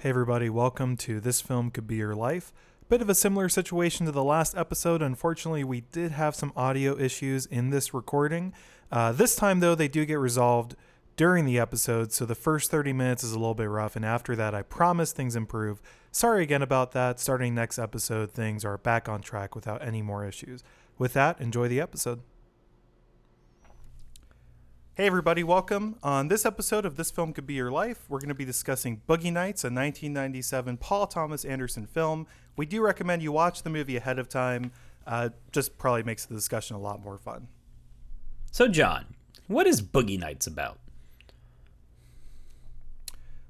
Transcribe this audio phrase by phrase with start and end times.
[0.00, 2.54] Hey, everybody, welcome to This Film Could Be Your Life.
[2.88, 5.02] Bit of a similar situation to the last episode.
[5.02, 8.54] Unfortunately, we did have some audio issues in this recording.
[8.90, 10.74] Uh, this time, though, they do get resolved
[11.16, 14.34] during the episode, so the first 30 minutes is a little bit rough, and after
[14.34, 15.82] that, I promise things improve.
[16.10, 17.20] Sorry again about that.
[17.20, 20.64] Starting next episode, things are back on track without any more issues.
[20.96, 22.22] With that, enjoy the episode.
[24.96, 25.94] Hey, everybody, welcome.
[26.02, 29.00] On this episode of This Film Could Be Your Life, we're going to be discussing
[29.08, 32.26] Boogie Nights, a 1997 Paul Thomas Anderson film.
[32.56, 34.72] We do recommend you watch the movie ahead of time,
[35.06, 37.46] uh, just probably makes the discussion a lot more fun.
[38.50, 39.14] So, John,
[39.46, 40.80] what is Boogie Nights about?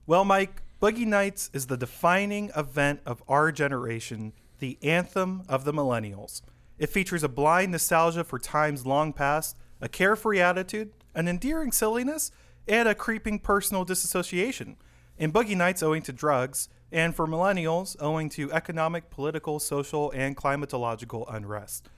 [0.07, 5.73] Well, Mike, Boogie Nights is the defining event of our generation, the anthem of the
[5.73, 6.43] millennials.
[6.79, 12.31] It features a blind nostalgia for times long past, a carefree attitude, an endearing silliness,
[12.69, 14.77] and a creeping personal disassociation.
[15.19, 20.37] In Boogie Nights, owing to drugs, and for millennials, owing to economic, political, social, and
[20.37, 21.89] climatological unrest.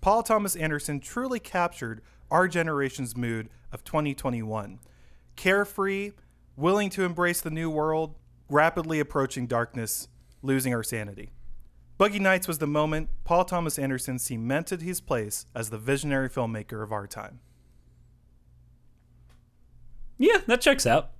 [0.00, 4.80] Paul Thomas Anderson truly captured our generation's mood of 2021.
[5.36, 6.12] Carefree,
[6.56, 8.16] willing to embrace the new world,
[8.48, 10.08] rapidly approaching darkness,
[10.42, 11.30] losing our sanity.
[11.98, 16.82] Boogie Nights was the moment Paul Thomas Anderson cemented his place as the visionary filmmaker
[16.82, 17.40] of our time.
[20.22, 21.10] Yeah, that checks out.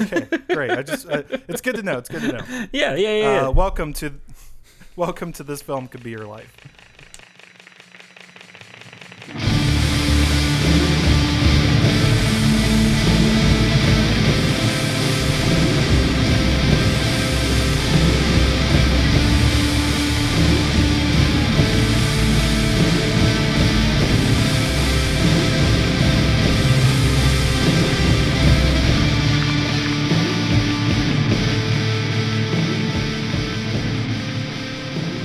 [0.00, 0.70] Okay, great.
[0.70, 1.98] I just uh, it's good to know.
[1.98, 2.40] It's good to know.
[2.72, 3.16] Yeah, yeah, yeah.
[3.18, 3.48] yeah.
[3.48, 4.14] Uh, welcome to
[4.96, 6.50] welcome to this film could be your life.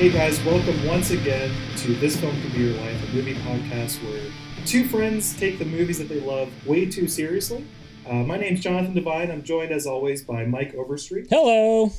[0.04, 4.04] Hey guys, welcome once again to This Film Could Be Your Life, a movie podcast
[4.04, 4.30] where
[4.66, 7.66] two friends take the movies that they love way too seriously.
[8.06, 9.32] Uh, my name's Jonathan Devine.
[9.32, 11.28] I'm joined as always by Mike Overstreet.
[11.30, 11.94] Hello.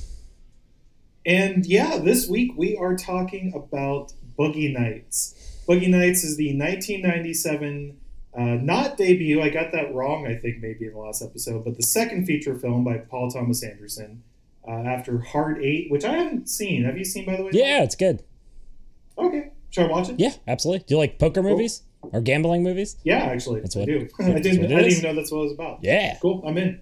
[1.24, 5.62] And yeah, this week we are talking about Boogie Nights.
[5.66, 7.98] Boogie Nights is the 1997
[8.36, 9.40] uh, not debut.
[9.40, 12.54] I got that wrong, I think, maybe in the last episode, but the second feature
[12.54, 14.22] film by Paul Thomas Anderson
[14.66, 16.84] uh, after Hard Eight, which I haven't seen.
[16.84, 17.50] Have you seen, by the way?
[17.52, 18.22] Yeah, it's good.
[19.18, 19.50] Okay.
[19.70, 20.18] Should I watch it?
[20.18, 20.84] Yeah, absolutely.
[20.86, 21.82] Do you like poker movies
[22.12, 22.96] or gambling movies?
[23.04, 24.08] Yeah, actually, That's I what- do.
[24.20, 24.64] I didn't.
[24.64, 25.80] I didn't even know that's what it was about.
[25.82, 26.16] Yeah.
[26.20, 26.42] Cool.
[26.46, 26.80] I'm in.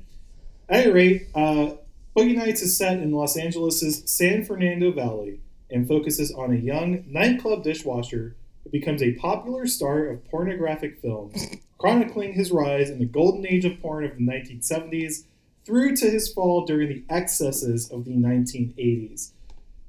[0.69, 1.73] At any rate, uh,
[2.17, 7.05] Boogie Nights is set in Los Angeles' San Fernando Valley and focuses on a young
[7.07, 11.47] nightclub dishwasher who becomes a popular star of pornographic films,
[11.79, 15.25] chronicling his rise in the golden age of porn of the 1970s
[15.65, 19.31] through to his fall during the excesses of the 1980s.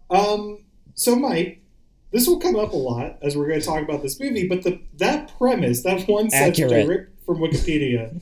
[0.10, 0.64] Um,
[0.96, 1.62] so, Mike,
[2.12, 4.64] this will come up a lot as we're going to talk about this movie, but
[4.64, 8.22] the that premise, that one sentence ripped from Wikipedia,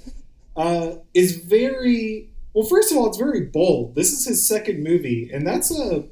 [0.56, 2.66] uh, is very well.
[2.66, 3.96] First of all, it's very bold.
[3.96, 6.06] This is his second movie, and that's a.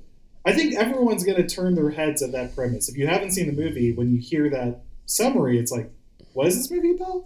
[0.45, 2.89] I think everyone's going to turn their heads at that premise.
[2.89, 5.91] If you haven't seen the movie, when you hear that summary, it's like,
[6.33, 7.25] what is this movie about?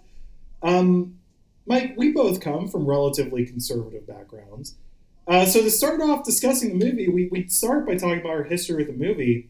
[0.62, 1.19] Um,
[1.66, 4.75] Mike, we both come from relatively conservative backgrounds.
[5.28, 8.44] Uh, so to start off discussing the movie, we, we start by talking about our
[8.44, 9.50] history with the movie.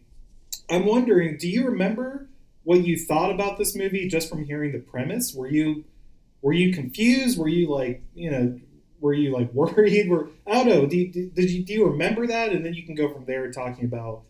[0.70, 2.28] I'm wondering, do you remember
[2.64, 5.34] what you thought about this movie just from hearing the premise?
[5.34, 5.86] Were you
[6.42, 7.40] were you confused?
[7.40, 8.60] Were you like, you know,
[9.00, 10.10] were you like worried?
[10.10, 10.86] Were I don't know.
[10.86, 12.52] Do you, did you do you remember that?
[12.52, 14.22] And then you can go from there talking about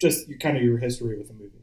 [0.00, 1.57] just your, kind of your history with the movie.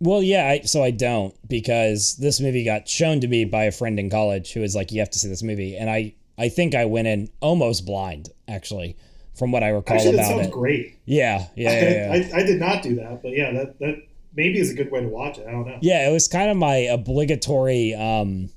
[0.00, 3.72] Well, yeah, I, so I don't because this movie got shown to me by a
[3.72, 6.48] friend in college who was like, "You have to see this movie," and I, I
[6.48, 8.96] think I went in almost blind, actually,
[9.34, 10.52] from what I recall Actually, that about sounds it.
[10.52, 10.96] great.
[11.04, 12.30] Yeah, yeah, yeah, yeah.
[12.36, 13.96] I, I did not do that, but yeah, that that
[14.34, 15.46] maybe is a good way to watch it.
[15.48, 15.78] I don't know.
[15.80, 18.50] Yeah, it was kind of my obligatory um,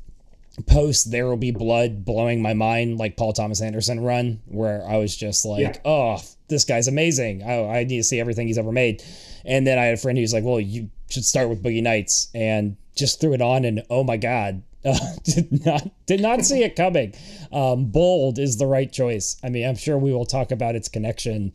[0.62, 4.98] post "There Will Be Blood" blowing my mind, like Paul Thomas Anderson run, where I
[4.98, 5.78] was just like, Yeah.
[5.86, 7.44] "Oh, this guy's amazing!
[7.44, 9.04] I, I need to see everything he's ever made."
[9.46, 12.30] And then I had a friend who's like, "Well, you should start with Boogie Nights,"
[12.34, 16.64] and just threw it on, and oh my god, uh, did not did not see
[16.64, 17.14] it coming.
[17.52, 19.38] Um, bold is the right choice.
[19.44, 21.54] I mean, I'm sure we will talk about its connection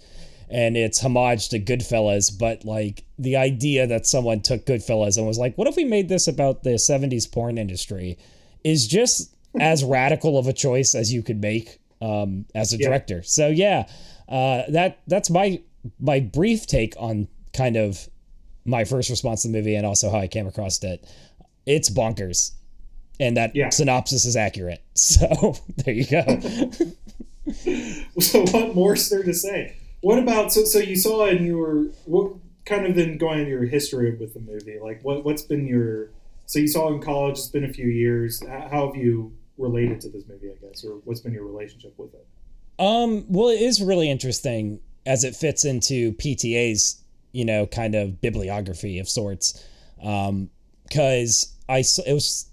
[0.48, 5.38] and its homage to Goodfellas, but like the idea that someone took Goodfellas and was
[5.38, 8.16] like, what if we made this about the 70s porn industry
[8.66, 12.88] is just as radical of a choice as you could make um, as a Yeah.
[12.88, 13.22] director.
[13.22, 13.86] So yeah,
[14.28, 15.60] uh, that that's my
[16.00, 18.08] my brief take on kind of
[18.64, 21.06] my first response to the movie and also how I came across it.
[21.64, 22.52] It's bonkers.
[23.20, 23.70] And that Yeah.
[23.70, 24.82] synopsis is accurate.
[24.94, 25.54] So
[25.84, 26.22] there you go.
[28.20, 29.76] so what more is there to say?
[30.00, 32.32] What about so so you saw it and you were what
[32.64, 34.78] kind of then going into your history with the movie?
[34.82, 36.10] Like what what's been your
[36.46, 37.38] so you saw it in college?
[37.38, 38.42] It's been a few years.
[38.46, 40.50] How have you related to this movie?
[40.50, 42.26] I guess, or what's been your relationship with it?
[42.78, 47.02] Um, well, it is really interesting as it fits into PTA's
[47.32, 49.64] you know kind of bibliography of sorts.
[50.02, 50.50] Um,
[50.84, 52.50] because I it was.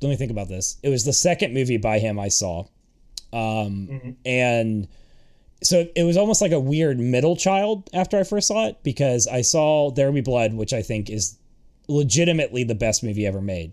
[0.00, 0.78] Let me think about this.
[0.82, 2.66] It was the second movie by him I saw,
[3.32, 4.10] um, mm-hmm.
[4.26, 4.88] and
[5.62, 9.28] so it was almost like a weird middle child after I first saw it because
[9.28, 11.38] I saw There Will Be Blood, which I think is
[11.88, 13.72] legitimately the best movie ever made,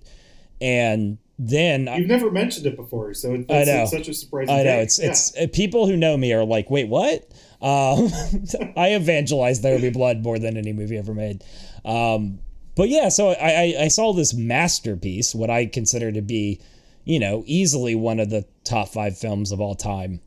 [0.61, 3.85] and then you've I, never mentioned it before, so it's, I know.
[3.85, 4.49] such a surprise.
[4.49, 5.09] I know it's yeah.
[5.09, 7.29] it's uh, people who know me are like, wait, what?
[7.61, 8.09] Um,
[8.77, 11.43] I evangelized There Will Be Blood more than any movie ever made.
[11.85, 12.39] Um,
[12.75, 16.59] but yeah, so I, I, I saw this masterpiece, what I consider to be,
[17.05, 20.21] you know, easily one of the top five films of all time.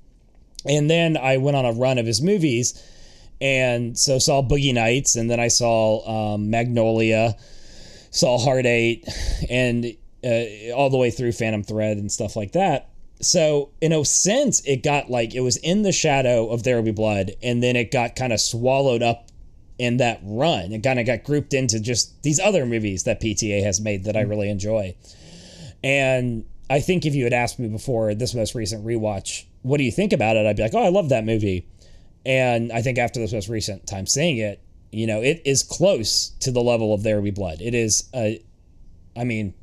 [0.66, 2.82] And then I went on a run of his movies,
[3.40, 7.36] and so saw Boogie Nights, and then I saw um, Magnolia,
[8.12, 9.08] saw Hard Eight,
[9.50, 9.86] and
[10.24, 12.90] uh, all the way through Phantom Thread and stuff like that.
[13.20, 16.84] So in a sense, it got like it was in the shadow of There Will
[16.84, 19.28] Be Blood, and then it got kind of swallowed up
[19.78, 20.72] in that run.
[20.72, 24.16] It kind of got grouped into just these other movies that PTA has made that
[24.16, 24.94] I really enjoy.
[25.82, 29.84] And I think if you had asked me before this most recent rewatch, what do
[29.84, 30.46] you think about it?
[30.46, 31.66] I'd be like, oh, I love that movie.
[32.24, 34.61] And I think after this most recent time seeing it,
[34.92, 37.60] you know, it is close to the level of There Will Be Blood.
[37.60, 38.42] It is a,
[39.16, 39.54] I mean,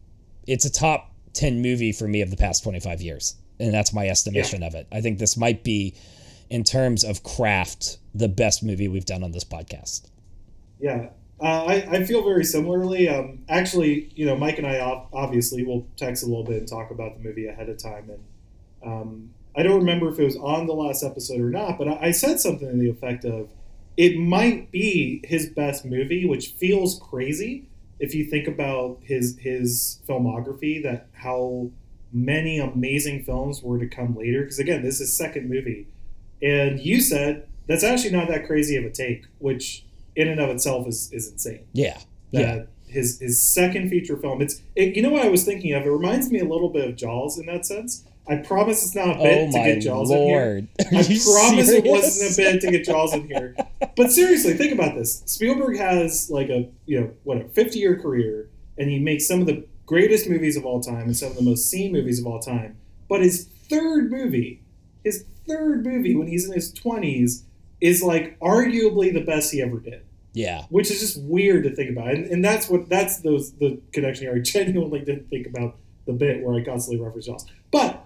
[0.48, 3.36] it's a top 10 movie for me of the past 25 years.
[3.60, 4.68] And that's my estimation yeah.
[4.68, 4.88] of it.
[4.92, 5.94] I think this might be
[6.50, 10.08] in terms of craft, the best movie we've done on this podcast.
[10.80, 11.10] Yeah,
[11.42, 13.08] uh, I, I feel very similarly.
[13.08, 14.80] Um, actually, you know, Mike and I
[15.14, 18.10] obviously will text a little bit and talk about the movie ahead of time.
[18.10, 21.88] And um, I don't remember if it was on the last episode or not, but
[21.88, 23.50] I, I said something to the effect of
[24.00, 27.68] it might be his best movie, which feels crazy
[28.00, 30.82] if you think about his his filmography.
[30.82, 31.72] That how
[32.12, 34.42] many amazing films were to come later.
[34.42, 35.88] Because again, this is second movie
[36.42, 39.86] and you said that's actually not that crazy of a take, which
[40.16, 41.66] in and of itself is, is insane.
[41.74, 42.00] Yeah.
[42.32, 42.64] That yeah.
[42.88, 44.42] His his second feature film.
[44.42, 45.84] It's it, you know what I was thinking of.
[45.86, 48.04] It reminds me a little bit of Jaws in that sense.
[48.30, 50.68] I promise it's not a bit oh to get Jaws Lord.
[50.80, 51.00] in here.
[51.00, 51.70] I promise serious?
[51.70, 53.56] it wasn't a bit to get Jaws in here.
[53.96, 55.24] But seriously, think about this.
[55.26, 59.42] Spielberg has like a you know what a fifty year career, and he makes some
[59.42, 62.28] of the greatest movies of all time and some of the most seen movies of
[62.28, 62.78] all time.
[63.10, 64.62] But his third movie,
[65.04, 67.42] his third movie when he's in his 20s
[67.82, 70.04] is like arguably the best he ever did.
[70.34, 70.66] Yeah.
[70.70, 72.10] Which is just weird to think about.
[72.10, 74.36] And, and that's what that's those the connection here.
[74.36, 77.46] I genuinely didn't think about the bit where I constantly reference Jaws.
[77.72, 78.06] But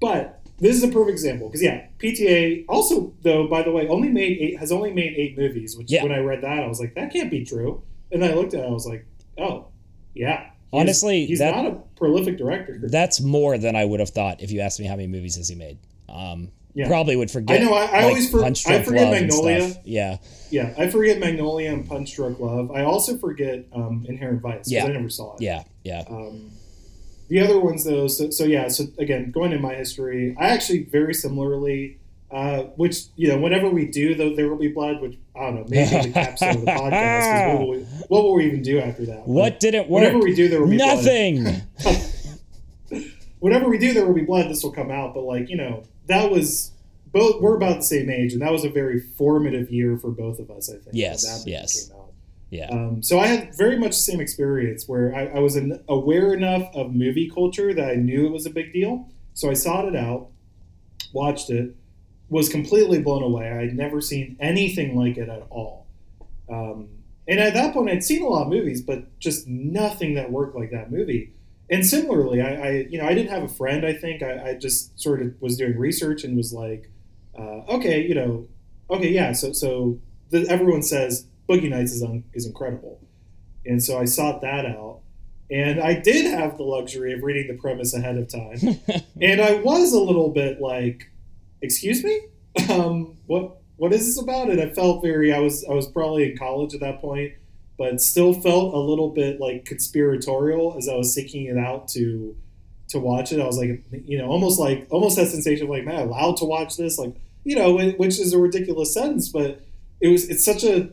[0.00, 4.08] but this is a perfect example because yeah, PTA also though by the way only
[4.08, 5.76] made eight has only made eight movies.
[5.76, 6.02] Which yeah.
[6.02, 7.82] when I read that I was like that can't be true.
[8.12, 9.06] And I looked at it I was like
[9.38, 9.68] oh
[10.14, 10.50] yeah.
[10.72, 12.78] He's, Honestly, he's that, not a prolific director.
[12.82, 15.48] That's more than I would have thought if you asked me how many movies has
[15.48, 15.78] he made.
[16.08, 16.88] Um, yeah.
[16.88, 17.60] probably would forget.
[17.60, 17.72] I know.
[17.72, 19.74] I, I like, always for, I forget Magnolia.
[19.84, 20.18] Yeah.
[20.50, 22.70] Yeah, I forget Magnolia and Punch Drunk Love.
[22.70, 24.84] I also forget um, Inherent Vice yeah.
[24.84, 25.40] I never saw it.
[25.40, 26.04] Yeah, yeah.
[26.08, 26.50] Um,
[27.28, 28.68] the other ones though, so, so yeah.
[28.68, 31.98] So again, going in my history, I actually very similarly.
[32.28, 35.00] Uh, which you know, whenever we do, though, there will be blood.
[35.00, 37.52] Which I don't know, maybe the capstone of the podcast.
[37.52, 37.78] What will, we,
[38.08, 39.28] what will we even do after that?
[39.28, 40.02] What but didn't work?
[40.02, 41.62] Whenever we do, there will be nothing.
[43.38, 44.50] whenever we do, there will be blood.
[44.50, 46.72] This will come out, but like you know, that was
[47.12, 50.40] both we're about the same age, and that was a very formative year for both
[50.40, 50.68] of us.
[50.68, 50.90] I think.
[50.92, 51.44] Yes.
[51.46, 51.92] yes.
[52.50, 52.68] Yeah.
[52.70, 56.32] Um, so I had very much the same experience where I, I was an, aware
[56.32, 59.08] enough of movie culture that I knew it was a big deal.
[59.34, 60.28] So I sought it out,
[61.12, 61.74] watched it,
[62.28, 63.50] was completely blown away.
[63.50, 65.86] I had never seen anything like it at all.
[66.48, 66.88] Um,
[67.28, 70.56] and at that point, I'd seen a lot of movies, but just nothing that worked
[70.56, 71.32] like that movie
[71.68, 73.84] and similarly, I, I, you know I didn't have a friend.
[73.84, 76.90] I think I, I just sort of was doing research and was like,
[77.36, 78.48] uh, okay, you know,
[78.90, 79.32] okay, yeah.
[79.32, 79.98] So so
[80.30, 83.00] the, everyone says Boogie Nights is un, is incredible,
[83.64, 85.00] and so I sought that out,
[85.50, 88.58] and I did have the luxury of reading the premise ahead of time,
[89.20, 91.10] and I was a little bit like,
[91.62, 92.20] excuse me,
[92.70, 94.50] um, what what is this about?
[94.50, 95.32] And I felt very.
[95.32, 97.34] I was I was probably in college at that point
[97.78, 102.36] but still felt a little bit like conspiratorial as I was seeking it out to
[102.88, 103.40] to watch it.
[103.40, 106.44] I was like, you know, almost like almost that sensation of like, man, allowed to
[106.44, 109.60] watch this, like, you know, which is a ridiculous sentence, but
[110.00, 110.90] it was it's such a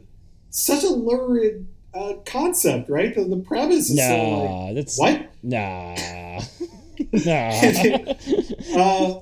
[0.54, 3.14] such a lurid uh, concept, right?
[3.14, 5.30] The, the premise is nah, so like, that's what?
[5.42, 5.96] Nah.
[8.76, 9.20] uh,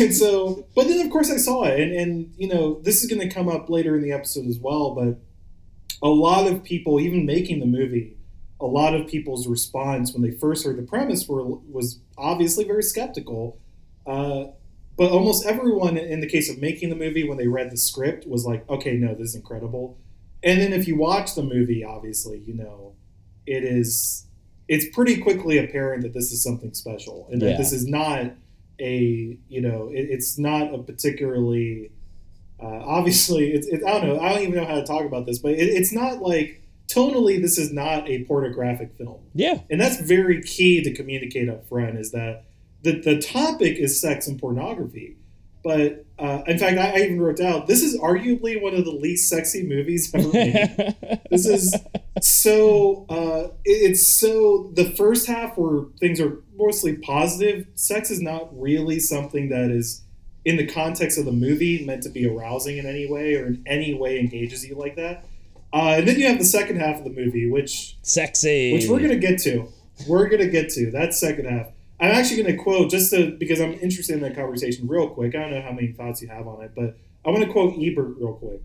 [0.00, 3.10] and so, but then of course I saw it, and and you know this is
[3.10, 4.92] going to come up later in the episode as well.
[4.92, 5.18] But
[6.02, 8.16] a lot of people, even making the movie,
[8.60, 12.82] a lot of people's response when they first heard the premise were was obviously very
[12.82, 13.60] skeptical.
[14.04, 14.46] Uh,
[14.98, 18.26] but almost everyone, in the case of making the movie, when they read the script,
[18.26, 19.96] was like, "Okay, no, this is incredible."
[20.46, 22.94] And then if you watch the movie, obviously, you know,
[23.46, 24.26] it is
[24.68, 27.56] it's pretty quickly apparent that this is something special and that Yeah.
[27.58, 28.32] this is not
[28.80, 31.90] a you know it, it's not a particularly
[32.60, 35.24] uh, obviously it's it, I don't know I don't even know how to talk about
[35.26, 39.60] this but it, it's not like tonally this is not a pornographic film Yeah.
[39.70, 42.44] and that's very key to communicate up front is that
[42.82, 45.16] the, the topic is sex and pornography
[45.66, 48.92] but uh, in fact I, I even wrote down this is arguably one of the
[48.92, 50.94] least sexy movies ever made.
[51.30, 51.74] This is
[52.22, 58.22] so uh, it- it's so the first half where things are mostly positive sex is
[58.22, 60.02] not really something that is
[60.44, 63.62] in the context of the movie meant to be arousing in any way or in
[63.66, 65.24] any way engages you like that.
[65.72, 68.72] Uh, and then you have the second half of the movie which Sexy.
[68.72, 69.66] which we're gonna get to.
[70.08, 70.92] We're gonna get to.
[70.92, 71.66] That second half
[72.00, 75.38] i'm actually gonna quote just to because i'm interested in that conversation real quick i
[75.38, 78.16] don't know how many thoughts you have on it but i want to quote ebert
[78.18, 78.60] real quick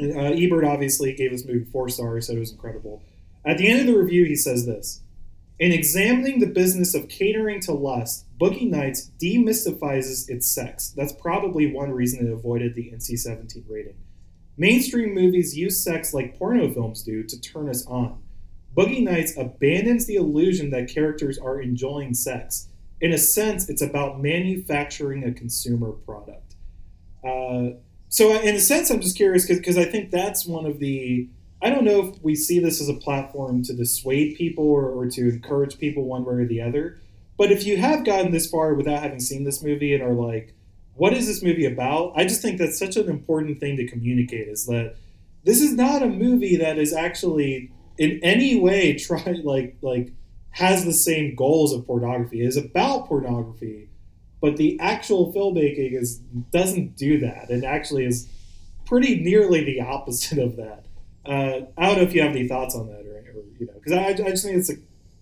[0.00, 3.02] uh, Ebert obviously gave this movie four stars, said it was incredible.
[3.44, 5.02] At the end of the review, he says this
[5.58, 10.90] In examining the business of catering to lust, Boogie Nights demystifies its sex.
[10.96, 13.96] That's probably one reason it avoided the NC 17 rating.
[14.56, 18.22] Mainstream movies use sex like porno films do to turn us on.
[18.76, 22.68] Boogie Nights abandons the illusion that characters are enjoying sex.
[23.00, 26.54] In a sense, it's about manufacturing a consumer product.
[27.24, 27.70] Uh,
[28.08, 31.28] so in a sense i'm just curious because i think that's one of the
[31.62, 35.06] i don't know if we see this as a platform to dissuade people or, or
[35.06, 36.98] to encourage people one way or the other
[37.36, 40.54] but if you have gotten this far without having seen this movie and are like
[40.94, 44.48] what is this movie about i just think that's such an important thing to communicate
[44.48, 44.96] is that
[45.44, 50.12] this is not a movie that is actually in any way try like like
[50.50, 53.88] has the same goals of pornography is about pornography
[54.40, 56.18] but the actual filmmaking is
[56.52, 58.28] doesn't do that and actually is
[58.88, 60.86] pretty nearly the opposite of that.
[61.26, 63.74] Uh, I don't know if you have any thoughts on that, or, or you know,
[63.74, 64.70] because I, I just think it's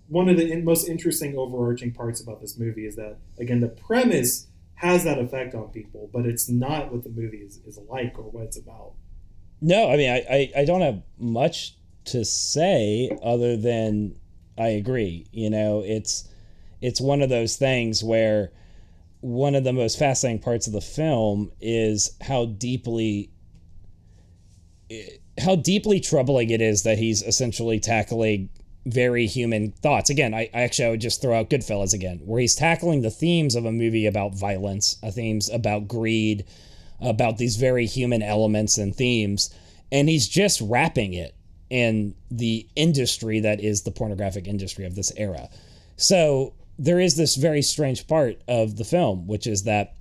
[0.08, 3.68] one of the in, most interesting overarching parts about this movie is that again the
[3.68, 8.18] premise has that effect on people, but it's not what the movie is, is like
[8.18, 8.92] or what it's about.
[9.62, 14.16] No, I mean, I, I, I don't have much to say other than
[14.58, 15.26] I agree.
[15.32, 16.28] You know, it's
[16.80, 18.52] it's one of those things where
[19.20, 23.30] one of the most fascinating parts of the film is how deeply
[25.38, 28.48] how deeply troubling it is that he's essentially tackling
[28.86, 30.10] very human thoughts.
[30.10, 33.10] Again, I, I actually I would just throw out Goodfellas again, where he's tackling the
[33.10, 36.44] themes of a movie about violence, uh, themes about greed,
[37.00, 39.52] about these very human elements and themes,
[39.90, 41.35] and he's just wrapping it
[41.70, 45.48] in the industry that is the pornographic industry of this era.
[45.96, 49.94] So there is this very strange part of the film, which is that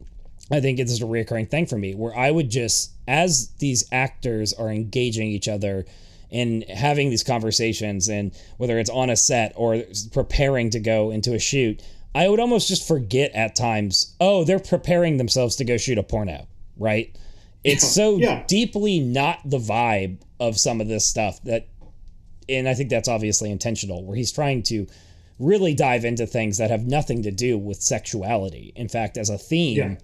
[0.52, 4.54] I think it's a recurring thing for me, where I would just, as these actors
[4.54, 5.86] are engaging each other
[6.32, 11.34] and having these conversations, and whether it's on a set or preparing to go into
[11.34, 11.82] a shoot,
[12.14, 16.04] I would almost just forget at times, oh, they're preparing themselves to go shoot a
[16.04, 17.16] porno, right?
[17.64, 18.44] It's so Yeah.
[18.48, 21.68] deeply not the vibe of some of this stuff that,
[22.50, 24.88] and I think that's obviously intentional, where he's trying to
[25.40, 28.72] really dive into things that have nothing to do with sexuality.
[28.76, 29.98] In fact, as a theme,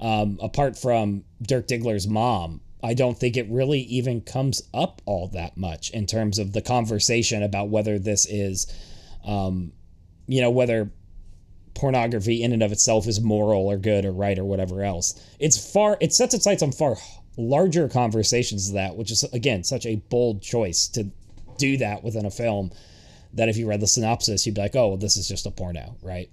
[0.00, 5.28] um, apart from Dirk Diggler's mom, I don't think it really even comes up all
[5.28, 8.66] that much in terms of the conversation about whether this is,
[9.24, 9.72] um,
[10.26, 10.90] you know, whether
[11.74, 15.14] pornography in and of itself is moral or good or right or whatever else.
[15.40, 16.96] It's far, it sets its sights on far
[17.36, 21.06] larger conversations than that, which is, again, such a bold choice to
[21.58, 22.70] do that within a film
[23.34, 25.50] that if you read the synopsis, you'd be like, oh, well, this is just a
[25.50, 26.30] porno, right?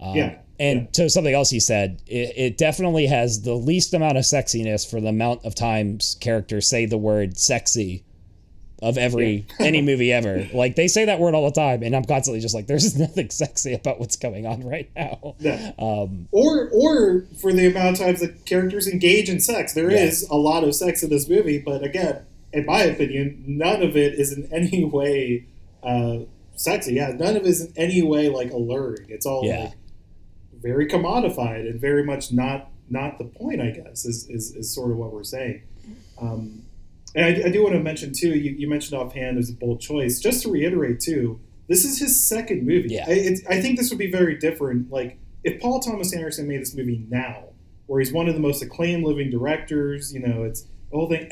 [0.00, 0.86] Um, Yeah, And yeah.
[0.92, 5.00] to something else he said, it, it definitely has the least amount of sexiness for
[5.00, 8.04] the amount of times characters say the word sexy
[8.84, 10.48] of every any movie ever.
[10.54, 13.30] Like they say that word all the time, and I'm constantly just like, there's nothing
[13.30, 15.34] sexy about what's going on right now.
[15.38, 15.72] Yeah.
[15.78, 19.72] Um, or or for the amount of times that characters engage in sex.
[19.74, 20.36] there is Yeah.
[20.36, 22.20] a lot of sex in this movie, but again,
[22.52, 25.46] in my opinion, none of it is in any way
[25.82, 26.18] uh,
[26.56, 26.94] sexy.
[26.94, 29.06] Yeah, none of it is in any way like alluring.
[29.08, 29.64] It's all Yeah.
[29.64, 29.72] like
[30.62, 33.60] very commodified and very much not not the point.
[33.60, 35.62] I guess is is, is sort of what we're saying.
[36.20, 36.62] Um,
[37.14, 38.30] and I, I do want to mention too.
[38.30, 40.20] You, you mentioned offhand as a bold choice.
[40.20, 42.90] Just to reiterate too, this is his second movie.
[42.90, 43.04] Yeah.
[43.06, 44.90] I, it's, I think this would be very different.
[44.90, 47.44] Like if Paul Thomas Anderson made this movie now,
[47.86, 51.30] where he's one of the most acclaimed living directors, you know, it's the whole thing.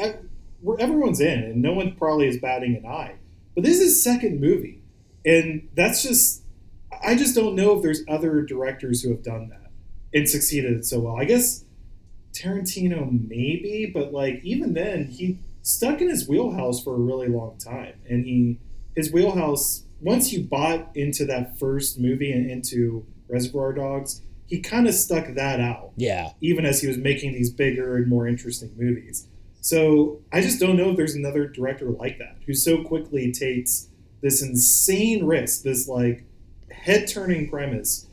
[0.61, 3.17] Where everyone's in, and no one probably is batting an eye.
[3.55, 4.83] But this is his second movie,
[5.25, 6.43] and that's just.
[7.05, 9.71] I just don't know if there's other directors who have done that
[10.15, 11.17] and succeeded so well.
[11.17, 11.65] I guess
[12.33, 17.57] Tarantino maybe, but like even then, he stuck in his wheelhouse for a really long
[17.59, 18.59] time, and he
[18.95, 24.87] his wheelhouse once you bought into that first movie and into Reservoir Dogs, he kind
[24.89, 26.33] of stuck that out Yeah.
[26.41, 29.29] even as he was making these bigger and more interesting movies.
[29.61, 33.89] So I just don't know if there's another director like that who so quickly takes
[34.21, 36.25] this insane risk, this like
[36.71, 38.09] head turning premise,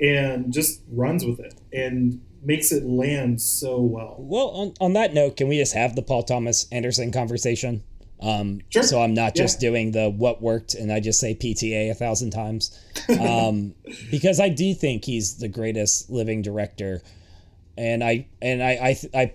[0.00, 4.16] and just runs with it and makes it land so well.
[4.18, 7.82] Well, on, on that note, can we just have the Paul Thomas Anderson conversation?
[8.20, 8.82] Um, Sure.
[8.84, 9.68] So I'm not just Yeah.
[9.70, 12.76] doing the what worked and I just say PTA a thousand times.
[13.18, 13.74] Um,
[14.10, 17.02] because I do think he's the greatest living director.
[17.76, 19.32] And I and I I, I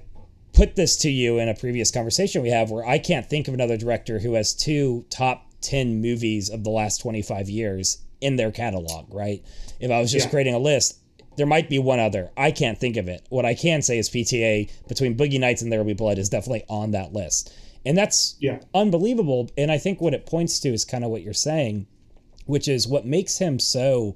[0.54, 3.54] put this to you in a previous conversation we have where I can't think of
[3.54, 8.52] another director who has two top 10 movies of the last 25 years in their
[8.52, 9.44] catalog, right?
[9.80, 10.32] If I was just Yeah.
[10.32, 11.00] creating a list,
[11.38, 12.32] there might be one other.
[12.36, 13.26] I can't think of it.
[13.30, 16.30] What I can say is PTA between Boogie Nights and There Will Be Blood is
[16.30, 17.54] definitely on that list.
[17.86, 18.60] And that's Yeah.
[18.74, 19.50] unbelievable.
[19.58, 21.86] And I think what it points to is kind of what you're saying,
[22.46, 24.16] which is what makes him so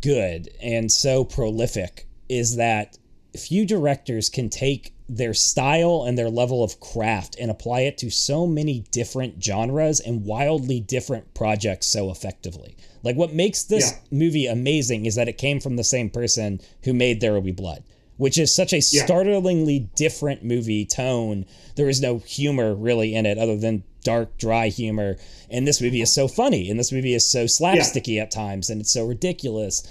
[0.00, 2.98] good and so prolific is that
[3.36, 8.10] few directors can take their style and their level of craft and apply it to
[8.10, 12.76] so many different genres and wildly different projects so effectively.
[13.02, 13.98] Like what makes this Yeah.
[14.18, 17.52] movie amazing is that it came from the same person who made There Will Be
[17.52, 17.82] Blood,
[18.16, 19.04] which is such a Yeah.
[19.04, 21.44] startlingly different movie tone.
[21.76, 25.16] There is no humor really in it other than dark, dry humor.
[25.50, 28.80] And this movie is so funny, and this movie is so slapsticky at times, and
[28.80, 29.82] it's so ridiculous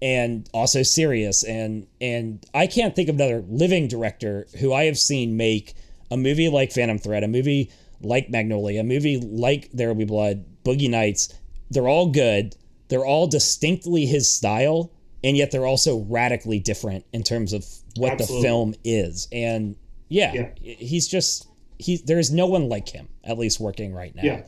[0.00, 4.98] and also serious and and I can't think of another living director who I have
[4.98, 5.74] seen make
[6.10, 10.04] a movie like Phantom Thread, a movie like Magnolia, a movie like There Will Be
[10.04, 11.32] Blood, Boogie Nights.
[11.72, 12.54] They're all good.
[12.88, 14.90] They're all distinctly his style,
[15.24, 17.64] and yet they're also radically different in terms of
[17.96, 18.36] what Absolutely.
[18.42, 19.28] the film is.
[19.32, 19.76] And
[20.08, 20.48] yeah, Yeah.
[20.62, 21.46] he's just
[21.78, 21.96] he.
[21.96, 24.22] There is no one like him, at least working right now.
[24.22, 24.42] Yeah.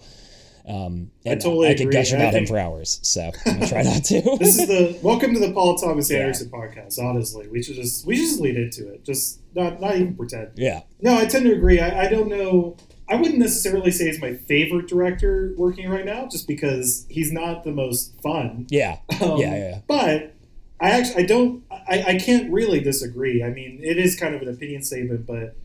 [0.66, 3.68] Um, I totally I could agree, gush I about him for hours, so I'm gonna
[3.68, 4.22] try not to.
[4.38, 6.20] This is the welcome to the Paul Thomas Yeah.
[6.20, 6.98] Anderson podcast.
[6.98, 9.04] Honestly, we should just we should just lead into it.
[9.04, 10.52] Just not not even pretend.
[10.56, 10.82] yeah.
[11.02, 11.80] No, I tend to agree.
[11.80, 12.76] I, I don't know.
[13.09, 17.64] I wouldn't necessarily say he's my favorite director working right now, just because he's not
[17.64, 18.67] the most fun.
[18.71, 18.99] Yeah.
[19.21, 19.81] Um, Yeah, yeah.
[19.87, 20.35] But
[20.81, 23.43] I actually I don't I, I can't really disagree.
[23.43, 25.57] I mean, it is kind of an opinion statement, but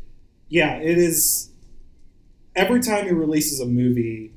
[0.49, 1.49] yeah, it is.
[2.55, 4.33] Every time he releases a movie,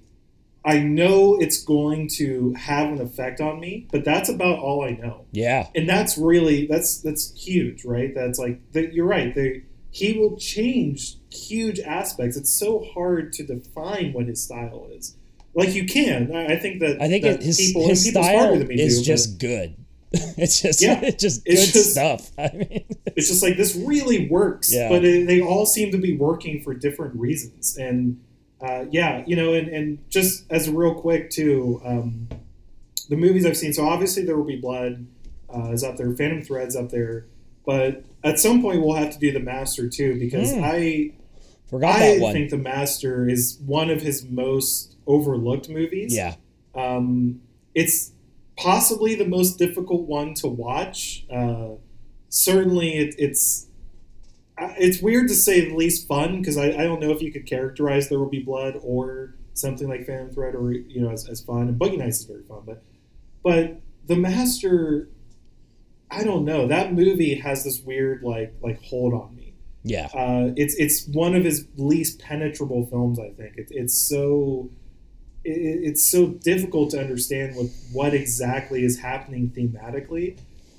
[0.65, 4.91] I know it's going to have an effect on me, but that's about all I
[4.91, 5.69] know Yeah.
[5.75, 10.37] and that's really that's that's huge right that's like that you're right they, he will
[10.37, 15.17] change huge aspects it's so hard to define what his style is
[15.55, 18.57] like you can i, I think that I think that it, his people, his style
[18.59, 19.77] than me is do, just good.
[20.13, 21.01] it's just Yeah.
[21.03, 22.31] it's just It's good just- stuff.
[22.39, 22.85] I mean,
[23.17, 24.89] it's just like this really works Yeah.
[24.91, 28.21] but it, they all seem to be working for different reasons and
[28.61, 32.29] uh, yeah you know and, and just as a real quick too um,
[33.09, 35.07] the movies i've seen so obviously there will be blood
[35.55, 37.27] uh, is up there phantom threads up there
[37.67, 40.63] but at some point we'll have to do the master too because Mm.
[40.63, 41.11] i
[41.73, 42.33] forgot I that one.
[42.33, 46.15] think The Master is one of his most overlooked movies.
[46.15, 46.37] yeah.
[46.75, 47.41] Um,
[47.75, 48.13] it's
[48.57, 51.25] possibly the most difficult one to watch.
[51.31, 51.71] Uh,
[52.29, 53.67] certainly, it, it's
[54.59, 57.33] uh, it's weird to say the least fun because I, I don't know if you
[57.33, 61.29] could characterize There Will Be Blood or something like Phantom Thread or you know as,
[61.29, 61.63] as fun.
[61.69, 62.83] And Boogie Nights is very fun, but
[63.43, 65.09] but The Master,
[66.11, 66.67] I don't know.
[66.69, 69.42] That movie has this weird like like hold on me.
[69.85, 70.07] Yeah.
[70.15, 73.19] Uh, it's it's one of his least penetrable films.
[73.19, 74.71] I think it, it's so
[75.45, 75.51] it,
[75.89, 80.39] it's so difficult to understand what what exactly is happening thematically.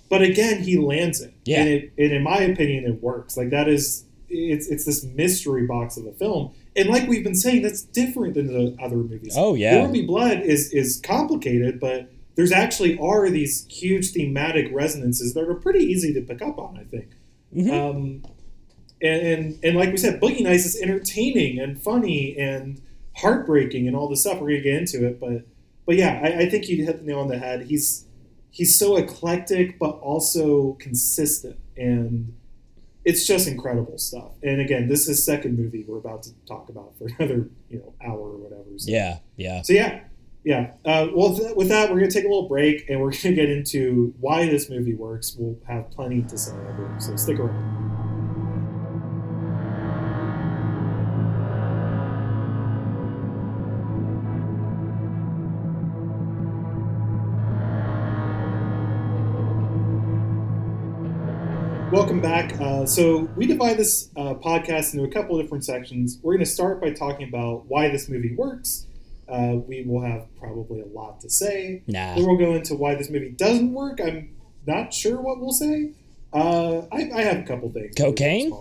[0.09, 1.61] But again, he lands it, Yeah.
[1.61, 3.35] and, it, and in my opinion, it works.
[3.35, 7.35] Like that is it's it's this mystery box of a film, and like we've been
[7.35, 9.33] saying, that's different than the other movies.
[9.37, 9.81] Oh There yeah.
[9.85, 15.43] Will Be Blood is is complicated, but there's actually are these huge thematic resonances that
[15.47, 16.77] are pretty easy to pick up on.
[16.79, 17.09] I think.
[17.55, 17.71] Mhm.
[17.71, 18.23] Um,
[19.03, 22.81] and, and and like we said, Boogie Nights is entertaining and funny and
[23.17, 24.39] heartbreaking and all this stuff.
[24.39, 25.45] We're gonna get into it, but
[25.85, 27.67] but yeah, I, I think you hit the nail on the head.
[27.67, 28.05] He's
[28.49, 32.33] he's so eclectic, but also consistent, and
[33.05, 34.31] it's just incredible stuff.
[34.41, 37.93] And again, this is second movie we're about to talk about for another you know
[38.03, 38.63] hour or whatever.
[38.77, 39.17] So, Yeah.
[39.35, 39.61] Yeah.
[39.61, 40.03] so yeah,
[40.45, 40.71] Yeah.
[40.85, 43.21] Uh, well, th- with that, we're going to take a little break and we're going
[43.21, 45.35] to get into why this movie works.
[45.37, 46.53] We'll have plenty to say,
[46.99, 48.32] so stick around.
[62.23, 62.59] Back.
[62.59, 66.17] Uh, so, we divide this uh, podcast into a couple of different sections.
[66.23, 68.87] We're going to start by talking about why this movie works.
[69.27, 71.83] Uh, we will have probably a lot to say.
[71.87, 72.15] Nah.
[72.15, 73.99] Then we'll go into why this movie doesn't work.
[74.01, 75.91] I'm not sure what we'll say.
[76.31, 77.95] Uh, I, I have a couple things.
[77.95, 78.51] Cocaine?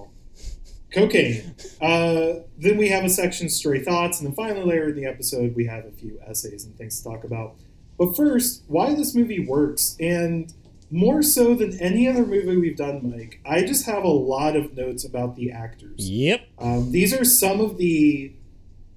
[0.92, 1.54] Cocaine.
[1.80, 5.54] Uh, then we have a section stray thoughts, and then finally later in the episode
[5.54, 7.54] we have a few essays and things to talk about.
[7.98, 10.52] But first, why this movie works, and
[10.92, 13.40] more so than any other movie we've done, Mike.
[13.46, 16.08] I just have a lot of notes about the actors.
[16.08, 16.46] Yep.
[16.58, 18.32] Um, these are some of the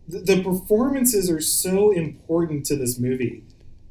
[0.08, 3.44] the performances are so important to this movie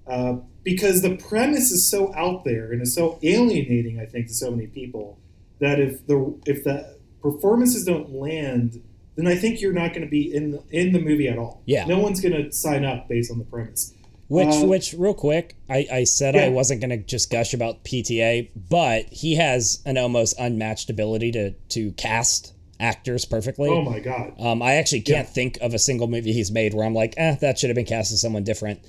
[0.06, 3.98] uh, because the premise is so out there and is so alienating.
[3.98, 5.18] I think to so many people
[5.60, 8.82] that if the if the performances don't land,
[9.16, 11.62] then I think you're not going to be in the, in the movie at all.
[11.64, 11.86] Yeah.
[11.86, 13.94] no one's going to sign up based on the premise.
[14.28, 16.44] Which, Uh, which, real quick, I, I said Yeah.
[16.44, 21.30] I wasn't going to just gush about PTA, but he has an almost unmatched ability
[21.32, 23.68] to to cast actors perfectly.
[23.70, 24.32] Oh my god!
[24.38, 25.32] Um, I actually can't Yeah.
[25.32, 27.84] think of a single movie he's made where I'm like, eh, that should have been
[27.84, 28.80] cast as someone different.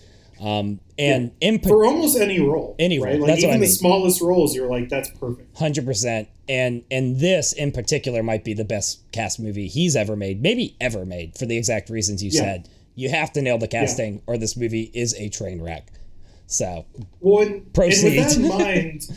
[0.42, 3.20] Um, and in For almost any role, Any right?
[3.20, 5.56] Like that's what even I the smallest roles, you're like, that's perfect.
[5.58, 10.16] hundred percent, and and this in particular might be the best cast movie he's ever
[10.16, 12.42] made, maybe ever made, for the exact reasons you Yeah.
[12.42, 12.70] said.
[12.96, 15.88] You have to nail the casting, or this movie is a train wreck.
[16.48, 16.86] So
[17.20, 18.18] Well, and, and Proceed.
[18.18, 19.08] with that in mind,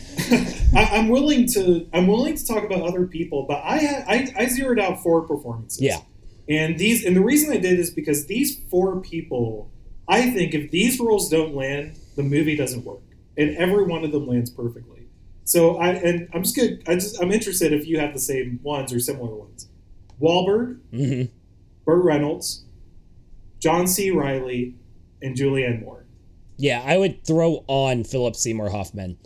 [0.77, 4.33] I, I'm willing to I'm willing to talk about other people, but I had I,
[4.45, 5.81] I zeroed out four performances.
[5.81, 6.01] Yeah.
[6.49, 9.71] and these and the reason I did is because these four people,
[10.09, 13.03] I think if these roles don't land, the movie doesn't work,
[13.37, 15.07] and every one of them lands perfectly.
[15.45, 16.83] So I and I'm just good.
[16.89, 19.69] I just I'm interested if you have the same ones or similar ones.
[20.21, 21.29] Wahlberg, mhm.
[21.85, 22.65] Burt Reynolds,
[23.61, 24.11] John C.
[24.11, 24.75] Reilly,
[25.23, 26.05] and Julianne Moore.
[26.57, 29.17] yeah, I would throw on Philip Seymour Hoffman.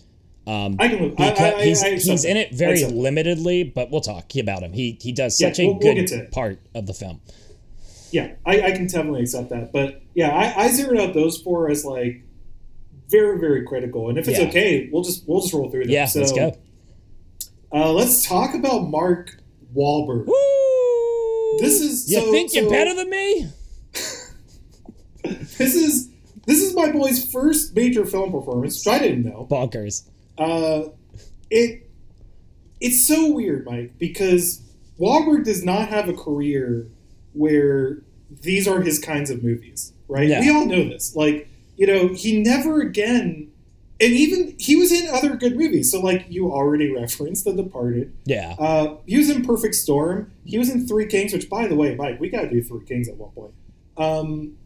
[0.46, 1.10] Um, I can.
[1.10, 2.98] Because I, I, he's, I he's in it very I accept that.
[2.98, 4.72] limitedly, but we'll talk about him.
[4.72, 7.20] He he does Yeah, such a we'll- we'll good to part of the film.
[8.10, 9.72] Yeah, I, I can definitely accept that.
[9.72, 12.22] But yeah, I, I zeroed out those four as like
[13.08, 14.08] very, very critical.
[14.08, 14.48] And if it's Yeah.
[14.48, 15.90] okay, we'll just we'll just roll through them.
[15.92, 16.58] Yeah, so, let's go.
[17.72, 19.36] Uh, let's talk about Mark
[19.74, 20.26] Wahlberg.
[20.26, 21.58] Woo!
[21.60, 23.46] This is- you so- think you're so- better than me?
[25.22, 26.10] This is
[26.46, 29.46] this is my boy's first major film performance, which I didn't know.
[29.50, 30.08] Bonkers.
[30.38, 30.88] Uh,
[31.50, 31.88] it
[32.80, 34.60] it's so weird, Mike, because
[34.98, 36.88] Wahlberg does not have a career
[37.32, 38.02] where
[38.42, 40.28] these are his kinds of movies, right?
[40.28, 40.40] No.
[40.40, 41.14] We all know this.
[41.14, 43.50] Like, you know, he never again,
[44.00, 45.90] and even he was in other good movies.
[45.90, 48.12] So, like you already referenced, The Departed.
[48.24, 48.56] Yeah.
[48.58, 50.32] Uh, he was in Perfect Storm.
[50.44, 52.84] He was in Three Kings, which, by the way, Mike, we got to do Three
[52.84, 53.54] Kings at one point.
[53.96, 54.56] Um,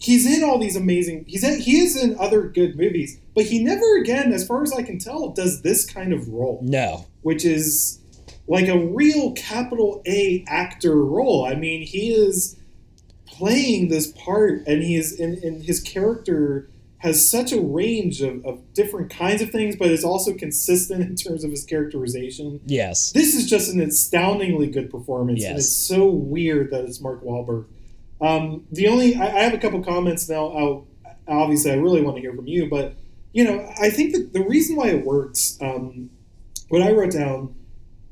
[0.00, 1.24] he's in all these amazing.
[1.28, 4.72] He's in, he is in other good movies, but he never again, as far as
[4.72, 7.06] I can tell, does this kind of role, No.
[7.22, 7.98] which is
[8.48, 11.44] like a real capital A actor role.
[11.44, 12.56] I mean, he is
[13.26, 18.44] playing this part, and he is, in, and his character has such a range of,
[18.44, 23.12] of different kinds of things, but is also consistent in terms of his characterization Yes.
[23.12, 27.66] this is just an astoundingly good performance, and it's so weird that it's Mark Wahlberg.
[28.20, 30.46] Um, the only I, I have a couple comments now.
[30.48, 30.86] I'll,
[31.28, 32.94] obviously, I really want to hear from you, but
[33.32, 36.10] you know, I think that the reason why it works, um,
[36.68, 37.54] what I wrote down,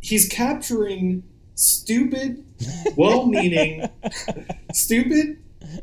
[0.01, 1.25] he's capturing
[1.57, 2.44] stupid,
[2.97, 3.88] well-meaning,
[4.73, 5.38] stupid,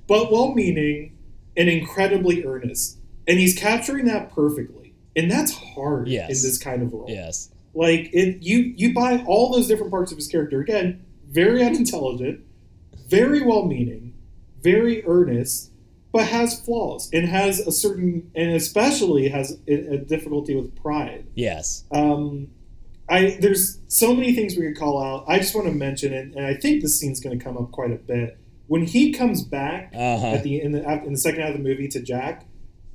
[0.08, 1.18] but well-meaning,
[1.58, 6.30] and incredibly earnest, and he's capturing that perfectly, and that's hard Yes.
[6.30, 7.50] in this kind of role Yes.
[7.74, 12.40] like it you you buy all those different parts of his character again very unintelligent
[13.08, 14.05] very well meaning
[14.70, 15.72] very earnest
[16.12, 21.84] but has flaws and has a certain and especially has a, difficulty with pride Yes.
[21.92, 22.48] um
[23.10, 26.26] i there's so many things we could call out i just want to mention it
[26.36, 28.30] and i think this scene's going to come up quite a bit
[28.68, 30.28] when he comes back Uh huh.
[30.36, 32.36] at the in the in the second half of the movie to Jack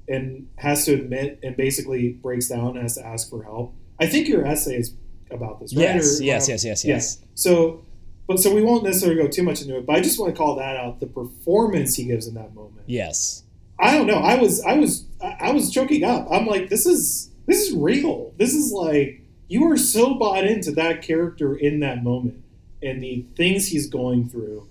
[0.08, 3.72] and has to admit and basically breaks down and has to ask for help.
[4.00, 4.88] I think your essay is
[5.30, 5.82] about this, right?
[5.94, 6.20] Yes.
[6.20, 6.42] Or- Yes.
[6.48, 6.64] um, Yes.
[6.64, 6.84] Yes.
[6.84, 6.94] yeah.
[6.94, 7.18] Yes.
[7.34, 7.84] So,
[8.30, 10.38] but so we won't necessarily go too much into it, but I just want to
[10.38, 12.84] call that out the performance he gives in that moment.
[12.86, 13.42] Yes.
[13.76, 14.18] I don't know.
[14.18, 16.28] I was I was I was choking up.
[16.30, 18.32] I'm like, this is this is real.
[18.36, 22.44] This is like you are so bought into that character in that moment
[22.80, 24.68] and the things he's going through.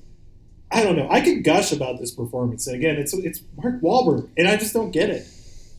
[0.72, 1.10] I don't know.
[1.12, 2.66] I could gush about this performance.
[2.66, 5.28] And again, it's it's Mark Wahlberg, and I just don't get it.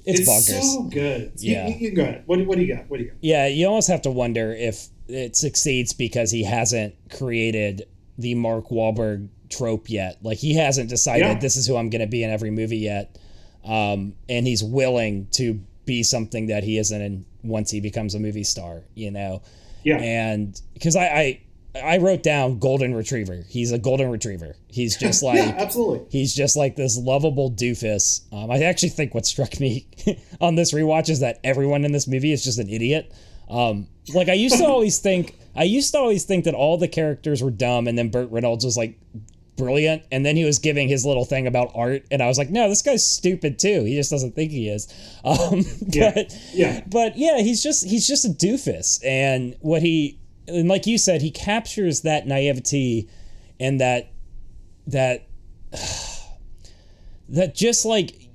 [0.05, 0.75] It's, It's, bonkers.
[0.75, 1.33] so good.
[1.37, 1.69] Yeah.
[1.69, 2.25] You, you go ahead.
[2.27, 2.90] What, what do you got?
[2.90, 3.19] What do you got?
[3.23, 7.87] Yeah, you almost have to wonder if it succeeds because he hasn't created
[8.18, 10.18] the Mark Wahlberg trope yet.
[10.23, 11.38] Like he hasn't decided Yeah.
[11.38, 13.18] this is who I'm going to be in every movie yet,
[13.64, 18.20] um, and he's willing to be something that he isn't in once he becomes a
[18.20, 18.83] movie star.
[18.94, 19.42] You know,
[19.83, 19.96] Yeah.
[19.99, 21.40] and because I, I
[21.83, 23.44] I wrote down golden retriever.
[23.49, 24.57] He's a golden retriever.
[24.68, 26.05] He's just like yeah, absolutely.
[26.11, 28.23] He's just like this lovable doofus.
[28.33, 29.87] Um, I actually think what struck me
[30.40, 33.12] on this rewatch is that everyone in this movie is just an idiot.
[33.51, 36.89] Um, like I used to always think, I used to always think that all the
[36.89, 38.99] characters were dumb, and then Burt Reynolds was like
[39.57, 42.49] brilliant, and then he was giving his little thing about art, and I was like,
[42.51, 43.85] no, this guy's stupid too.
[43.85, 44.87] He just doesn't think he is.
[45.25, 46.13] Um, Yeah.
[46.15, 46.81] but Yeah.
[46.87, 51.21] but yeah, he's just he's just a doofus, and what he and like you said,
[51.21, 53.09] he captures that naivety
[53.61, 54.13] and that
[54.87, 55.27] that
[57.29, 58.29] that just like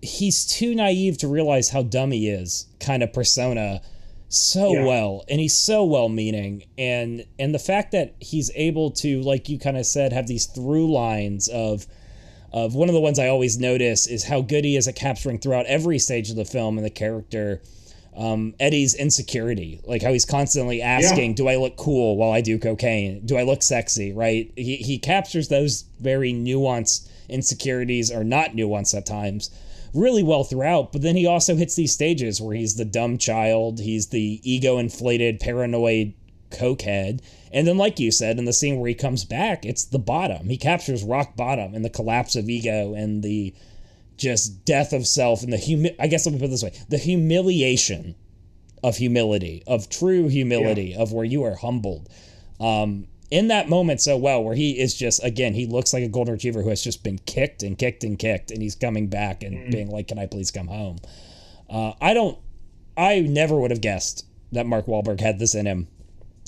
[0.00, 3.82] he's too naive to realize how dumb he is kind of persona
[4.28, 4.84] so Yeah.
[4.84, 9.48] well and he's so well meaning and and the fact that he's able to like
[9.48, 11.86] you kind of said have these through lines of
[12.52, 15.38] of one of the ones I always notice is how good he is at capturing
[15.38, 17.62] throughout every stage of the film and the character
[18.16, 22.58] um, Eddie's insecurity, like how he's constantly asking, "Do I look cool while I do
[22.58, 23.24] cocaine?
[23.24, 24.50] Do I look sexy?" Right?
[24.56, 29.50] He he captures those very nuanced insecurities, or not nuanced at times,
[29.94, 30.92] really well throughout.
[30.92, 34.78] But then he also hits these stages where he's the dumb child, he's the ego
[34.78, 36.14] inflated, paranoid
[36.50, 37.20] cokehead.
[37.52, 40.48] And then, like you said, in the scene where he comes back, it's the bottom.
[40.48, 43.54] He captures rock bottom and the collapse of ego and the
[44.16, 46.72] just death of self and the humi- I guess let me put it this way
[46.88, 48.16] the humiliation
[48.82, 52.08] of humility, of true humility, of where you are humbled.
[52.60, 56.08] Um, in that moment so well, where he is just again, he looks like a
[56.08, 59.42] golden retriever who has just been kicked and kicked and kicked, and he's coming back
[59.42, 60.98] and being like, "Can I please come home?"
[61.68, 62.38] Uh, I don't.
[62.96, 65.88] I never would have guessed that Mark Wahlberg had this in him.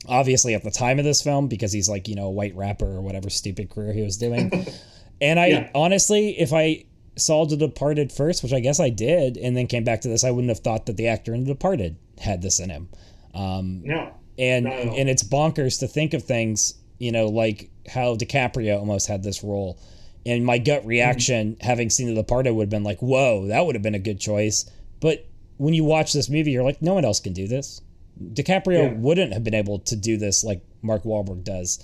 [0.09, 2.87] Obviously, at the time of this film, because he's like you know a white rapper
[2.87, 4.51] or whatever stupid career he was doing.
[5.21, 5.71] and I Yeah.
[5.75, 6.85] honestly, if I
[7.16, 10.25] saw The Departed first, which I guess I did, and then came back to this,
[10.25, 12.88] I wouldn't have thought that the actor in The Departed had this in him.
[13.35, 14.14] Um, No.
[14.40, 14.72] And all.
[14.98, 19.42] and it's bonkers to think of things you know like how DiCaprio almost had this
[19.44, 19.79] role.
[20.26, 23.74] And my gut reaction having seen The Departed would have been like whoa that would
[23.74, 24.68] have been a good choice.
[25.00, 25.26] But
[25.57, 27.81] when you watch this movie you're like no one else can do this.
[28.22, 28.92] DiCaprio Yeah.
[28.98, 31.79] wouldn't have been able to do this like Mark Wahlberg does.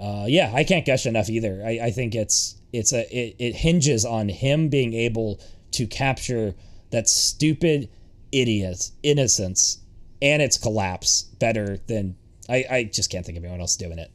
[0.00, 1.62] Uh, yeah I can't gush enough either.
[1.64, 5.40] I, I think it's it's a it, it hinges on him being able
[5.72, 6.54] to capture
[6.90, 7.88] that stupid
[8.30, 9.78] idiot innocence
[10.24, 12.16] and its collapse better than
[12.48, 14.10] I, I just can't think of anyone else doing it.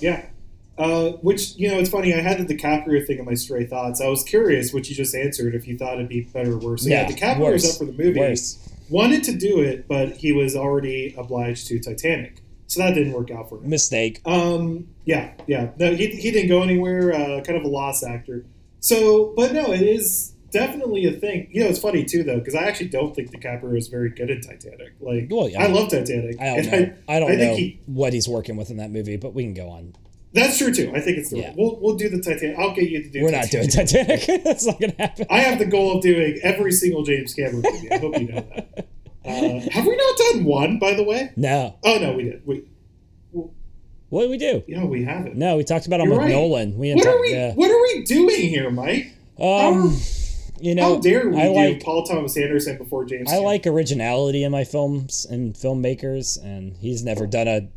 [0.00, 0.26] Yeah.
[0.76, 2.12] Uh, which you know, it's funny.
[2.12, 4.00] I had the DiCaprio thing in my stray thoughts.
[4.00, 6.82] I was curious, what you just answered, if you thought it'd be better or worse.
[6.82, 7.72] So yeah, DiCaprio was worse.
[7.74, 8.18] up for the movie.
[8.18, 8.58] Worse.
[8.88, 13.30] Wanted to do it, but he was already obliged to Titanic, so that didn't work
[13.30, 13.68] out for him.
[13.68, 14.20] Mistake.
[14.24, 15.70] Um, yeah, yeah.
[15.76, 17.12] No, he, he didn't go anywhere.
[17.12, 18.46] Uh, kind of a lost actor.
[18.80, 21.48] So, but no, it is definitely a thing.
[21.52, 24.30] You know, it's funny too, though, because I actually don't think DiCaprio is very good
[24.30, 24.94] in Titanic.
[25.00, 25.62] Like, Well, yeah.
[25.62, 26.40] I love Titanic.
[26.40, 26.92] I don't know.
[27.08, 29.54] I, don't I know he- what he's working with in that movie, but we can
[29.54, 29.94] go on.
[30.32, 30.92] That's true too.
[30.94, 31.54] I think it's the Yeah.
[31.56, 32.56] we'll we'll do the Titanic.
[32.56, 33.18] I'll get you to do.
[33.18, 33.22] It.
[33.24, 34.20] We're not doing Titanic.
[34.20, 34.44] Titanic.
[34.44, 35.26] That's not gonna happen.
[35.28, 37.90] I have the goal of doing every single James Cameron movie.
[37.90, 38.88] I hope you know that.
[39.24, 41.32] Uh, have we not done one, by the way?
[41.36, 41.76] No.
[41.84, 42.46] Oh no, we did.
[42.46, 42.62] We,
[44.08, 44.62] What did we do?
[44.68, 45.36] know, we haven't.
[45.36, 46.32] No, we talked about him You're with right.
[46.32, 46.78] Nolan.
[46.78, 47.32] We What talk, are we?
[47.32, 47.52] yeah.
[47.54, 49.12] What are we doing here, Mike?
[49.40, 49.96] Um,
[50.60, 53.28] you know, How dare we I do like Paul Thomas Anderson before James?
[53.28, 53.46] I Cameron?
[53.46, 57.68] like originality in my films and filmmakers, and he's never done a,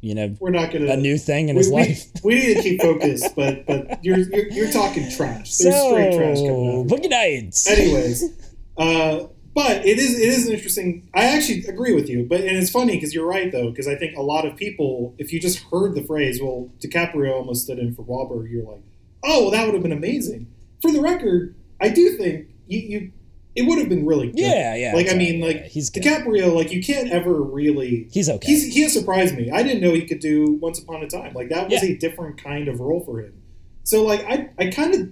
[0.00, 2.04] you know, We're not gonna a new thing in we, his we, life.
[2.24, 5.56] we need to keep focused, but but you're you're, you're talking trash.
[5.56, 6.86] There's so, straight trash coming out.
[6.86, 7.66] Boogie Nights.
[7.68, 8.24] Anyways,
[8.76, 11.08] uh, but it is it is an interesting.
[11.14, 13.94] I actually agree with you, but and it's funny because you're right though, because I
[13.96, 17.78] think a lot of people, if you just heard the phrase, "Well, DiCaprio almost stood
[17.78, 18.82] in for Wahlberg," you're like,
[19.24, 20.46] "Oh, well, that would have been amazing."
[20.80, 23.12] For the record, I do think you, you
[23.56, 24.38] it would have been really good.
[24.40, 24.92] Yeah, yeah.
[24.94, 26.02] Like I mean, like Yeah, he's good.
[26.02, 28.08] DiCaprio, like you can't ever really.
[28.12, 28.46] He's okay.
[28.46, 29.50] He's, he has surprised me.
[29.50, 31.34] I didn't know he could do Once Upon a Time.
[31.34, 31.88] Like that was Yeah.
[31.90, 33.32] a different kind of role for him.
[33.82, 35.08] So like I, I kind of,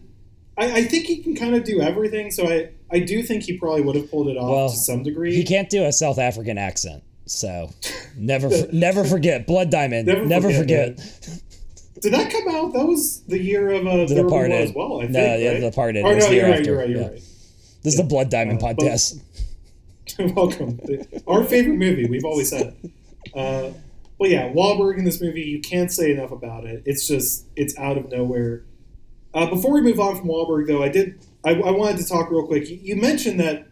[0.59, 2.31] I, I think he can kind of do everything.
[2.31, 5.03] So I, I do think he probably would have pulled it off Well, to some
[5.03, 5.35] degree.
[5.35, 7.71] He can't do a South African accent, so
[8.17, 10.07] never, never forget Blood Diamond.
[10.07, 11.43] Never Never, forget, forget,
[12.01, 12.73] Did that come out?
[12.73, 14.53] That was the year of uh, The Departed.
[14.53, 14.99] as well.
[14.99, 15.13] I think.
[15.13, 15.61] No, yeah, right?
[15.61, 16.55] The Departed Oh no, you're right.
[16.59, 16.89] after, You're right.
[16.91, 17.07] You're yeah.
[17.09, 17.23] right.
[17.83, 19.21] This is the Blood Diamond Uh, but- podcast.
[20.37, 20.79] Welcome.
[21.27, 22.07] Our favorite movie.
[22.09, 22.91] We've always said it.
[23.35, 23.73] Uh,
[24.19, 26.83] but yeah, Wahlberg in this movie, you can't say enough about it.
[26.87, 28.65] It's just it's out of nowhere.
[29.35, 32.31] Uh, before we move on from Wahlberg, though, I did I, I wanted to talk
[32.31, 32.69] real quick.
[32.71, 33.67] You, you mentioned that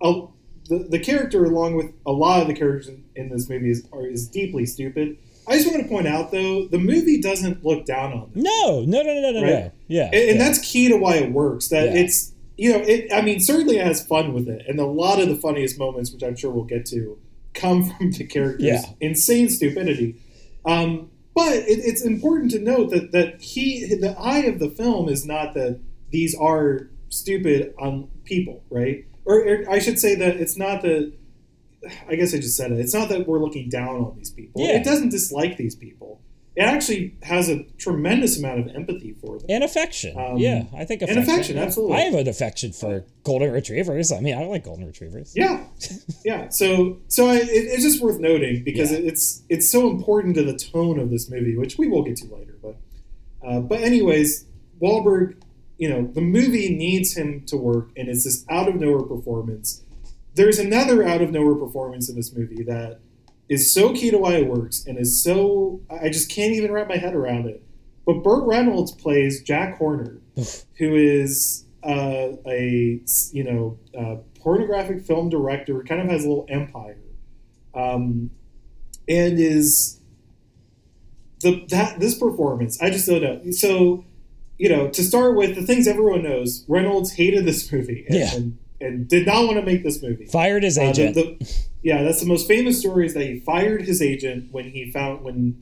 [0.00, 0.26] uh,
[0.68, 3.88] the the character, along with a lot of the characters in, in this movie, is
[3.92, 5.16] are, is deeply stupid.
[5.48, 8.82] I just want to point out, though, the movie doesn't look down on them, No,
[8.86, 9.72] no, no, no, no, no.
[9.88, 10.04] Yeah.
[10.04, 10.44] and, and yeah.
[10.44, 11.68] that's key to why it works.
[11.68, 12.02] That Yeah.
[12.02, 13.12] it's you know, it.
[13.12, 16.12] I mean, certainly it has fun with it, and a lot of the funniest moments,
[16.12, 17.16] which I'm sure we'll get to,
[17.54, 18.82] come from the characters' Yeah.
[19.00, 20.16] insane stupidity.
[20.64, 25.08] Um, but it, it's important to note that that he, the eye of the film,
[25.08, 25.78] is not that
[26.10, 29.04] these are stupid on people, right?
[29.24, 31.12] Or, or I should say that it's not that.
[32.08, 32.80] I guess I just said it.
[32.80, 34.62] It's not that we're looking down on these people.
[34.62, 34.76] Yeah.
[34.78, 36.20] It doesn't dislike these people.
[36.56, 39.46] It actually has a tremendous amount of empathy for them.
[39.48, 40.18] and affection.
[40.18, 41.22] Um, yeah, I think and affection.
[41.32, 41.62] affection, yeah.
[41.62, 41.96] absolutely.
[41.96, 44.10] I have an affection for golden retrievers.
[44.10, 45.32] I mean, I like golden retrievers.
[45.36, 45.62] Yeah,
[46.24, 46.48] yeah.
[46.48, 48.98] So, so I, it, it's just worth noting because Yeah.
[48.98, 52.16] it, it's it's so important to the tone of this movie, which we will get
[52.16, 52.56] to later.
[52.60, 52.76] But,
[53.46, 54.44] uh, but anyways,
[54.82, 55.36] Wahlberg,
[55.76, 59.84] you know, the movie needs him to work, and it's this out of nowhere performance.
[60.38, 63.00] There's another out of nowhere performance in this movie that
[63.48, 66.88] is so key to why it works, and is so I just can't even wrap
[66.88, 67.62] my head around it.
[68.06, 70.20] But Burt Reynolds plays Jack Horner,
[70.78, 73.00] who is uh, a
[73.32, 77.00] you know uh, pornographic film director, kind of has a little empire,
[77.74, 78.30] um,
[79.08, 79.98] and is
[81.40, 82.80] the that this performance.
[82.80, 83.50] I just don't know.
[83.50, 84.04] So
[84.56, 88.34] you know, to start with, the things everyone knows, Reynolds hated this movie and, Yeah.
[88.34, 90.26] and, and did not want to make this movie.
[90.26, 91.14] Fired his Uh, the- agent.
[91.14, 94.90] the- yeah, that's the most famous story is that he fired his agent when he
[94.90, 95.56] found when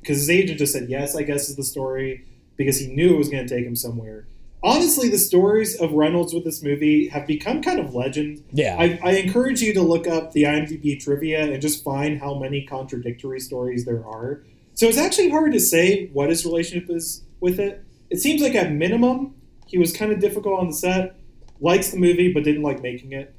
[0.00, 2.22] because his agent just said yes, I guess is the story
[2.56, 4.26] because he knew it was going to take him somewhere.
[4.62, 8.42] Honestly, the stories of Reynolds with this movie have become kind of legend.
[8.52, 8.74] yeah.
[8.78, 12.62] I, I encourage you to look up the IMDb trivia and just find how many
[12.64, 14.42] contradictory stories there are.
[14.74, 17.84] So it's actually hard to say what his relationship is with it.
[18.10, 19.34] It seems like at minimum
[19.66, 21.15] he was kind of difficult on the set,
[21.60, 23.34] likes the movie but didn't like making it.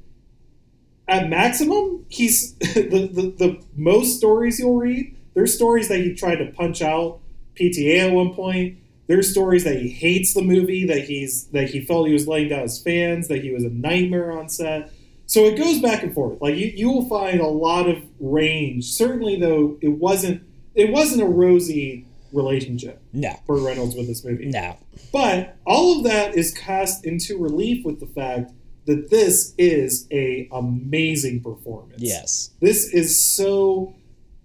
[1.06, 5.16] At maximum, he's the, the, the most stories you'll read.
[5.34, 7.20] There's stories that he tried to punch out
[7.54, 8.78] PTA at one point.
[9.06, 12.48] There's stories that he hates the movie, that he's that he felt he was letting
[12.48, 14.92] down his fans, that he was a nightmare on set.
[15.24, 16.40] So it goes back and forth.
[16.40, 18.90] Like you, you will find a lot of range.
[18.92, 20.42] Certainly, though, it wasn't
[20.74, 23.38] it wasn't a rosy relationship no.
[23.46, 24.46] for Reynolds with this movie.
[24.46, 24.76] No.
[25.12, 28.52] But all of that is cast into relief with the fact
[28.86, 32.00] that this is a amazing performance.
[32.00, 32.50] Yes.
[32.60, 33.94] This is so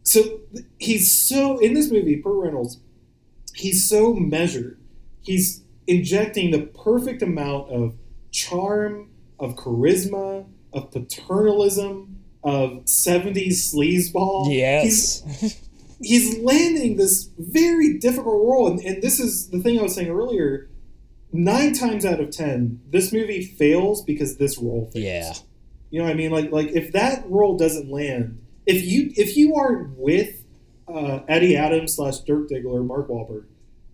[0.04, 0.42] so
[0.78, 2.80] he's so in this movie, Burt Reynolds,
[3.56, 4.80] he's so measured.
[5.22, 7.96] He's injecting the perfect amount of
[8.32, 14.52] charm, of charisma, of paternalism, of 70s sleazeball.
[14.52, 15.60] He's Yes.
[16.04, 20.10] he's landing this very difficult role and, and this is the thing i was saying
[20.10, 20.70] earlier.
[21.36, 25.04] Nine times out of ten this movie fails because this role fails.
[25.04, 25.34] Yeah.
[25.90, 26.32] you know what i mean?
[26.32, 30.44] Like like if that role doesn't land if you if you are with
[30.88, 33.46] uh, eddie adams slash dirk diggler mark Wahlberg,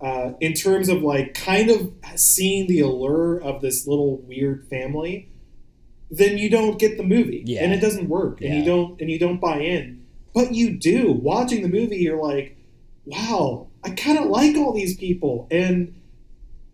[0.01, 5.29] uh, in terms of like kind of seeing the allure of this little weird family
[6.11, 7.43] then you don't get the movie.
[7.45, 7.63] Yeah.
[7.63, 8.41] and it doesn't work.
[8.41, 9.98] And you don't and you don't buy in
[10.33, 12.55] but you do watching the movie you're like
[13.05, 15.47] wow i kind of like all these people.
[15.49, 15.95] And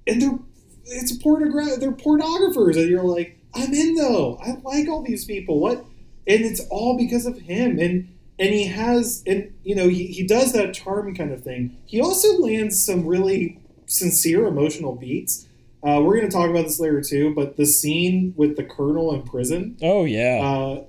[0.08, 0.40] and they're
[0.86, 2.76] it's pornogra- they're pornographers.
[2.78, 4.38] And you're like i'm in though.
[4.44, 5.60] I like all these people.
[5.60, 5.86] What
[6.28, 7.78] and it's all because of him.
[7.80, 11.78] And and he has and you know he, he does that charm kind of thing.
[11.86, 15.48] He also lands some really sincere emotional beats.
[15.84, 19.14] Uh, we're going to talk about this later too but the scene with the colonel
[19.14, 20.42] in prison Oh yeah.
[20.44, 20.84] uh,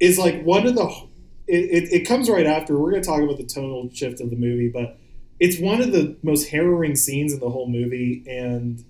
[0.00, 1.09] is like one of the.
[1.50, 2.78] It, it, it comes right after.
[2.78, 4.98] We're going to talk about the tonal shift of the movie, but
[5.40, 8.84] it's one of the most harrowing scenes in the whole movie, and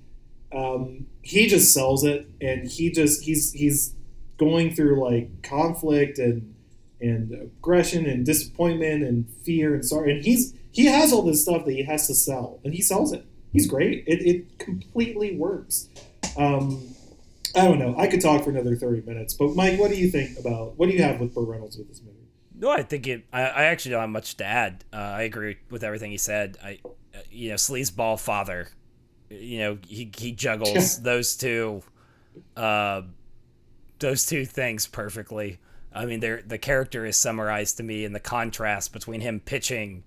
[0.52, 3.94] um, he just sells it, and he just he's he's
[4.36, 6.54] going through like conflict and
[7.00, 11.64] and aggression and disappointment and fear and sorrow, and he's he has all this stuff
[11.64, 13.24] that he has to sell, and he sells it.
[13.52, 14.04] He's great.
[14.06, 15.88] It, it completely works.
[16.36, 16.94] Um,
[17.56, 17.96] I don't know.
[17.98, 20.88] I could talk for another thirty minutes, but Mike, what do you think about what
[20.88, 22.09] do you have with Burt Reynolds with this movie?
[22.61, 23.24] No, I think it.
[23.32, 24.84] I, I actually don't have much to add.
[24.92, 26.58] Uh, I agree with everything he said.
[26.62, 28.68] I, uh, you know, sleazeball father.
[29.30, 31.82] You know, he he juggles those two,
[32.56, 33.02] uh,
[33.98, 35.58] those two things perfectly.
[35.90, 40.04] I mean, they the character is summarized to me in the contrast between him pitching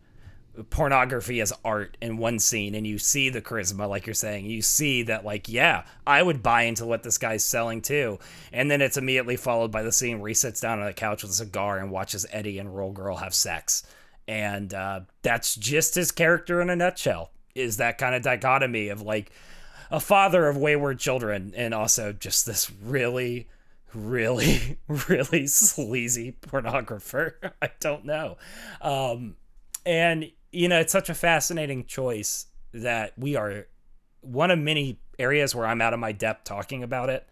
[0.69, 4.61] pornography as art in one scene and you see the charisma like you're saying you
[4.61, 8.19] see that like yeah i would buy into what this guy's selling too
[8.51, 11.23] and then it's immediately followed by the scene where he sits down on the couch
[11.23, 13.83] with a cigar and watches eddie and roll girl have sex
[14.27, 17.31] and uh, that's just his character in a nutshell.
[17.55, 19.31] Is that kind of dichotomy of like
[19.91, 23.47] a father of wayward children, and also just this really,
[23.93, 24.79] really,
[25.09, 27.33] really sleazy pornographer.
[27.61, 28.37] I don't know,
[28.81, 29.35] um,
[29.85, 33.67] and you know, it's such a fascinating choice that we are
[34.21, 37.27] one of many areas where I'm out of my depth talking about it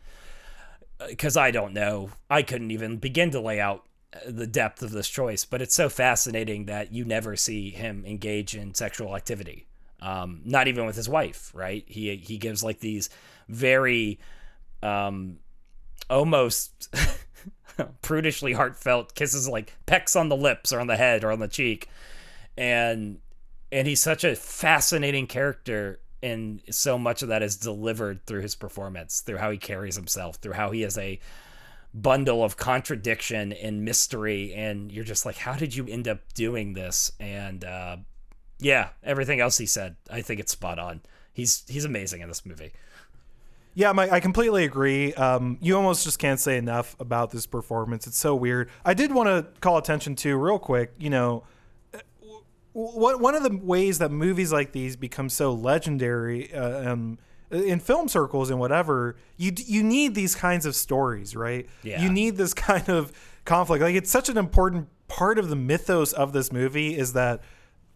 [1.07, 2.09] because I don't know.
[2.29, 3.85] I couldn't even begin to lay out
[4.27, 8.55] the depth of this choice, but it's so fascinating that you never see him engage
[8.55, 9.67] in sexual activity.
[10.01, 11.83] Um, not even with his wife, right?
[11.87, 13.09] He he gives like these
[13.47, 14.19] very
[14.81, 15.37] um,
[16.09, 16.93] almost
[18.01, 21.47] prudishly heartfelt kisses, like pecks on the lips or on the head or on the
[21.47, 21.87] cheek,
[22.57, 23.19] and
[23.71, 28.55] and he's such a fascinating character and so much of that is delivered through his
[28.55, 31.19] performance through how he carries himself through how he is a
[31.93, 36.73] bundle of contradiction and mystery and you're just like how did you end up doing
[36.73, 37.97] this and uh,
[38.59, 41.01] yeah everything else he said i think it's spot on
[41.33, 42.71] he's he's amazing in this movie
[43.73, 45.13] Yeah, Mike, I completely agree.
[45.13, 48.05] Um, you almost just can't say enough about this performance.
[48.05, 48.69] It's so weird.
[48.83, 50.91] I did want to call attention to real quick.
[50.99, 51.43] You know,
[52.73, 57.17] one of the ways that movies like these become so legendary uh, um,
[57.51, 61.67] in film circles and whatever, you you need these kinds of stories, right?
[61.83, 62.01] Yeah.
[62.01, 63.11] You need this kind of
[63.45, 63.81] conflict.
[63.81, 67.41] Like it's such an important part of the mythos of this movie is that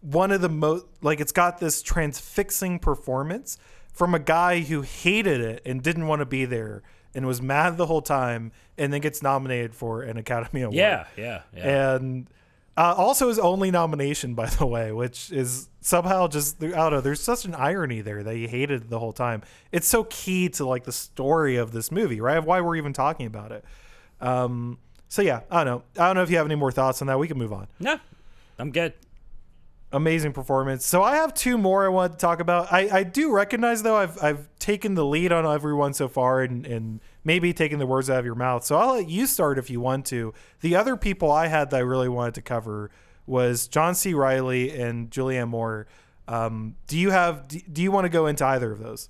[0.02, 3.56] one of the most like it's got this transfixing performance
[3.92, 6.82] from a guy who hated it and didn't want to be there
[7.14, 10.74] and was mad the whole time and then gets nominated for an Academy Award.
[10.76, 12.28] yeah yeah yeah And
[12.76, 17.00] uh, also his only nomination, by the way, which is somehow just I don't know.
[17.00, 19.42] There's such an irony there that he hated the whole time.
[19.72, 22.42] It's so key to like the story of this movie, right?
[22.42, 23.64] Why we're even talking about it.
[24.20, 26.02] Um, so yeah, I don't know.
[26.02, 27.18] I don't know if you have any more thoughts on that.
[27.18, 27.68] We can move on.
[27.80, 27.98] no
[28.58, 28.94] i'm good
[29.92, 30.84] Amazing performance.
[30.84, 32.72] So I have two more I want to talk about.
[32.72, 36.66] I, I do recognize though I've I've taken the lead on everyone so far and,
[36.66, 38.64] and maybe taking the words out of your mouth.
[38.64, 40.32] So I'll let you start if you want to.
[40.60, 42.92] The other people I had that I really wanted to cover
[43.26, 44.14] was John C.
[44.14, 45.88] Reilly and Julianne Moore.
[46.28, 49.08] Um, do you have do, you want to go into either of those?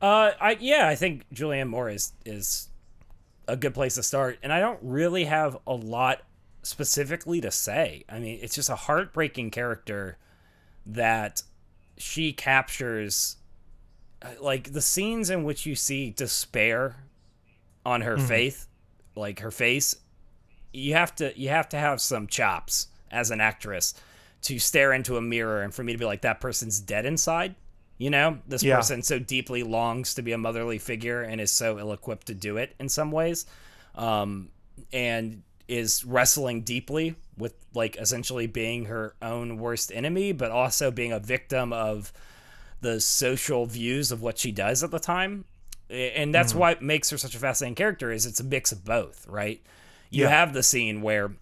[0.00, 2.68] Uh, I yeah, I think Julianne Moore is is
[3.48, 6.22] a good place to start, and I don't really have a lot
[6.62, 8.04] specifically to say.
[8.08, 10.16] I mean, it's just a heartbreaking character
[10.86, 11.42] that
[11.96, 13.36] she captures,
[14.22, 17.07] uh, like the scenes in which you see despair
[17.84, 18.66] on her faith,
[19.14, 19.96] like her face.
[20.72, 23.94] You have to you have to have some chops as an actress
[24.42, 27.54] to stare into a mirror and for me to be like that person's dead inside.
[27.96, 28.76] You know, this Yeah.
[28.76, 32.34] person so deeply longs to be a motherly figure and is so ill equipped to
[32.34, 33.46] do it in some ways,
[33.96, 34.50] um,
[34.92, 41.12] and is wrestling deeply with like essentially being her own worst enemy, but also being
[41.12, 42.12] a victim of
[42.80, 45.44] the social views of what she does at the time.
[45.90, 46.60] And that's mm-hmm.
[46.60, 49.62] why it makes her such a fascinating character is it's a mix of both, right?
[50.10, 50.30] You Yeah.
[50.30, 51.32] have the scene where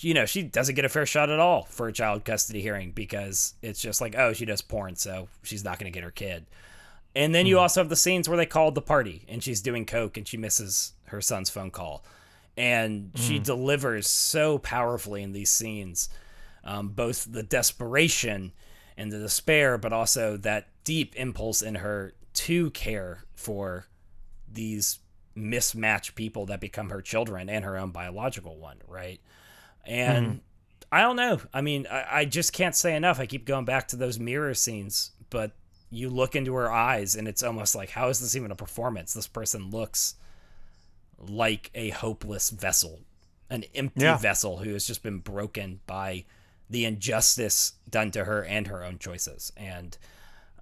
[0.00, 2.90] you know, she doesn't get a fair shot at all for a child custody hearing
[2.90, 6.10] because it's just like, oh, she does porn, so she's not going to get her
[6.10, 6.46] kid.
[7.14, 7.62] And then you mm-hmm.
[7.62, 10.36] also have the scenes where they called the party and she's doing coke and she
[10.36, 12.04] misses her son's phone call.
[12.56, 13.44] And she mm-hmm.
[13.44, 16.08] delivers so powerfully in these scenes,
[16.64, 18.52] um, both the desperation
[18.96, 23.86] and the despair, but also that deep impulse in her to care for
[24.50, 24.98] these
[25.34, 29.20] mismatched people that become her children and her own biological one, right?
[29.86, 30.38] And mm-hmm.
[30.92, 31.40] I don't know.
[31.52, 33.18] I mean, I, I just can't say enough.
[33.18, 35.52] I keep going back to those mirror scenes, but
[35.90, 39.12] you look into her eyes and it's almost like, how is this even a performance?
[39.12, 40.14] This person looks
[41.18, 43.00] like a hopeless vessel,
[43.50, 44.16] an empty Yeah.
[44.16, 46.24] vessel who has just been broken by
[46.70, 49.52] the injustice done to her and her own choices.
[49.56, 49.96] And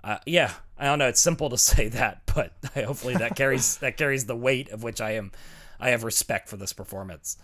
[0.04, 1.08] uh, yeah, I don't know.
[1.08, 5.00] It's simple to say that, but hopefully that carries that carries the weight of which
[5.00, 5.32] I am.
[5.80, 7.36] I have respect for this performance.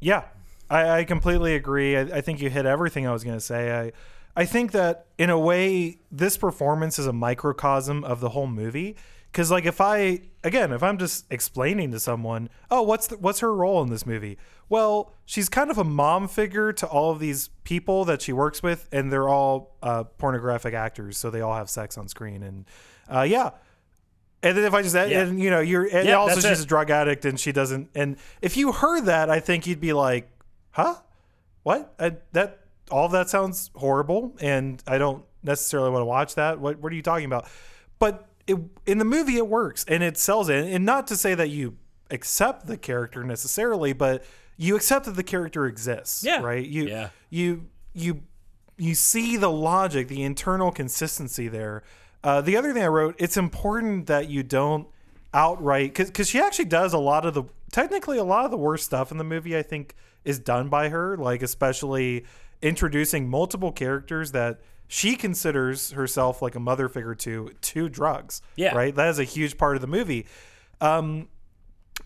[0.00, 0.24] Yeah,
[0.68, 1.96] I, I completely agree.
[1.96, 3.72] I, I think you hit everything I was going to say.
[3.72, 3.92] I,
[4.34, 8.96] I think that in a way, this performance is a microcosm of the whole movie.
[9.32, 13.40] Because, like, if I again, if I'm just explaining to someone, oh, what's the, what's
[13.40, 14.36] her role in this movie?
[14.68, 18.62] Well, she's kind of a mom figure to all of these people that she works
[18.62, 22.66] with, and they're all uh, pornographic actors, so they all have sex on screen, and
[23.08, 23.50] uh, yeah.
[24.42, 25.20] And then if I just Yeah.
[25.22, 26.64] and you know you're and Yeah, also she's it.
[26.64, 29.92] a drug addict and she doesn't and if you heard that I think you'd be
[29.92, 30.28] like,
[30.72, 30.96] huh,
[31.62, 31.94] what?
[32.00, 32.58] I, that
[32.90, 36.58] all of that sounds horrible and I don't necessarily want to watch that.
[36.58, 37.46] What what are you talking about?
[38.00, 41.34] But it, in the movie it works and it sells it and not to say
[41.34, 41.76] that you
[42.10, 44.24] accept the character necessarily, but
[44.56, 46.22] you accept that the character exists.
[46.24, 46.40] Yeah.
[46.42, 46.66] Right.
[46.66, 47.08] You Yeah.
[47.30, 48.22] you you
[48.76, 51.82] you see the logic, the internal consistency there.
[52.24, 54.86] Uh, the other thing I wrote, it's important that you don't
[55.34, 58.84] outright because she actually does a lot of the technically a lot of the worst
[58.84, 59.56] stuff in the movie.
[59.56, 62.24] I think is done by her, like especially
[62.60, 64.60] introducing multiple characters that
[64.92, 68.42] she considers herself like a mother figure to to drugs.
[68.56, 68.74] Yeah.
[68.74, 68.94] right.
[68.94, 70.26] That is a huge part of the movie.
[70.82, 71.28] Um,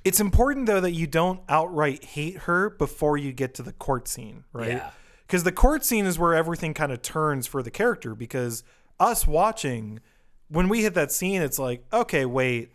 [0.05, 4.07] it's important though that you don't outright hate her before you get to the court
[4.07, 4.69] scene, right?
[4.69, 4.91] Yeah.
[5.27, 8.15] Because the court scene is where everything kind of turns for the character.
[8.15, 8.63] Because
[9.01, 9.99] us watching,
[10.47, 12.71] when we hit that scene, it's like, okay, wait,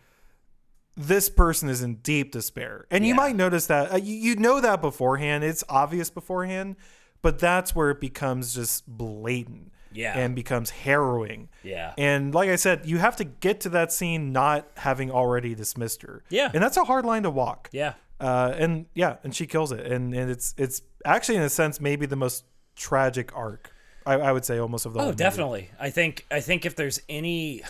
[0.94, 4.60] this person is in deep despair, and you might notice that uh, you, you know
[4.60, 5.42] that beforehand.
[5.42, 6.76] It's obvious beforehand,
[7.22, 10.16] but that's where it becomes just blatant, Yeah.
[10.18, 11.48] and becomes harrowing.
[11.62, 11.94] Yeah.
[11.98, 16.02] And like I said, you have to get to that scene not having already dismissed
[16.02, 16.22] her.
[16.28, 16.50] Yeah.
[16.52, 17.68] And that's a hard line to walk.
[17.72, 17.94] Yeah.
[18.20, 19.84] Uh, and yeah, and she kills it.
[19.84, 22.44] And and it's it's actually in a sense maybe the most
[22.76, 23.72] tragic arc.
[24.06, 25.70] I, I would say almost of the whole Oh, definitely.
[25.80, 27.62] I think I think if there's any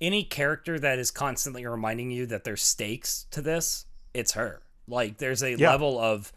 [0.00, 4.62] any character that is constantly reminding you that there's stakes to this, it's her.
[4.86, 5.70] Like there's a Yeah.
[5.70, 6.32] level of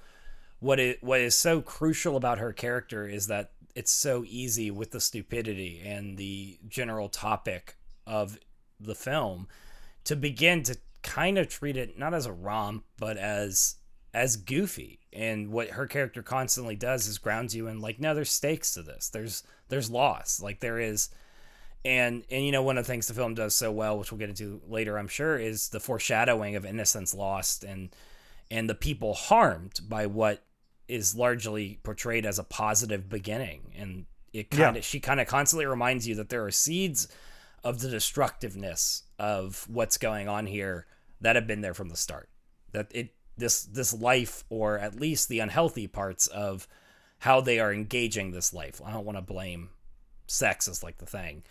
[0.59, 4.89] what it what is so crucial about her character is that it's so easy with
[4.89, 7.75] the stupidity and the general topic
[8.07, 8.39] of
[8.79, 9.47] the film
[10.03, 13.75] to begin to kind of treat it not as a romp but as
[14.13, 14.99] as goofy.
[15.13, 18.81] And what her character constantly does is grounds you in like no there's stakes to
[18.81, 19.09] this.
[19.09, 20.41] There's there's loss.
[20.41, 21.09] Like there is
[21.85, 24.17] and and you know one of the things the film does so well which we'll
[24.17, 27.95] get into later i'm sure is the foreshadowing of innocence lost and
[28.49, 30.43] and the people harmed by what
[30.87, 34.81] is largely portrayed as a positive beginning and it kind of Yeah.
[34.81, 37.07] she kind of constantly reminds you that there are seeds
[37.63, 40.85] of the destructiveness of what's going on here
[41.21, 42.29] that have been there from the start.
[42.71, 46.67] That it this this life or at least the unhealthy parts of
[47.19, 48.81] how they are engaging this life.
[48.85, 49.69] I don't want to blame
[50.27, 51.43] sex as like the thing.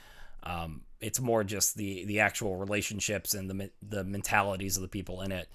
[0.43, 5.23] Um, it's more just the the actual relationships and the the mentalities of the people
[5.23, 5.49] in it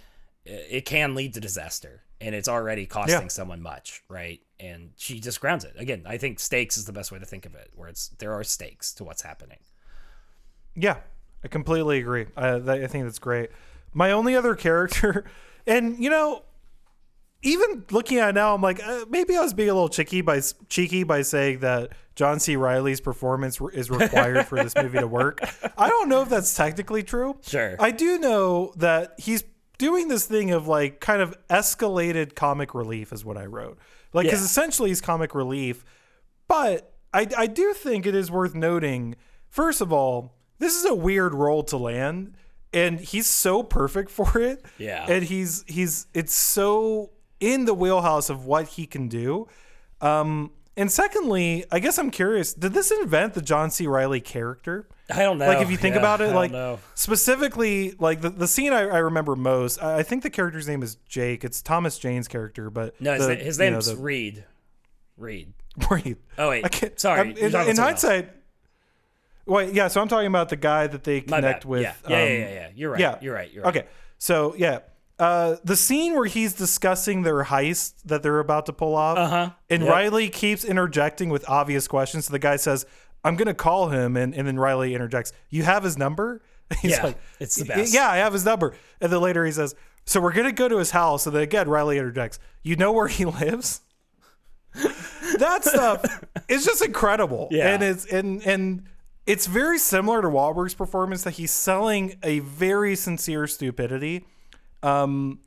[0.45, 3.27] it can lead to disaster and it's already costing Yeah.
[3.27, 7.11] someone much right and she just grounds it again i think stakes is the best
[7.11, 9.59] way to think of it where it's there are stakes to what's happening
[10.75, 10.97] Yeah,
[11.43, 12.27] I completely agree.
[12.37, 13.49] I, I think that's great.
[13.93, 15.25] My only other character,
[15.67, 16.43] and you know,
[17.43, 20.21] even looking at it now, I'm like, uh, maybe I was being a little cheeky
[20.21, 22.55] by cheeky by saying that John C.
[22.55, 25.39] Reilly's performance is required for this movie to work.
[25.77, 27.37] I don't know if that's technically true.
[27.41, 27.75] Sure.
[27.79, 29.43] I do know that he's
[29.81, 33.77] doing this thing of like kind of escalated comic relief, is what I wrote.
[34.13, 34.45] Like, because Yeah.
[34.45, 35.83] essentially he's comic relief,
[36.47, 39.15] but I, I do think it is worth noting.
[39.49, 42.35] First of all, this is a weird role to land,
[42.73, 44.63] and he's so perfect for it.
[44.77, 45.05] Yeah.
[45.09, 47.09] and he's he's it's so
[47.39, 49.47] in the wheelhouse of what he can do.
[49.99, 53.87] Um, and secondly, I guess I'm curious: did this invent the John C.
[53.87, 54.87] Reilly character?
[55.13, 56.79] I don't know Like, if you think Yeah, about it, like know.
[56.95, 60.81] specifically, like the, the scene I, I remember most, I, I think the character's name
[60.83, 61.43] is Jake.
[61.43, 64.45] It's Thomas Jane's character, but no his, the- his you know, name's the- reed
[65.17, 65.53] reed
[65.89, 66.17] Wait.
[66.37, 66.65] Oh, wait.
[66.65, 67.77] I can't, Sorry, in, in someone else.
[67.79, 68.29] hindsight,
[69.45, 69.87] wait, yeah.
[69.87, 71.81] So I'm talking about the guy that they connect with.
[71.81, 71.93] yeah.
[72.07, 72.69] Yeah, yeah, um, yeah, yeah.
[72.75, 72.99] You're right.
[72.99, 73.17] yeah.
[73.21, 73.51] You're right.
[73.53, 73.77] You're right.
[73.77, 73.87] Okay.
[74.17, 74.79] So yeah,
[75.19, 79.49] uh, the scene where he's discussing their heist that they're about to pull off, Uh-huh.
[79.69, 79.91] and Yep.
[79.93, 82.25] Reilly keeps interjecting with obvious questions.
[82.25, 82.85] So the guy says,
[83.23, 86.41] "I'm gonna call him," and, and then Reilly interjects, "You have his number?"
[86.81, 87.93] He's Yeah, it's the best.
[87.93, 88.73] Yeah, I have his number.
[89.01, 91.69] And then later he says, "So we're gonna go to his house." And then again,
[91.69, 93.81] Reilly interjects, "You know where he lives?"
[94.73, 96.03] that stuff
[96.47, 97.47] is just incredible.
[97.51, 97.73] Yeah.
[97.73, 98.83] And it's and and
[99.25, 104.25] it's very similar to Wahlberg's performance that he's selling a very sincere stupidity.
[104.83, 105.39] Um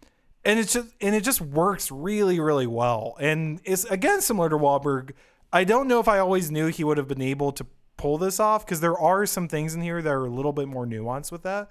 [0.45, 3.17] and it's just and it just works really, really well.
[3.19, 5.13] And it's again similar to Wahlberg.
[5.55, 8.41] I don't know if I always knew he would have been able to pull this
[8.41, 11.31] off because there are some things in here that are a little bit more nuanced
[11.31, 11.71] with that.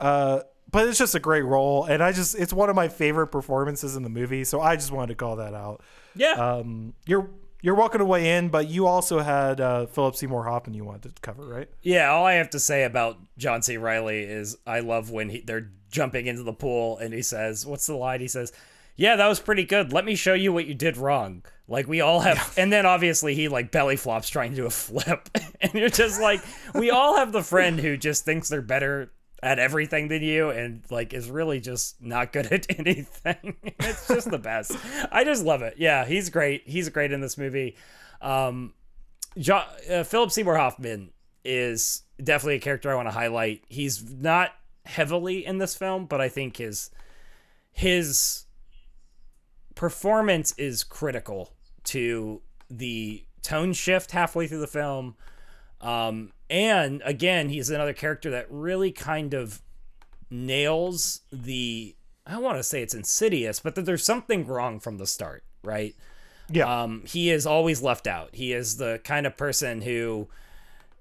[0.00, 3.28] Uh, but it's just a great role, and I just it's one of my favorite
[3.28, 4.42] performances in the movie.
[4.42, 5.82] So I just wanted to call that out.
[6.16, 6.32] Yeah.
[6.32, 10.74] Um, you're you're welcome to weigh in, but you also had uh, Philip Seymour Hoffman
[10.74, 11.68] you wanted to cover, right?
[11.82, 13.76] Yeah, all I have to say about John C.
[13.76, 17.86] Reilly is I love when he, they're jumping into the pool and he says, "What's
[17.86, 18.52] the line?" He says,
[18.96, 19.92] "Yeah, that was pretty good.
[19.92, 23.34] Let me show you what you did wrong." Like we all have, and then obviously
[23.34, 25.30] he like belly flops trying to do a flip,
[25.62, 26.42] and you're just like,
[26.74, 29.10] we all have the friend who just thinks they're better
[29.42, 33.56] at everything than you, and like is really just not good at anything.
[33.62, 34.76] it's just the best.
[35.10, 35.76] I just love it.
[35.78, 36.64] Yeah, he's great.
[36.66, 37.74] He's great in this movie.
[38.20, 38.74] Um,
[39.38, 41.10] John, uh, Philip Seymour Hoffman
[41.42, 43.64] is definitely a character I want to highlight.
[43.70, 44.50] He's not
[44.84, 46.90] heavily in this film, but I think his
[47.72, 48.44] his
[49.74, 51.54] performance is critical
[51.84, 55.16] to the tone shift halfway through the film.
[55.80, 59.62] Um, and again, he's another character that really kind of
[60.30, 61.96] nails the.
[62.24, 65.42] I don't want to say it's insidious, but that there's something wrong from the start,
[65.64, 65.94] right?
[66.50, 66.82] Yeah.
[66.82, 68.30] Um, he is always left out.
[68.34, 70.28] He is the kind of person who,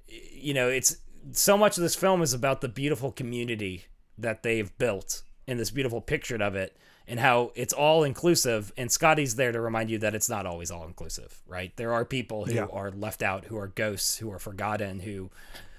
[0.08, 0.98] you know, it's
[1.32, 3.86] so much of this film is about the beautiful community
[4.18, 6.76] that they've built and this beautiful picture of it
[7.08, 8.72] and how it's all inclusive.
[8.78, 11.76] And Scotty's there to remind you that it's not always all inclusive, right?
[11.76, 12.66] There are people who Yeah.
[12.72, 15.30] are left out, who are ghosts, who are forgotten, who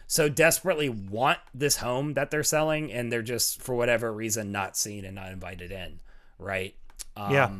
[0.06, 4.76] so desperately want this home that they're selling and they're just for whatever reason not
[4.76, 6.00] seen and not invited in,
[6.38, 6.74] right?
[7.16, 7.50] Um, yeah.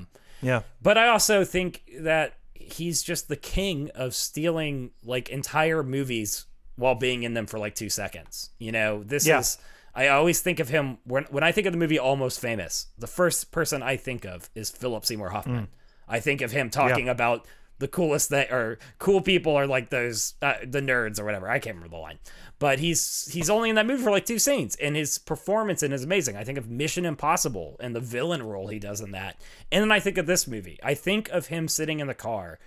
[0.43, 0.63] Yeah.
[0.83, 6.47] but I also think that he's just the king of stealing like entire movies
[6.77, 8.51] while being in them for like two seconds.
[8.59, 9.39] You know, this Yeah.
[9.41, 9.59] is.
[9.95, 12.87] I always think of him when when I think of the movie Almost Famous.
[12.99, 15.69] The first person I think of is Philip Seymour Hoffman.
[16.09, 17.47] I think of him talking about
[17.79, 21.51] the coolest thing or cool people are like those uh, the nerds or whatever.
[21.51, 22.19] I can't remember the line,
[22.59, 25.93] but he's he's only in that movie for like two scenes, and his performance in
[25.93, 26.37] it is amazing.
[26.37, 29.41] I think of Mission Impossible and the villain role he does in that,
[29.73, 30.79] and then I think of this movie.
[30.83, 32.59] I think of him sitting in the car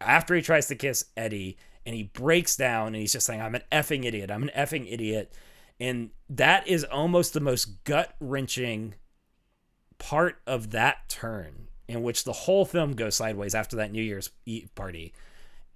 [0.00, 3.56] after he tries to kiss Eddie, and he breaks down and he's just saying, "I'm
[3.56, 4.30] an effing idiot.
[4.30, 5.32] I'm an effing idiot,"
[5.82, 8.94] and that is almost the most gut wrenching
[9.98, 14.30] part of that turn in which the whole film goes sideways after that New Year's
[14.46, 15.12] Eve party.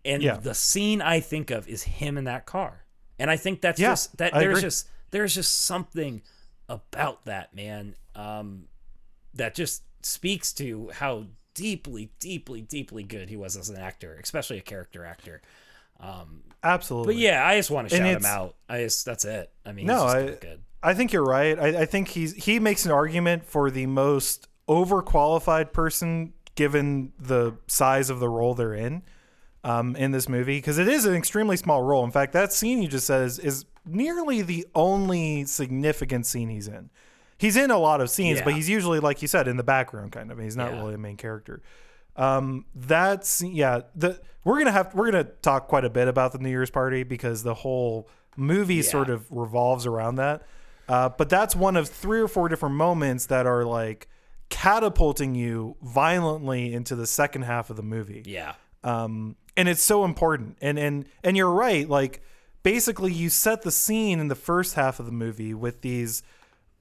[0.05, 0.37] And Yeah.
[0.37, 2.85] the scene I think of is him in that car.
[3.19, 4.63] And I think that's Yeah, just that I there's agree.
[4.69, 6.23] just there's just something
[6.69, 8.69] about that man um,
[9.35, 14.59] that just speaks to how deeply, deeply, deeply good he was as an actor, especially
[14.59, 15.43] a character actor.
[16.63, 17.15] Absolutely.
[17.15, 18.57] But yeah, I just want to shout him out.
[18.69, 19.51] I just that's it.
[19.65, 20.61] I mean, No, I- good.
[20.83, 21.59] I think you're right.
[21.59, 27.57] I, I think he's he makes an argument for the most overqualified person given the
[27.67, 29.03] size of the role they're in
[29.65, 32.05] um, in this movie because it is an extremely small role.
[32.05, 36.69] In fact, that scene you just said is, is nearly the only significant scene he's
[36.69, 36.91] in.
[37.39, 40.13] He's in a lot of scenes, but he's usually like you said in the background,
[40.13, 40.39] kind of.
[40.39, 40.79] He's not Yeah.
[40.81, 41.63] really a main character.
[42.17, 43.81] Um, that's yeah.
[43.95, 47.03] The we're gonna have we're gonna talk quite a bit about the New Year's party
[47.03, 50.43] because the whole movie sort of revolves around that.
[50.89, 54.09] Uh, but that's one of three or four different moments that are like
[54.51, 58.55] catapulting you violently into the second half of the movie Yeah.
[58.85, 60.57] um, and it's so important.
[60.61, 61.89] And and and you're right.
[61.89, 62.23] Like
[62.63, 66.23] basically, you set the scene in the first half of the movie with these,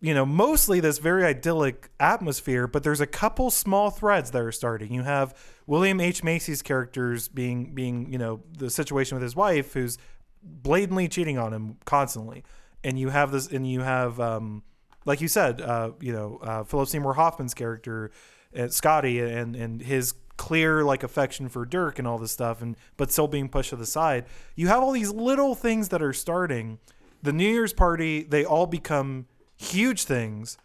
[0.06, 2.68] you know, mostly this very idyllic atmosphere.
[2.68, 4.93] But there's a couple small threads that are starting.
[4.93, 5.36] You have
[5.66, 9.97] William H Macy's characters being being you know the situation with his wife who's
[10.43, 12.43] blatantly cheating on him constantly,
[12.84, 14.62] and you have this and you have um,
[15.06, 18.12] like you said, uh, you know, uh, Philip Seymour Hoffman's character,
[18.56, 22.78] uh, Scotty, and and his clear like affection for Dirk and all this stuff, and
[22.95, 24.26] but still being pushed to the side.
[24.56, 26.78] You have all these little things that are starting.
[27.24, 29.26] The New Year's party, they all become
[29.58, 30.58] huge things,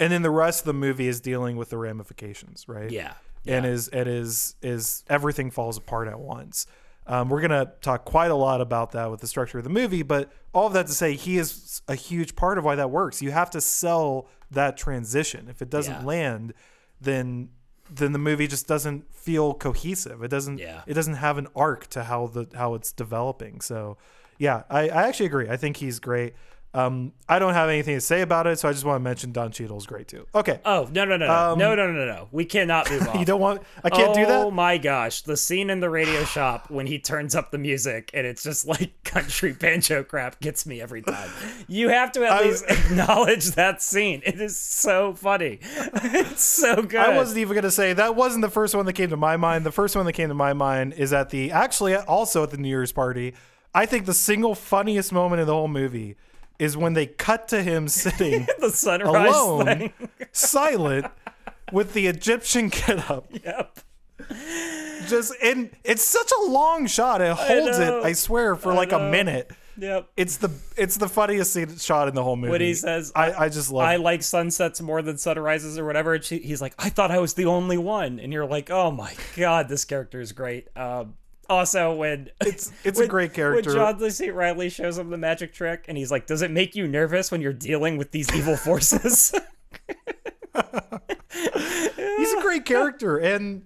[0.00, 2.90] and then the rest of the movie is dealing with the ramifications, right?
[2.90, 3.14] Yeah.
[3.46, 6.66] and is it is is everything falls apart at once.
[7.06, 10.02] Um, we're gonna talk quite a lot about that with the structure of the movie,
[10.02, 13.22] but all of that to say, he is a huge part of why that works.
[13.22, 15.48] You have to sell that transition.
[15.48, 16.04] If it doesn't Yeah.
[16.06, 16.52] land,
[17.00, 17.50] then
[17.90, 20.22] then the movie just doesn't feel cohesive.
[20.22, 20.58] It doesn't.
[20.58, 20.82] Yeah.
[20.86, 23.62] It doesn't have an arc to how the how it's developing.
[23.62, 23.96] So,
[24.38, 25.48] yeah, I, I actually agree.
[25.48, 26.34] I think he's great.
[26.74, 29.32] Um, I don't have anything to say about it, so I just want to mention
[29.32, 30.26] Don Cheadle's great too.
[30.34, 30.60] Okay.
[30.66, 32.28] Oh no no no um, no no no no no!
[32.30, 33.18] We cannot move on.
[33.18, 33.62] you don't want?
[33.82, 34.46] I can't oh, do that.
[34.46, 35.22] Oh my gosh!
[35.22, 38.66] The scene in the radio shop when he turns up the music and it's just
[38.66, 41.30] like country banjo crap gets me every time.
[41.68, 44.20] You have to at I, least acknowledge that scene.
[44.26, 45.60] It is so funny.
[45.62, 47.00] it's so good.
[47.00, 49.64] I wasn't even gonna say that wasn't the first one that came to my mind.
[49.64, 52.58] The first one that came to my mind is at the actually also at the
[52.58, 53.32] New Year's party.
[53.74, 56.16] I think the single funniest moment in the whole movie
[56.58, 59.92] is when they cut to him sitting the sunrise alone,
[60.32, 61.06] silent,
[61.72, 63.26] with the Egyptian getup.
[63.44, 63.80] Yep.
[65.06, 67.20] Just and it's such a long shot.
[67.20, 67.92] It holds it.
[67.92, 69.50] I swear, for like a minute.
[69.78, 70.08] Yep.
[70.16, 72.50] It's the it's the funniest scene, shot in the whole movie.
[72.50, 74.00] When he says, I, I just love I it.
[74.00, 76.14] like sunsets more than sunrises or whatever.
[76.14, 78.18] And she, he's like, I thought I was the only one.
[78.18, 80.68] And you're like, oh my God, this character is great.
[80.76, 81.14] Um,
[81.48, 83.70] also, when It's it's a great character.
[83.70, 84.30] When John C.
[84.30, 87.40] Reilly shows him the magic trick, and he's like, "Does it make you nervous when
[87.40, 89.34] you're dealing with these evil forces?"
[92.18, 93.64] he's a great character and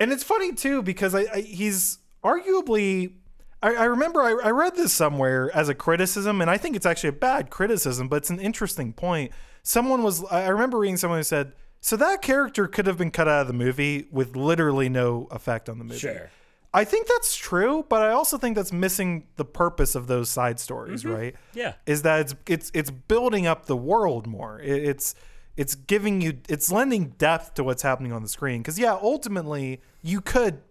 [0.00, 3.14] and it's funny too because I, I he's arguably
[3.62, 6.86] I, I remember I, I read this somewhere as a criticism and I think it's
[6.86, 10.96] actually a bad criticism but it's an interesting point someone was I I remember reading
[10.96, 14.36] someone who said so that character could have been cut out of the movie with
[14.36, 16.30] literally no effect on the movie Sure.
[16.74, 20.58] I think that's true, but I also think that's missing the purpose of those side
[20.58, 21.34] stories, right?
[21.52, 21.74] Yeah.
[21.84, 24.58] Is that it's it's it's building up the world more.
[24.60, 25.14] It, it's
[25.56, 28.62] it's giving you it's lending depth to what's happening on the screen.
[28.62, 30.62] Because yeah, ultimately you could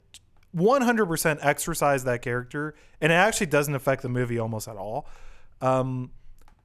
[0.56, 5.08] 100% exercise that character, and it actually doesn't affect the movie almost at all.
[5.62, 6.12] Um,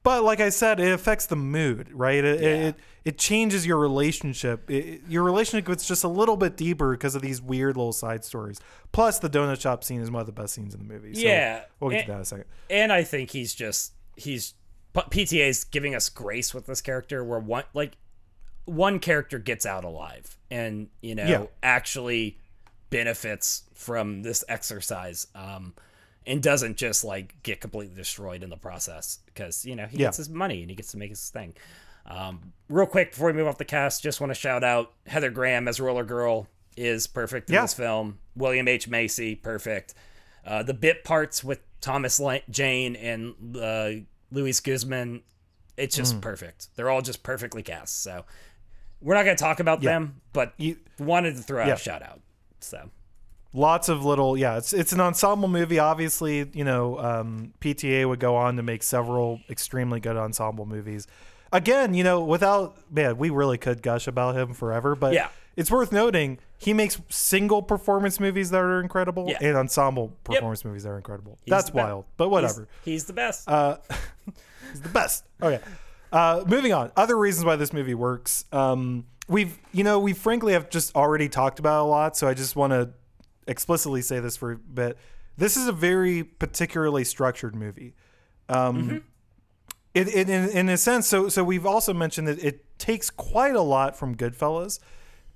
[0.07, 2.23] but like I said, it affects the mood, right?
[2.23, 4.71] It it, it changes your relationship.
[4.71, 8.23] It, your relationship gets just a little bit deeper because of these weird little side
[8.23, 8.59] stories.
[8.93, 11.13] Plus, the donut shop scene is one of the best scenes in the movie.
[11.13, 11.63] So Yeah.
[11.79, 12.45] we'll get And- to that in a second.
[12.69, 14.53] and I think he's just he's
[14.95, 17.97] PTA's giving us grace with this character where one like
[18.65, 21.45] one character gets out alive and you know Yeah.
[21.61, 22.37] actually
[22.89, 25.73] benefits from this exercise um
[26.27, 30.07] and doesn't just like get completely destroyed in the process because you know he Yeah.
[30.07, 31.55] gets his money and he gets to make his thing
[32.05, 35.29] um real quick before we move off the cast just want to shout out heather
[35.31, 37.61] graham as roller girl is perfect in Yeah.
[37.63, 39.93] this film william h macy perfect
[40.45, 43.89] uh, the bit parts with Thomas Jane and uh,
[44.31, 45.21] Luis Guzman,
[45.75, 46.21] it's just Mm.
[46.21, 46.69] perfect.
[46.75, 48.01] They're all just perfectly cast.
[48.01, 48.23] So
[49.01, 51.73] we're not going to talk about them, but You- wanted to throw out Yeah.
[51.73, 52.21] a shout out.
[52.61, 52.89] So
[53.57, 58.19] lots of little yeah it's it's an ensemble movie obviously you know um, pta would
[58.19, 61.07] go on to make several extremely good ensemble movies
[61.51, 65.29] again you know without man we really could gush about him forever but Yeah.
[65.55, 69.37] it's worth noting he makes single performance movies that are incredible Yeah.
[69.41, 73.05] and ensemble performance movies that are incredible that's the be- wild but he's, whatever he's
[73.05, 73.49] the best.
[73.49, 73.77] uh,
[74.71, 75.23] he's the best.
[75.41, 75.59] Okay.
[76.11, 76.89] Uh, moving on.
[76.95, 78.45] Other reasons why this movie works.
[78.53, 82.33] Um, we've, you know, we frankly have just already talked about a lot, so I
[82.33, 82.89] just want to
[83.47, 84.97] explicitly say this for a bit.
[85.37, 87.93] This is a very particularly structured movie.
[88.49, 89.03] Um,
[89.93, 93.55] it, it, in, in a sense, so so we've also mentioned that it takes quite
[93.55, 94.79] a lot from Goodfellas,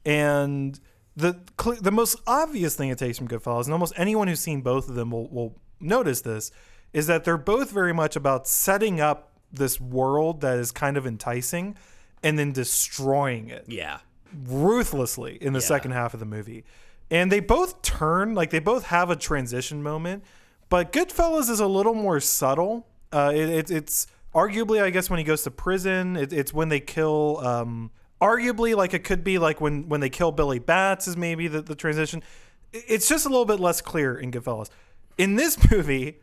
[0.06, 0.80] and
[1.16, 1.40] the
[1.82, 4.96] the most obvious thing it takes from Goodfellas, and almost anyone who's seen both of
[4.96, 6.52] them will will notice this,
[6.94, 11.06] is that they're both very much about setting up this world that is kind of
[11.06, 11.76] enticing,
[12.24, 14.00] and then destroying it yeah.
[14.48, 15.66] ruthlessly in the Yeah.
[15.66, 16.64] second half of the movie.
[17.12, 20.24] And they both turn, like they both have a transition moment,
[20.70, 22.88] but Goodfellas is a little more subtle.
[23.12, 26.70] Uh, it, it, it's arguably, I guess, when he goes to prison, it, it's when
[26.70, 27.40] they kill.
[27.46, 27.92] Um,
[28.22, 31.62] arguably, like it could be like when when they kill Billy Batts is maybe the,
[31.62, 32.24] the transition.
[32.72, 34.70] It's just a little bit less clear in Goodfellas.
[35.18, 36.22] In this movie,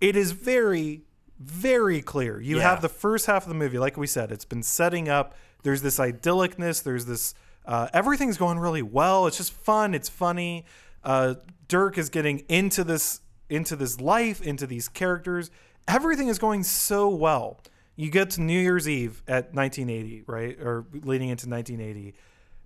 [0.00, 1.02] it is very,
[1.40, 2.40] very clear.
[2.40, 2.70] You Yeah.
[2.70, 5.34] have the first half of the movie, like we said, it's been setting up.
[5.64, 6.84] There's this idyllicness.
[6.84, 7.34] There's this.
[7.70, 9.28] Uh, everything's going really well.
[9.28, 9.94] It's just fun.
[9.94, 10.64] It's funny.
[11.04, 11.34] Uh,
[11.68, 15.52] Dirk is getting into this into this life, into these characters.
[15.86, 17.60] Everything is going so well.
[17.94, 22.14] You get to New Year's Eve at 1980, right, or leading into 1980,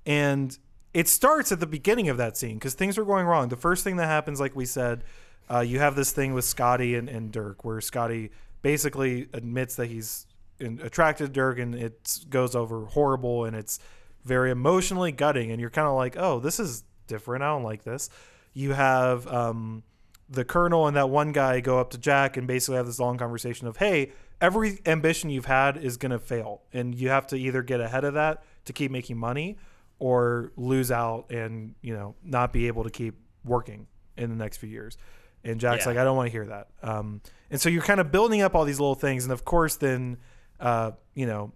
[0.06, 0.56] and
[0.94, 3.50] it starts at the beginning of that scene because things are going wrong.
[3.50, 5.04] The first thing that happens, like we said,
[5.50, 8.30] uh, you have this thing with Scotty and, and Dirk, where Scotty
[8.62, 10.26] basically admits that he's
[10.58, 13.78] in, attracted to Dirk, and it goes over horrible, and it's
[14.24, 17.42] very emotionally gutting, and you're kind of like, oh, this is different.
[17.44, 18.08] I don't like this.
[18.52, 19.82] You have um,
[20.28, 23.18] the colonel and that one guy go up to Jack and basically have this long
[23.18, 27.36] conversation of, hey, every ambition you've had is going to fail, and you have to
[27.36, 29.58] either get ahead of that to keep making money
[29.98, 33.14] or lose out and you know not be able to keep
[33.44, 34.96] working in the next few years.
[35.44, 35.90] And Jack's Yeah.
[35.90, 36.68] like, I don't want to hear that.
[36.82, 37.20] Um,
[37.50, 40.16] and so you're kind of building up all these little things, and of course, then
[40.58, 41.52] uh, you know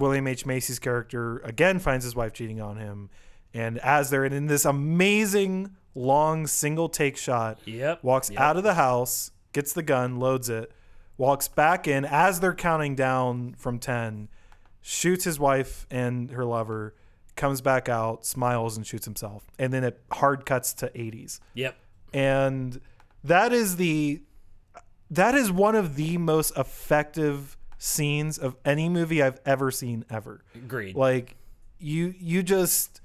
[0.00, 3.10] William H Macy's character again finds his wife cheating on him,
[3.54, 8.02] and as they're in this amazing long single take shot, Yep.
[8.02, 8.40] walks Yep.
[8.40, 10.72] out of the house, gets the gun, loads it,
[11.18, 14.28] walks back in as they're counting down from 10,
[14.80, 16.94] shoots his wife and her lover,
[17.36, 19.44] comes back out, smiles, and shoots himself.
[19.58, 21.40] And then it hard cuts to 80s.
[21.54, 21.76] Yep.
[22.12, 22.80] And
[23.24, 24.22] that is the
[25.10, 30.44] that is one of the most effective scenes of any movie I've ever seen ever.
[30.54, 30.94] Agreed.
[30.94, 31.34] like
[31.78, 33.00] you you just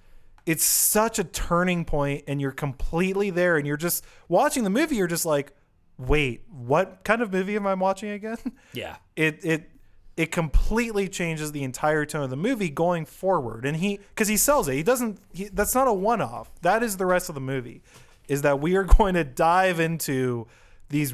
[0.46, 4.98] it's such a turning point and you're completely there and you're just watching the movie
[4.98, 5.54] you're just like
[5.98, 8.38] wait what kind of movie am i watching again?
[8.74, 8.98] Yeah.
[9.16, 9.72] it it
[10.18, 13.66] it completely changes the entire tone of the movie going forward.
[13.66, 14.76] And he because he sells it.
[14.76, 16.52] He doesn't he, that's not a one-off.
[16.62, 17.82] That is the rest of the movie
[18.28, 20.48] is that we are going to dive into
[20.90, 21.14] these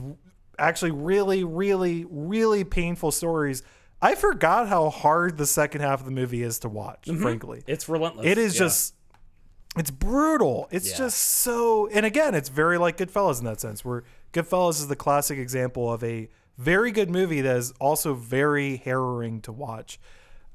[0.62, 3.64] actually really really really painful stories
[4.02, 7.90] i forgot how hard the second half of the movie is to watch frankly It's
[7.90, 8.26] relentless.
[8.28, 8.60] it is Yeah.
[8.66, 8.96] just
[9.78, 10.68] it's brutal.
[10.70, 10.98] It's Yeah.
[10.98, 14.04] just so and again, it's very like Goodfellas in that sense, where
[14.34, 19.40] Goodfellas is the classic example of a very good movie that is also very harrowing
[19.44, 19.98] to watch.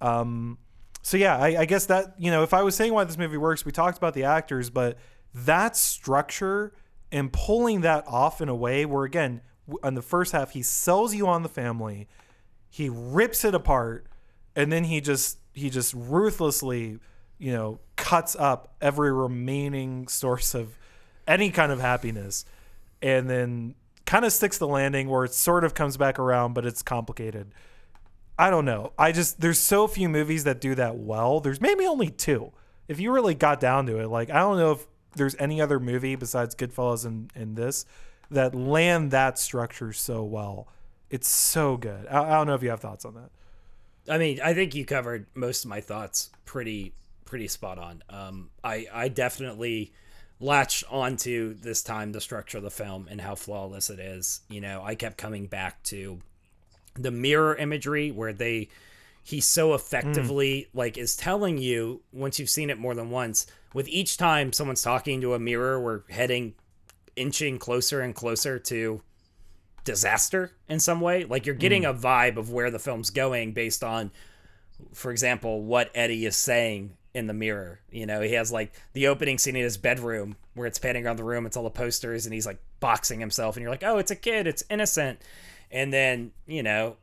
[0.02, 0.58] Um,
[1.00, 3.38] so yeah, I, I guess that you know, if I was saying why this movie
[3.38, 4.98] works, we talked about the actors, but
[5.32, 6.74] that structure
[7.10, 9.40] and pulling that off in a way where again
[9.82, 12.06] on the first half he sells you on the family
[12.68, 14.06] he rips it apart
[14.54, 16.98] and then he just he just ruthlessly
[17.38, 20.78] you know cuts up every remaining source of
[21.26, 22.44] any kind of happiness
[23.02, 26.64] and then kind of sticks the landing where it sort of comes back around but
[26.64, 27.52] it's complicated.
[28.38, 28.92] I don't know.
[28.98, 31.40] I just there's so few movies that do that well.
[31.40, 32.52] There's maybe only two.
[32.86, 34.86] If you really got down to it like i don't know if
[35.16, 37.84] there's any other movie besides goodfellas and, and this
[38.30, 40.68] that land that structure so well
[41.10, 43.30] it's so good I, I don't know if you have thoughts on that
[44.08, 46.92] I mean, I think you covered most of my thoughts pretty
[47.24, 48.02] pretty spot on.
[48.08, 49.92] Um, I I definitely
[50.38, 54.40] latched onto this time the structure of the film and how flawless it is.
[54.48, 56.20] You know, I kept coming back to
[56.94, 58.68] the mirror imagery where they
[59.22, 63.88] he so effectively like is telling you once you've seen it more than once with
[63.88, 66.54] each time someone's talking to a mirror we're heading
[67.16, 69.02] inching closer and closer to
[69.84, 71.24] disaster in some way.
[71.24, 74.10] Like you're getting a vibe of where the film's going based on,
[74.92, 77.80] for example, what Eddie is saying in the mirror.
[77.90, 81.16] You know, he has like the opening scene in his bedroom where it's panning around
[81.16, 83.98] the room, it's all the posters, and he's like boxing himself, and you're like, oh,
[83.98, 85.20] it's a kid, it's innocent.
[85.70, 86.96] And then, you know,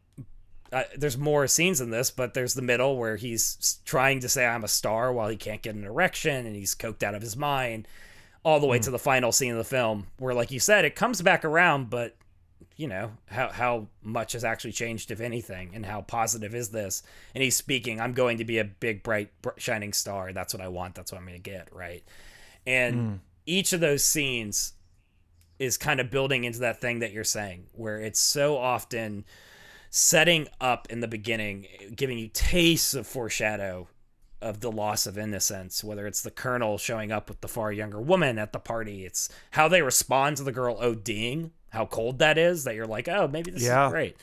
[0.72, 4.46] uh, there's more scenes in this, but there's the middle where he's trying to say
[4.46, 7.38] I'm a star while he can't get an erection and he's coked out of his
[7.38, 7.88] mind,
[8.44, 8.86] all the way mm-hmm.
[8.86, 11.90] to the final scene of the film where, like you said, it comes back around,
[11.90, 12.16] but
[12.76, 17.04] you know how how much has actually changed, if anything, and how positive is this?
[17.34, 20.34] And he's speaking, I'm going to be a big, bright, br- shining star.
[20.34, 20.96] That's what I want.
[20.96, 22.04] That's what I'm going to get, right?
[22.66, 23.20] And mm.
[23.46, 24.74] each of those scenes
[25.60, 29.24] is kind of building into that thing that you're saying, where it's so often
[29.90, 33.88] setting up in the beginning, giving you tastes of foreshadow
[34.44, 38.00] of the loss of innocence, whether it's the colonel showing up with the far younger
[38.02, 42.38] woman at the party, it's how they respond to the girl ODing, how cold that
[42.38, 43.88] is, that you're like, oh, maybe this Yeah.
[43.88, 44.18] is great.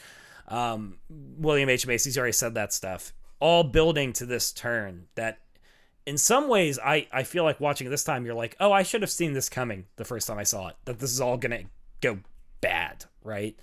[0.49, 1.87] Um, William H.
[1.87, 5.39] Macy's already said that stuff, all building to this turn that
[6.07, 8.83] in some ways I, I feel like watching it this time you're like oh i
[8.83, 11.37] should have seen this coming the first time i saw it that this is all
[11.37, 11.65] gonna
[12.01, 12.19] go
[12.63, 13.55] bad right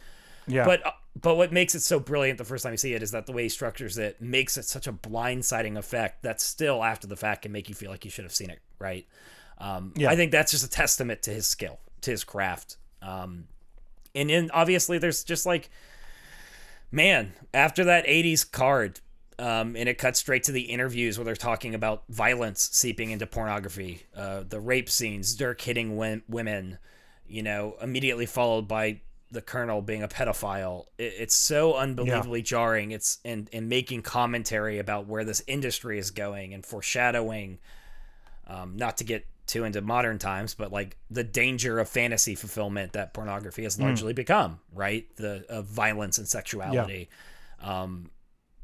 [0.47, 0.81] yeah but
[1.21, 3.31] but what makes it so brilliant the first time you see it is that the
[3.31, 7.43] way he structures it makes it such a blindsiding effect that still after the fact
[7.43, 9.05] can make you feel like you should have seen it right
[9.59, 10.09] um, Yeah.
[10.09, 13.45] i think that's just a testament to his skill to his craft um,
[14.15, 15.69] and then obviously there's just like
[16.91, 18.99] man after that 80s card
[19.39, 23.27] um, and it cuts straight to the interviews where they're talking about violence seeping into
[23.27, 26.77] pornography uh, the rape scenes dirk hitting wom- women
[27.27, 28.99] you know immediately followed by
[29.31, 34.79] the colonel being a pedophile it, it's so unbelievably jarring it's and, and making commentary
[34.79, 37.59] about where this industry is going and foreshadowing
[38.47, 42.93] um, not to get too into modern times, but like the danger of fantasy fulfillment
[42.93, 45.07] that pornography has largely become, right?
[45.15, 47.09] The of violence and sexuality.
[47.61, 48.11] Um,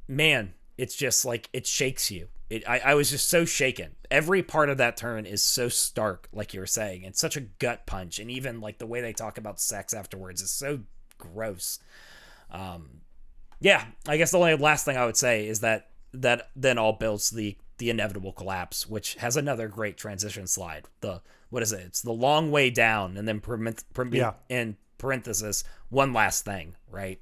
[0.07, 2.27] man, it's just like it shakes you.
[2.53, 3.95] It, I, I was just so shaken.
[4.11, 7.41] Every part of that turn is so stark, like you were saying, and such a
[7.41, 8.19] gut punch.
[8.19, 10.81] And even like the way they talk about sex afterwards is so
[11.17, 11.79] gross.
[12.51, 13.01] Um,
[13.59, 16.93] yeah, I guess the only last thing I would say is that that then all
[16.93, 20.85] builds the the inevitable collapse, which has another great transition slide.
[21.01, 21.81] The what is it?
[21.87, 23.41] It's the long way down, and then
[24.11, 24.33] Yeah.
[24.47, 27.19] in parenthesis one last thing, right?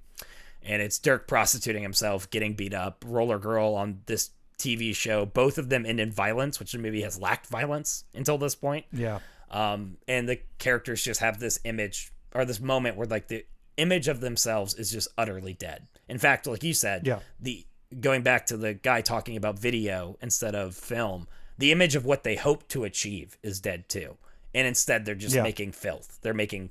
[0.62, 4.32] And it's Dirk prostituting himself, getting beat up, Roller Girl on this
[4.62, 5.26] TV show.
[5.26, 8.86] Both of them end in violence, which the movie has lacked violence until this point
[8.94, 13.46] yeah um, and the characters just have this image or this moment where like the
[13.78, 15.88] image of themselves is just utterly dead.
[16.08, 17.20] In fact, like you said, Yeah.
[17.40, 17.66] the
[18.00, 22.24] going back to the guy talking about video instead of film, the image of what
[22.24, 24.16] they hope to achieve is dead too.
[24.56, 25.44] And instead they're just Yeah.
[25.44, 26.20] making filth.
[26.22, 26.70] They're making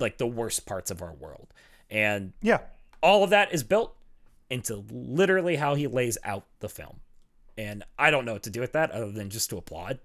[0.00, 1.52] like the worst parts of our world.
[1.90, 2.58] And yeah
[3.02, 3.96] all of that is built
[4.52, 7.00] into literally how he lays out the film.
[7.58, 9.98] And I don't know what to do with that other than just to applaud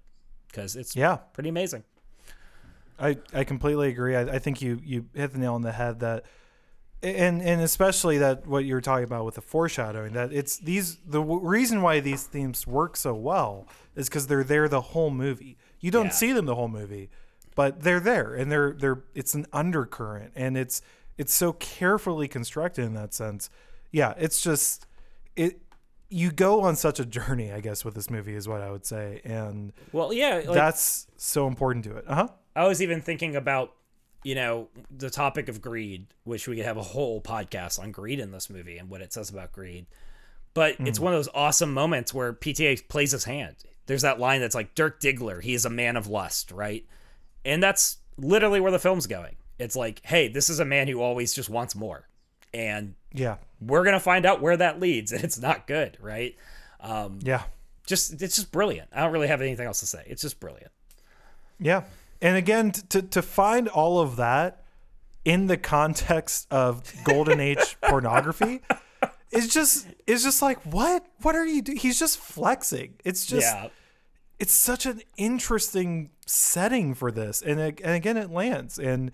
[0.48, 1.84] because it's yeah pretty amazing.
[2.98, 4.16] I, I completely agree.
[4.16, 6.24] I, I think you, you hit the nail on the head that,
[7.00, 11.20] and and especially that what you're talking about with the foreshadowing that it's these the
[11.20, 15.56] w- reason why these themes work so well is because they're there the whole movie.
[15.78, 16.10] You don't Yeah.
[16.10, 17.08] see them the whole movie,
[17.54, 20.82] but they're there and they're they're it's an undercurrent and it's
[21.16, 23.48] it's so carefully constructed in that sense.
[23.92, 24.86] Yeah, it's just
[25.36, 25.60] it.
[26.10, 28.86] You go on such a journey, I guess, with this movie is what I would
[28.86, 32.04] say, and Well, yeah, like, that's so important to it.
[32.08, 32.28] Uh huh.
[32.56, 33.74] I was even thinking about,
[34.24, 38.20] you know, the topic of greed, which we could have a whole podcast on greed
[38.20, 39.86] in this movie and what it says about greed.
[40.54, 43.56] But it's one of those awesome moments where PTA plays his hand.
[43.86, 46.84] There's that line that's like Dirk Diggler, he is a man of lust, right?
[47.44, 49.36] And that's literally where the film's going.
[49.58, 52.08] It's like, hey, this is a man who always just wants more,
[52.52, 53.36] and Yeah.
[53.60, 56.36] We're gonna find out where that leads, and it's not good, right?
[56.80, 57.42] Um, Yeah.
[57.86, 58.88] just it's just brilliant.
[58.92, 60.04] I don't really have anything else to say.
[60.06, 60.70] It's just brilliant.
[61.58, 61.84] Yeah.
[62.20, 64.62] And again, to to find all of that
[65.24, 68.60] in the context of golden age pornography
[69.30, 71.04] is just it's just like what?
[71.22, 71.78] What are you doing?
[71.78, 72.94] He's just flexing.
[73.04, 73.68] It's just yeah,
[74.38, 77.42] it's such an interesting setting for this.
[77.42, 78.78] And and again it lands.
[78.78, 79.10] And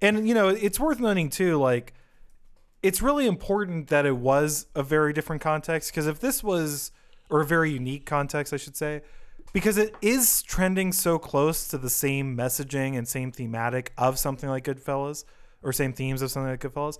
[0.00, 1.94] and you know, it's worth noting too like
[2.82, 6.92] it's really important that it was a very different context because if this was
[7.30, 9.02] or a very unique context, I should say,
[9.52, 14.48] because it is trending so close to the same messaging and same thematic of something
[14.48, 15.24] like Goodfellas
[15.62, 16.98] or same themes of something like Goodfellas,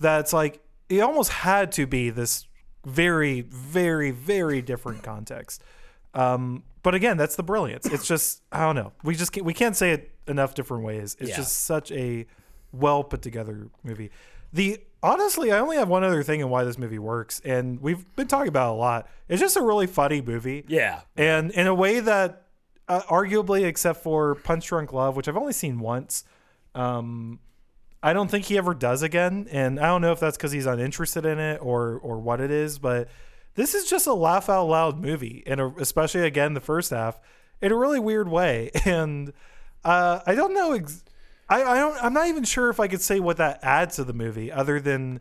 [0.00, 2.46] that it's like it almost had to be this
[2.84, 5.62] very, very, very different context.
[6.14, 7.86] Um, but again, that's the brilliance.
[7.86, 8.92] It's just I don't know.
[9.02, 11.16] We just can't, we can't say it enough different ways.
[11.18, 11.36] It's Yeah.
[11.36, 12.26] just such a
[12.72, 14.10] well put together movie.
[14.52, 18.04] The honestly, I only have one other thing in why this movie works, and we've
[18.16, 19.08] been talking about it a lot.
[19.28, 22.46] It's just a really funny movie, yeah, and in a way that,
[22.88, 26.24] uh, arguably, except for Punch Drunk Love, which I've only seen once,
[26.74, 27.38] um,
[28.02, 29.48] I don't think he ever does again.
[29.50, 32.50] And I don't know if that's because he's uninterested in it or or what it
[32.50, 33.08] is, but
[33.54, 37.18] this is just a laugh out loud movie, and a, especially again the first half
[37.60, 38.70] in a really weird way.
[38.84, 39.32] And
[39.84, 40.72] uh, I don't know.
[40.72, 41.04] Ex-
[41.48, 41.96] I, I don't.
[42.02, 44.80] I'm not even sure if I could say what that adds to the movie, other
[44.80, 45.20] than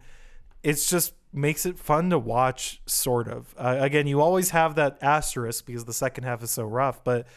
[0.64, 2.82] it's just makes it fun to watch.
[2.86, 3.54] Sort of.
[3.58, 7.28] Uh, again, you always have that asterisk because the second half is so rough, but.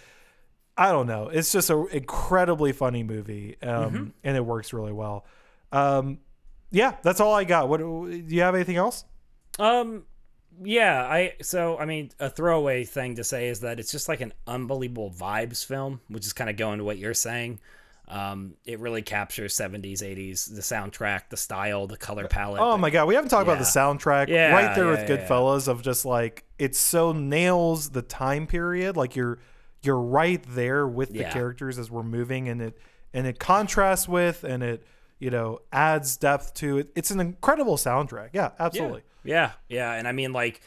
[0.80, 1.26] I don't know.
[1.26, 5.26] It's just an incredibly funny movie, um, and it works really well.
[5.72, 6.20] Um,
[6.70, 7.68] yeah, that's all I got.
[7.68, 8.55] What do you have?
[8.55, 9.05] Anything else?
[9.59, 10.05] Um,
[10.62, 14.20] yeah, I so I mean a throwaway thing to say is that it's just like
[14.20, 17.61] an unbelievable vibes film, which is kind of going to what you're saying.
[18.09, 22.62] Um, it really captures 70s, 80s, the soundtrack, the style, the color palette.
[22.62, 25.16] Oh my god, we haven't talked about the soundtrack Yeah, right there yeah, with yeah,
[25.16, 28.96] Goodfellas of just like it so nails the time period.
[28.96, 29.38] Like you're
[29.82, 31.32] you're right there with the Yeah.
[31.32, 32.78] characters as we're moving, and it
[33.12, 34.84] and it contrasts with and it
[35.18, 36.90] you know adds depth to it.
[36.96, 38.30] It's an incredible soundtrack.
[38.32, 39.02] Yeah, absolutely.
[39.22, 40.62] Yeah, yeah, and I mean like,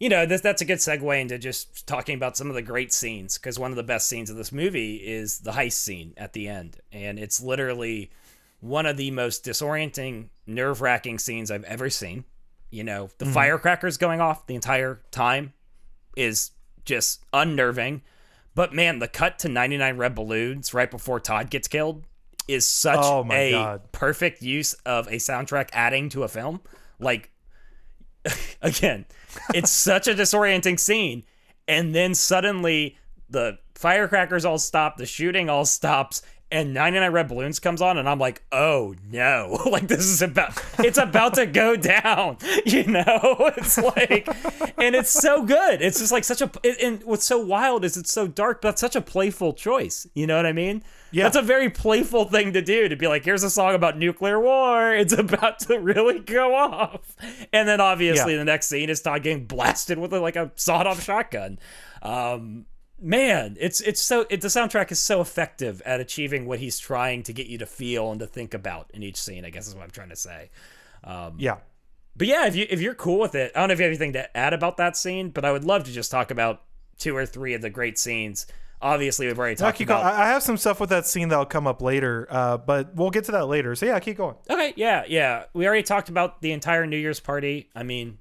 [0.00, 2.92] you know, this that's a good segue into just talking about some of the great
[2.92, 6.32] scenes because one of the best scenes of this movie is the heist scene at
[6.32, 8.10] the end, and it's literally
[8.60, 12.24] one of the most disorienting, nerve wracking scenes I've ever seen.
[12.70, 13.34] You know, the mm-hmm.
[13.34, 15.52] firecrackers going off the entire time
[16.16, 16.52] is
[16.84, 18.02] just unnerving.
[18.54, 22.04] But man, the cut to 99 red balloons right before Todd gets killed
[22.48, 23.92] is such Oh a God.
[23.92, 26.60] perfect use of a soundtrack adding to a film.
[26.98, 27.30] Like
[28.62, 29.04] again,
[29.54, 31.24] it's such a disorienting scene.
[31.68, 32.96] And then suddenly
[33.28, 36.22] the firecrackers all stop, the shooting all stops
[36.52, 40.60] and 99 red balloons comes on and I'm like, "Oh no." like this is about
[40.78, 43.52] it's about to go down, you know?
[43.56, 44.28] It's like
[44.78, 45.82] and it's so good.
[45.82, 46.50] It's just like such a
[46.84, 50.06] and what's so wild is it's so dark, but it's such a playful choice.
[50.14, 50.82] You know what I mean?
[51.12, 51.24] Yeah.
[51.24, 54.38] That's a very playful thing to do to be like, here's a song about nuclear
[54.38, 54.94] war.
[54.94, 57.16] It's about to really go off.
[57.52, 58.38] And then obviously Yeah.
[58.38, 61.58] the next scene is Todd getting blasted with like a sawed off shotgun.
[62.02, 62.66] Um,
[63.00, 67.22] man, it's it's so it, the soundtrack is so effective at achieving what he's trying
[67.24, 69.44] to get you to feel and to think about in each scene.
[69.44, 70.50] I guess is what I'm trying to say.
[71.04, 71.56] Um, Yeah.
[72.16, 73.90] But yeah, if you if you're cool with it, I don't know if you have
[73.90, 76.62] anything to add about that scene, but I would love to just talk about
[76.98, 78.46] two or three of the great scenes.
[78.82, 80.02] Obviously, we've already talked keep about.
[80.02, 80.14] going.
[80.14, 83.10] I I have some stuff with that scene that'll come up later, uh, but we'll
[83.10, 83.74] get to that later.
[83.74, 84.34] So yeah, keep going.
[84.50, 85.44] Okay, yeah, yeah.
[85.54, 87.70] We already talked about the entire New Year's party.
[87.76, 88.18] I mean,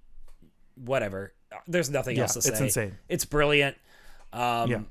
[0.75, 1.33] whatever.
[1.67, 2.51] There's nothing Yeah, else to say.
[2.51, 2.97] it's insane.
[3.07, 3.75] It's brilliant.
[4.33, 4.81] Um, Yeah.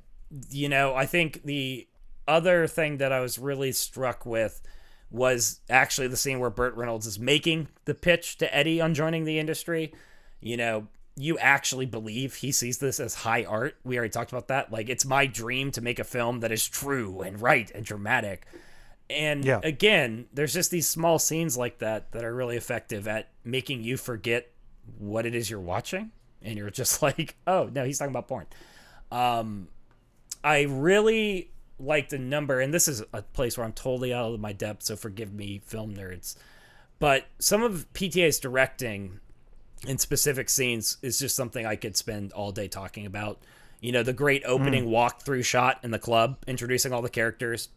[0.51, 1.89] You know, I think the
[2.27, 4.61] other thing that I was really struck with
[5.11, 9.25] was actually the scene where Burt Reynolds is making the pitch to Eddie on joining
[9.25, 9.95] the industry.
[10.41, 13.77] You know, you actually believe he sees this as high art.
[13.85, 14.71] We already talked about that.
[14.71, 18.45] Like, it's my dream to make a film that is true and right and dramatic.
[19.09, 19.61] And Yeah.
[19.63, 23.97] again, there's just these small scenes like that that are really effective at making you
[23.97, 24.51] forget
[24.99, 26.11] what it is you're watching.
[26.43, 28.47] And you're just like, oh, no, he's talking about porn.
[29.11, 29.69] Um,
[30.43, 34.41] I really like the number, and this is a place where I'm totally out of
[34.41, 36.37] my depth, so forgive me, film nerds.
[36.99, 39.21] But some of PTA's directing
[39.87, 43.39] in specific scenes is just something I could spend all day talking about.
[43.81, 47.69] You know, the great opening walkthrough shot in the club, introducing all the characters.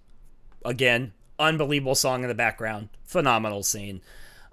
[0.66, 4.02] Again, unbelievable song in the background, phenomenal scene.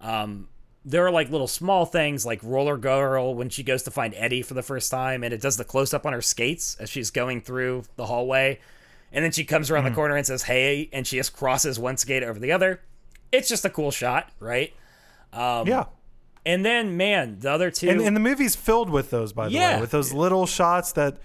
[0.00, 0.48] Um,
[0.88, 4.40] there are like little small things like Roller Girl when she goes to find Eddie
[4.40, 7.10] for the first time and it does the close up on her skates as she's
[7.10, 8.58] going through the hallway.
[9.12, 9.96] and then she comes around the hmm.
[9.96, 12.80] corner and says hey and she just crosses one skate over the other
[13.32, 14.72] it's just a cool shot right
[15.34, 15.84] um, yeah.
[16.46, 19.54] and then man the other two And, and the movie's filled with those, by the
[19.54, 19.74] Yeah.
[19.74, 21.18] way, with those little shots that,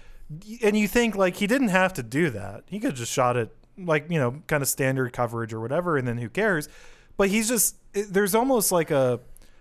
[0.62, 2.64] and you think like he didn't have to do that.
[2.66, 6.06] He could just shot it like you know, kind of standard coverage or whatever, and
[6.06, 6.68] then who cares?
[7.16, 9.20] But he's just there's almost like a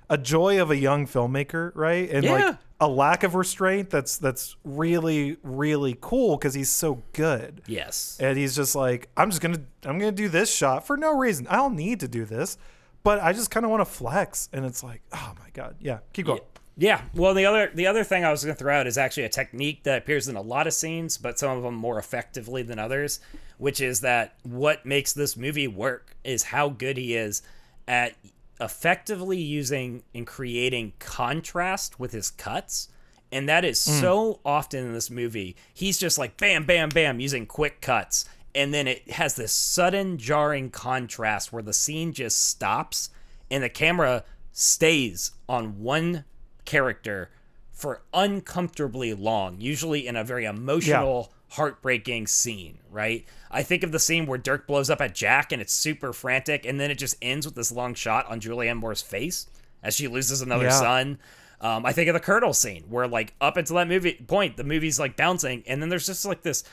[0.10, 2.10] a joy of a young filmmaker, right?
[2.10, 2.32] And Yeah.
[2.32, 7.62] like a lack of restraint that's that's really really cool because he's so good.
[7.66, 11.16] yes and he's just like i'm just gonna i'm gonna do this shot for no
[11.18, 12.58] reason i don't need to do this
[13.04, 16.00] but i just kind of want to flex and it's like oh my god yeah
[16.12, 16.42] keep going
[16.76, 17.02] Yeah.
[17.14, 19.30] Well, the other the other thing I was going to throw out is actually a
[19.30, 22.80] technique that appears in a lot of scenes, but some of them more effectively than
[22.80, 23.20] others,
[23.60, 27.44] which is that what makes this movie work is how good he is
[27.88, 28.14] at
[28.64, 32.90] effectively using and creating contrast with his cuts.
[33.32, 34.00] And that is hmm.
[34.00, 35.56] so often in this movie.
[35.74, 38.26] He's just like bam, bam, bam, using quick cuts.
[38.56, 43.10] And then it has this sudden jarring contrast where the scene just stops
[43.50, 46.26] and the camera stays on one
[46.66, 47.32] character
[47.72, 53.26] for uncomfortably long, usually in a very emotional, heartbreaking scene, right?
[53.52, 56.66] I think of the scene where Dirk blows up at Jack and it's super frantic,
[56.66, 59.48] and then it just ends with this long shot on Julianne Moore's face
[59.82, 60.80] as she loses another Yeah.
[60.80, 61.20] son.
[61.62, 64.64] Um, I think of the Colonel scene where, like, up until that movie point, the
[64.64, 66.64] movie's like bouncing, and then there's just like this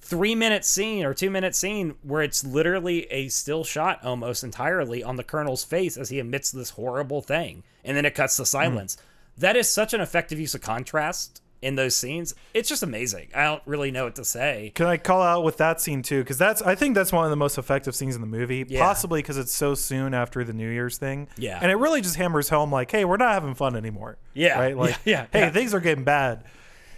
[0.00, 5.02] three minute scene or two minute scene where it's literally a still shot almost entirely
[5.04, 8.46] on the colonel's face as he emits this horrible thing and then it cuts to
[8.46, 8.96] silence
[9.36, 13.44] that is such an effective use of contrast in those scenes it's just amazing i
[13.44, 16.38] don't really know what to say can i call out with that scene too because
[16.38, 18.80] that's i think that's one of the most effective scenes in the movie Yeah.
[18.82, 21.58] possibly because it's so soon after the new year's thing Yeah.
[21.60, 24.58] and it really just hammers home like hey we're not having fun anymore Yeah.
[24.58, 25.50] right like Yeah, yeah, hey yeah.
[25.50, 26.44] things are getting bad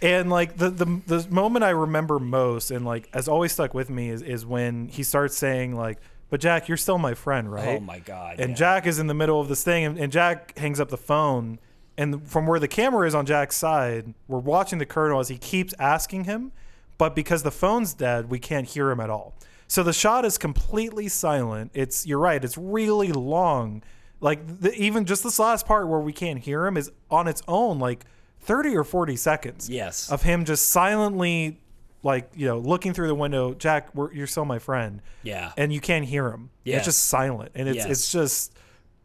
[0.01, 3.89] and like the, the the moment i remember most and like has always stuck with
[3.89, 5.97] me is, is when he starts saying like
[6.29, 8.55] but jack you're still my friend right oh my god and yeah.
[8.55, 11.59] Jack is in the middle of this thing, and, and Jack hangs up the phone.
[11.97, 15.37] And from where the camera is on Jack's side, we're watching the colonel as he
[15.37, 16.51] keeps asking him,
[16.97, 19.33] but because the phone's dead, we can't hear him at all.
[19.67, 21.71] So the shot is completely silent.
[21.73, 22.43] It's you're right.
[22.43, 23.83] It's really long.
[24.21, 27.41] Like the, even just this last part where we can't hear him is on its
[27.47, 28.05] own like
[28.41, 29.69] 30 or 40 seconds.
[29.69, 30.11] Yes.
[30.11, 31.59] Of him just silently,
[32.03, 33.53] like you know, looking through the window.
[33.53, 35.51] Jack, we're, you're still my friend Yeah.
[35.57, 36.49] and you can't hear him.
[36.63, 36.77] Yes.
[36.79, 37.85] It's just silent, and it's Yes.
[37.89, 38.53] it's just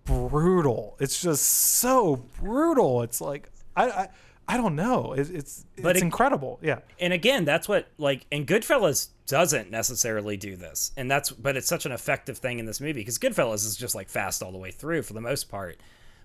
[0.09, 0.97] brutal.
[1.01, 3.03] It's just so brutal.
[3.03, 4.09] It's like I I,
[4.49, 5.13] I don't know.
[5.13, 6.59] It, it's But it's it- incredible.
[6.63, 11.55] Yeah, and again that's what like and goodfellas doesn't necessarily do this and that's but
[11.55, 14.51] it's such an effective thing in this movie because goodfellas is just like fast all
[14.51, 15.79] the way through for the most part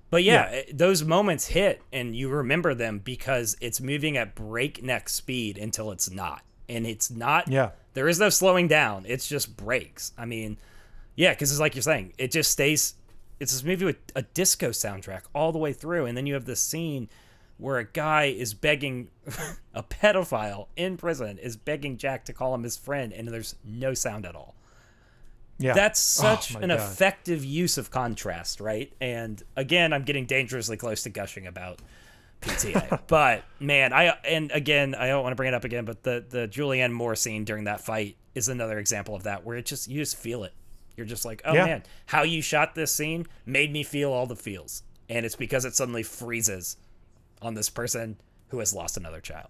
[0.09, 5.09] but yeah, it- those moments hit and you remember them because it's moving at breakneck
[5.09, 7.71] speed until it's not and it's not Yeah.
[7.93, 10.55] there is no slowing down it's just breaks i mean
[11.17, 12.93] yeah because it's like you're saying it just stays
[13.43, 16.45] it's this movie with a disco soundtrack all the way through and then you have
[16.45, 17.07] this scene
[17.57, 19.09] where a guy is begging
[19.73, 23.93] a pedophile in prison is begging jack to call him his friend and there's no
[23.93, 24.55] sound at all
[25.59, 25.73] yeah.
[25.73, 26.79] that's Oh, such my an God.
[26.79, 31.79] effective use of contrast right and again i'm getting dangerously close to gushing about
[32.41, 36.01] pta but man i and again i don't want to bring it up again but
[36.03, 39.65] the the julianne moore scene during that fight is another example of that where it
[39.65, 40.53] just you just feel it
[40.97, 41.65] you're just like oh Yeah.
[41.65, 45.65] man how you shot this scene made me feel all the feels and it's because
[45.65, 46.77] it suddenly freezes
[47.41, 48.17] on this person
[48.49, 49.47] who has lost another child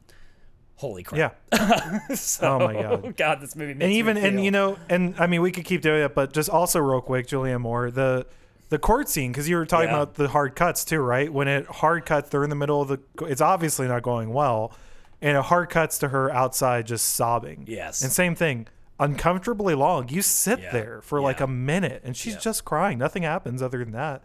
[0.76, 3.16] holy crap Yeah, so, Oh my God.
[3.18, 5.82] god this movie makes and even and you know, and I mean, we could keep
[5.82, 8.26] doing it, but just also real quick, Julianne Moore, the
[8.70, 10.02] the court scene because you were talking Yeah.
[10.02, 11.32] about the hard cuts too, right?
[11.32, 13.00] When it hard cuts, they're in the middle of the.
[13.28, 14.74] It's obviously not going well,
[15.22, 17.66] and it hard cuts to her outside just sobbing.
[17.68, 18.02] Yes.
[18.02, 18.68] and same thing,
[19.00, 20.10] uncomfortably long.
[20.10, 20.72] You sit Yeah.
[20.72, 22.40] there for like a minute, and she's Yeah.
[22.40, 22.98] just crying.
[22.98, 24.24] Nothing happens other than that.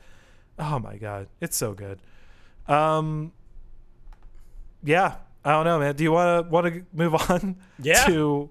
[0.59, 2.01] Oh my god, it's so good.
[2.66, 3.32] Um,
[4.82, 5.95] yeah, I don't know, man.
[5.97, 7.57] Do you want to want to move on?
[7.78, 8.05] Yeah.
[8.07, 8.51] To,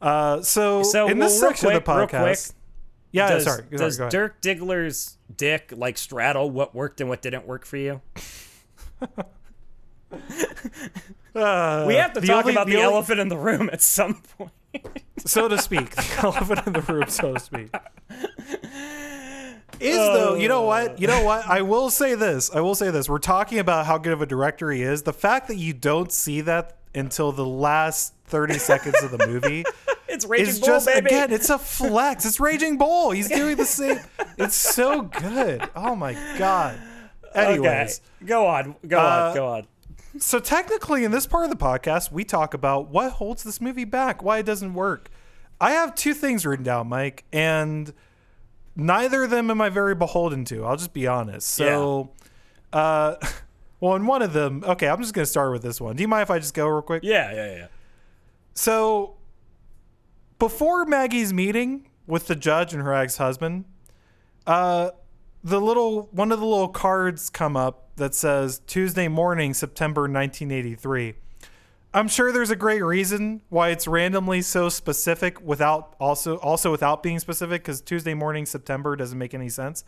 [0.00, 2.52] uh, so, So, in this well, real section of the quick- podcast,
[3.12, 3.98] yeah, does, sorry, sorry, does.
[4.10, 8.00] Dirk Diggler's dick like straddle what worked and what didn't work for you?
[11.34, 14.14] Uh, We have to talk only- about the, only- elephant in the room at some
[14.38, 14.50] point.
[15.18, 17.74] So to speak, the elephant in the room, so to speak.
[19.80, 21.00] Is though, you know what?
[21.00, 21.46] You know what?
[21.46, 22.50] I will say this.
[22.54, 23.08] I will say this.
[23.08, 25.02] We're talking about how good of a director he is.
[25.02, 29.64] The fact that you don't see that until the last 30 seconds of the movie
[30.08, 31.06] It's Raging is Bull, just baby.
[31.06, 32.24] again, it's a flex.
[32.24, 33.10] It's Raging Bull.
[33.10, 33.98] He's doing the same.
[34.38, 35.68] It's so good.
[35.74, 36.78] Oh my god.
[37.34, 39.66] Anyways, okay, go on, go Uh, on, go on.
[40.18, 43.84] So technically in this part of the podcast we talk about what holds this movie
[43.84, 45.10] back why it doesn't work
[45.60, 47.92] I have two things written down, Mike, and
[48.76, 50.64] neither of them am I very beholden to.
[50.64, 51.48] I'll just be honest.
[51.48, 52.10] So,
[52.72, 53.16] uh,
[53.80, 55.96] well, in one of them, okay, I'm just going to start with this one.
[55.96, 57.02] Do you mind if I just go real quick?
[57.02, 57.66] Yeah, yeah, yeah.
[58.54, 59.16] So,
[60.38, 63.64] before Maggie's meeting with the judge and her ex-husband,
[64.46, 64.90] uh,
[65.44, 71.14] the little one of the little cards come up that says Tuesday morning, September 1983.
[71.92, 77.02] I'm sure there's a great reason why it's randomly so specific without also also without
[77.02, 79.84] being specific because Tuesday morning September doesn't make any sense.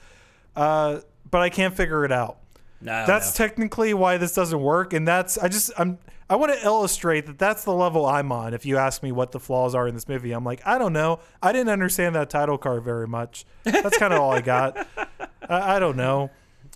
[0.54, 2.38] Uh, but I can't figure it out.
[2.80, 3.46] No, That's no.
[3.46, 7.38] technically why this doesn't work, and that's I just I'm I want to illustrate that
[7.38, 8.52] that's the level I'm on.
[8.52, 10.92] If you ask me what the flaws are in this movie, I'm like I don't
[10.92, 11.20] know.
[11.42, 13.44] I didn't understand that title card very much.
[13.64, 14.86] That's kind of all I got.
[15.48, 16.30] I, I don't know.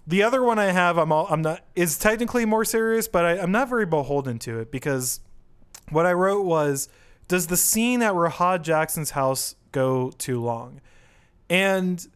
[0.06, 3.38] The other one I have, I'm all, I'm not is technically more serious, but I,
[3.38, 5.20] I'm not very beholden to it because
[5.90, 6.88] what I wrote was,
[7.28, 10.80] does the scene at Rahad Jackson's house go too long?
[11.48, 12.06] And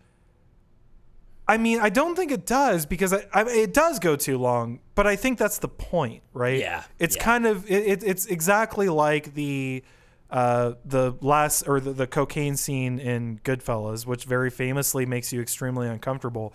[1.47, 4.81] I mean, I don't think it does because I, I, it does go too long,
[4.95, 6.59] but I think that's the point, right?
[6.59, 7.23] Yeah, It's yeah.
[7.23, 9.85] kind of it, it, it's exactly like the
[10.31, 15.41] uh, the last or the, the cocaine scene in Goodfellas, which very famously makes you
[15.43, 16.55] extremely uncomfortable.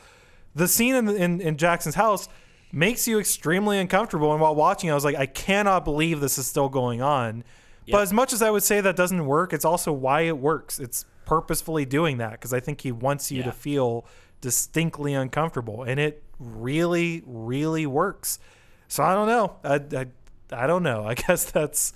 [0.55, 2.27] The scene in, in in Jackson's house
[2.71, 6.47] makes you extremely uncomfortable, and while watching, I was like, I cannot believe this is
[6.47, 7.43] still going on.
[7.91, 10.79] But as much as I would say that doesn't work, it's also why it works.
[10.79, 13.45] It's purposefully doing that because I think he wants you Yeah.
[13.45, 14.05] to feel
[14.41, 18.39] distinctly uncomfortable, and it really, really works.
[18.87, 19.55] So I don't know.
[19.63, 19.75] I,
[20.55, 21.05] I, I don't know.
[21.05, 21.93] I guess that's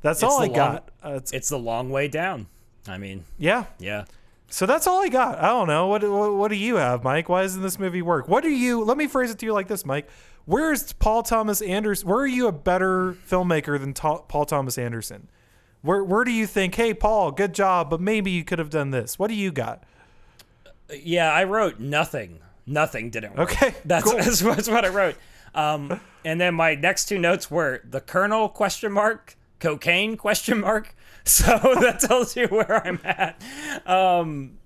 [0.00, 0.90] that's all I long- got.
[1.04, 2.46] Uh, it's, It's the long way down.
[2.88, 3.66] I mean, yeah.
[3.78, 4.04] yeah.
[4.48, 5.38] So that's all I got.
[5.38, 5.86] I don't know.
[5.86, 7.28] What, what what do you have, Mike?
[7.28, 8.28] Why doesn't this movie work?
[8.28, 8.82] What do you?
[8.84, 10.08] Let me phrase it to you like this, Mike.
[10.44, 12.08] Where is Paul Thomas Anderson?
[12.08, 15.28] Where are you a better filmmaker than Ta- Paul Thomas Anderson?
[15.82, 16.74] Where where do you think?
[16.74, 19.18] Hey, Paul, good job, but maybe you could have done this.
[19.18, 19.84] What do you got?
[20.92, 22.40] Yeah, I wrote nothing.
[22.66, 23.52] Nothing didn't work.
[23.52, 24.16] Okay, That's, cool.
[24.18, 25.16] that's, that's what I wrote.
[25.54, 30.94] Um, and then my next two notes were the Colonel question mark, cocaine question mark.
[31.24, 31.44] So
[31.80, 33.40] that tells you where I'm at.
[33.86, 34.58] Um,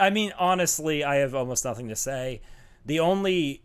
[0.00, 2.40] I mean, honestly, I have almost nothing to say.
[2.86, 3.64] The only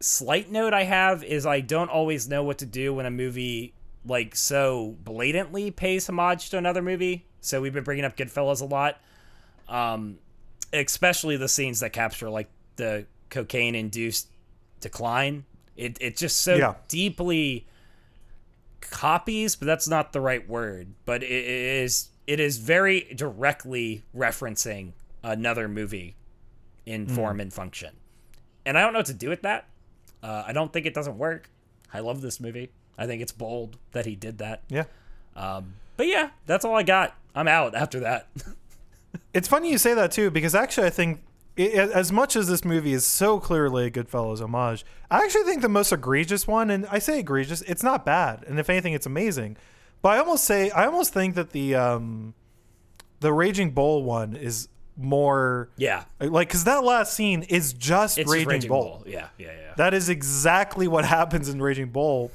[0.00, 3.74] slight note I have is I don't always know what to do when a movie
[4.04, 7.26] like so blatantly pays homage to another movie.
[7.40, 9.00] So we've been bringing up Goodfellas a lot,
[9.68, 10.18] um,
[10.72, 14.28] especially the scenes that capture like the cocaine induced
[14.80, 15.44] decline.
[15.76, 16.74] It it just so Yeah.
[16.88, 17.66] deeply
[18.80, 20.94] copies, but that's not the right word.
[21.04, 24.92] But it, it is it is very directly referencing
[25.22, 26.14] another movie
[26.86, 27.94] in form and function.
[28.64, 29.68] And I don't know what to do with that.
[30.22, 31.50] Uh, I don't think it doesn't work.
[31.92, 32.70] I love this movie.
[32.98, 34.62] I think it's bold that he did that.
[34.68, 34.84] Yeah.
[35.36, 37.16] Um, but yeah, that's all I got.
[37.34, 38.28] I'm out after that.
[39.32, 41.22] It's funny you say that too, because actually, I think
[41.56, 45.62] it, as much as this movie is so clearly a Goodfellas homage, I actually think
[45.62, 49.06] the most egregious one, and I say egregious, it's not bad, and if anything, it's
[49.06, 49.56] amazing.
[50.02, 52.34] But I almost say, I almost think that the um,
[53.20, 58.30] the Raging Bull one is more yeah, like because that last scene is just, it's
[58.30, 58.82] Raging, Raging Bull.
[58.82, 59.04] Bull.
[59.06, 59.74] Yeah, yeah, yeah.
[59.76, 62.30] That is exactly what happens in Raging Bull,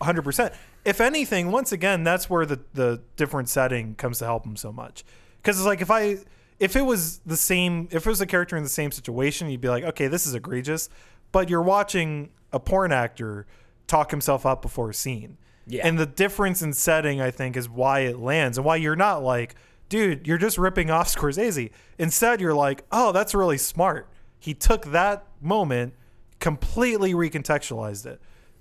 [0.00, 0.54] 100%.
[0.84, 4.72] If anything, once again, that's where the, the different setting comes to help him so
[4.72, 5.04] much.
[5.42, 6.18] Because it's like if I,
[6.58, 9.60] if it was the same, if it was a character in the same situation, you'd
[9.60, 10.88] be like, okay, this is egregious.
[11.32, 13.46] But you're watching a porn actor
[13.86, 15.36] talk himself up before a scene.
[15.66, 15.86] Yeah.
[15.86, 19.22] And the difference in setting, I think, is why it lands and why you're not
[19.22, 19.54] like,
[19.88, 21.70] dude, you're just ripping off Scorsese.
[21.98, 24.08] Instead, you're like, oh, that's really smart.
[24.40, 25.94] He took that moment,
[26.40, 28.20] completely recontextualized it,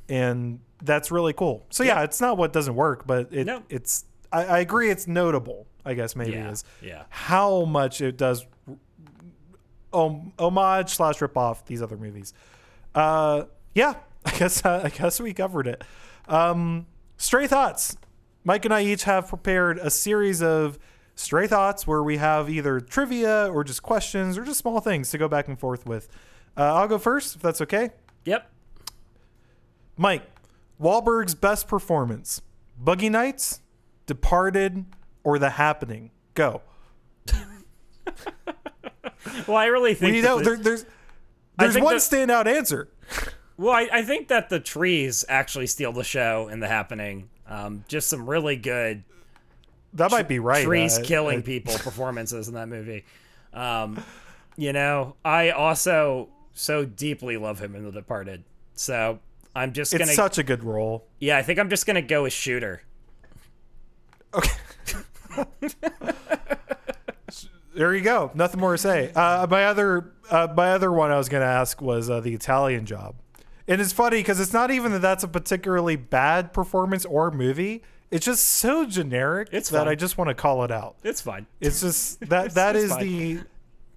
[0.10, 1.66] and that's really cool.
[1.70, 3.64] So yeah, it's not what doesn't work, but it, No.
[3.70, 4.06] it's.
[4.32, 5.66] I, I agree, it's notable.
[5.88, 7.04] I guess maybe Yeah, is yeah.
[7.10, 8.46] how much it does
[9.94, 12.34] om- homage slash rip off these other movies.
[12.94, 13.44] Uh,
[13.74, 13.96] yeah,
[14.26, 15.84] I guess I guess we covered it.
[16.28, 16.88] Um,
[17.18, 17.98] stray thoughts.
[18.44, 20.78] Mike and I each have prepared a series of
[21.16, 25.18] stray thoughts where we have either trivia or just questions or just small things to
[25.18, 26.08] go back and forth with.
[26.56, 27.90] Uh, I'll go first if that's okay.
[28.26, 28.50] Yep.
[29.98, 30.24] Mike,
[30.82, 32.42] Wahlberg's best performance:
[32.82, 33.62] Boogie Nights,
[34.06, 34.86] Departed,
[35.28, 36.10] or The Happening.
[36.36, 36.62] Go.
[39.46, 40.86] Well, I really think You know, there, there's
[41.58, 42.88] there's one that- standout answer.
[43.58, 47.30] Well, I, I think that the trees actually steal the show in the happening.
[47.48, 49.04] Um, just some really good
[49.94, 50.64] That might be right.
[50.64, 53.04] trees Uh, killing uh, people performances in that movie.
[53.54, 54.02] Um,
[54.58, 58.44] you know, I also so deeply love him in The Departed.
[58.76, 59.20] So
[59.56, 61.06] I'm just It's gonna, such a good role.
[61.20, 62.82] yeah, I think I'm just gonna go with Shooter.
[64.34, 64.52] Okay.
[67.76, 68.32] there you go.
[68.34, 69.12] Nothing more to say.
[69.14, 72.34] Uh, my other uh, my other one I was going to ask was uh, the
[72.34, 73.16] Italian Job,
[73.68, 77.84] and it's funny because it's not even that that's a particularly bad performance or movie.
[78.10, 79.88] It's just so generic It's that fine.
[79.90, 80.96] I just want to call it out.
[81.04, 81.46] It's fine.
[81.60, 83.04] It's just that that it's is fine.
[83.04, 83.40] the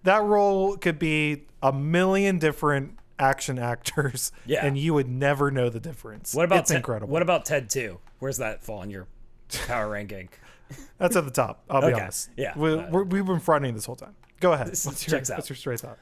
[0.02, 4.64] that role could be a million different action actors, Yeah.
[4.66, 6.34] and you would never know the difference.
[6.34, 7.12] What about it's Ted- incredible?
[7.12, 8.00] What about Ted Two?
[8.18, 9.06] Where's that fall in your
[9.66, 10.28] power ranking?
[10.98, 11.64] That's at the top.
[11.70, 12.00] I'll be Okay.
[12.02, 12.30] honest.
[12.36, 12.52] Yeah.
[12.56, 14.14] we, Uh, we're, we've been fronting this whole time.
[14.40, 14.68] Go ahead.
[14.68, 15.38] This What's your, checks out.
[15.38, 15.98] what's your straight thought?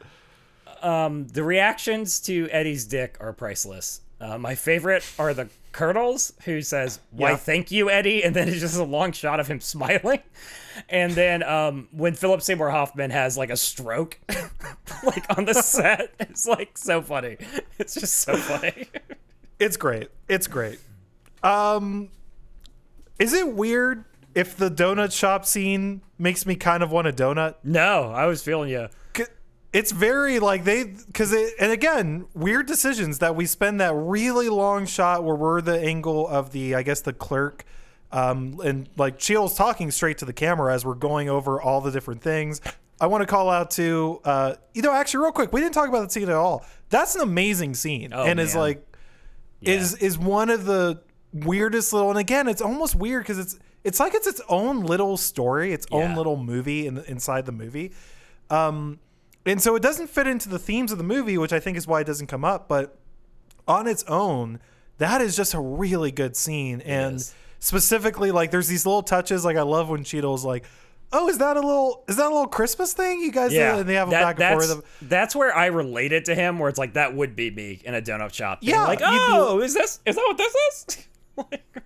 [1.33, 4.01] The reactions to Eddie's dick are priceless.
[4.21, 7.37] Uh, my favorite are the Colonels, who says, "Why, Yeah.
[7.37, 10.21] thank you, Eddie," and then it's just a long shot of him smiling.
[10.89, 14.19] And then um, when Philip Seymour Hoffman has like a stroke,
[15.05, 17.37] like on the set, it's like so funny.
[17.79, 18.89] It's just so funny.
[19.61, 20.09] It's great.
[20.29, 20.79] It's great.
[21.43, 22.09] Um,
[23.19, 24.05] is it weird
[24.39, 27.57] if the donut shop scene makes me kind of want a donut?
[27.65, 28.89] no, I was feeling you.
[29.71, 34.49] It's very like they because it and again weird decisions that we spend that really
[34.49, 37.65] long shot where we're the angle of the I guess the clerk.
[38.11, 41.91] Um, and like Cheadle's talking straight to the camera as we're going over all the
[41.91, 42.63] different things.
[42.99, 45.89] I want to call out to, uh, you know, actually, real quick, we didn't talk
[45.91, 46.65] about the scene at all.
[46.89, 48.63] That's an amazing scene, Oh, and is man.
[48.63, 48.87] like
[49.61, 51.03] is is one of the
[51.35, 55.17] weirdest little and again it's almost weird because it's it's like it's its own little
[55.17, 57.93] story its own little movie in, inside the movie.
[58.51, 58.99] Um
[59.47, 61.87] and so it doesn't fit into the themes of the movie which i think is
[61.87, 62.99] why it doesn't come up but
[63.67, 64.59] on its own
[64.99, 66.81] that is just a really good scene.
[66.81, 67.25] And
[67.61, 70.65] specifically like there's these little touches like i love when cheadle's like
[71.13, 73.89] oh is that a little is that a little christmas thing you guys Yeah, and
[73.89, 76.69] they have a that- back and that's, forth that's where I related to him, where
[76.69, 78.59] it's like that would be me in a donut shop.
[78.63, 81.07] Yeah, like oh, is this is that what this is?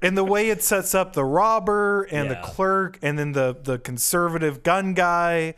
[0.03, 2.35] and the way it sets up the robber and Yeah.
[2.35, 5.55] the clerk and then the the conservative gun guy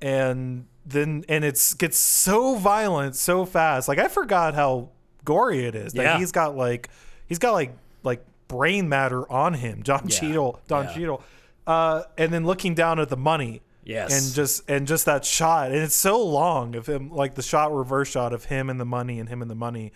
[0.00, 4.88] and then and it's gets so violent so fast like i forgot how
[5.24, 6.18] gory it is that Yeah.
[6.18, 6.88] he's got like
[7.26, 7.72] he's got like
[8.02, 10.18] like brain matter on him john Yeah.
[10.18, 10.94] cheadle don Yeah.
[10.94, 11.22] cheadle
[11.66, 14.12] uh and then looking down at the money Yes.
[14.26, 17.74] and just and just that shot and it's so long of him like the shot
[17.74, 19.92] reverse shot of him and the money and him and the money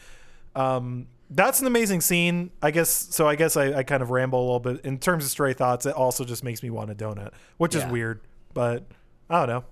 [0.54, 2.50] um that's an amazing scene.
[2.62, 4.84] I guess so i guess i, I kind of ramble a little bit.
[4.84, 7.84] In terms of stray thoughts it also just makes me want a donut which is
[7.86, 8.20] weird
[8.54, 8.84] but
[9.30, 9.64] i don't know.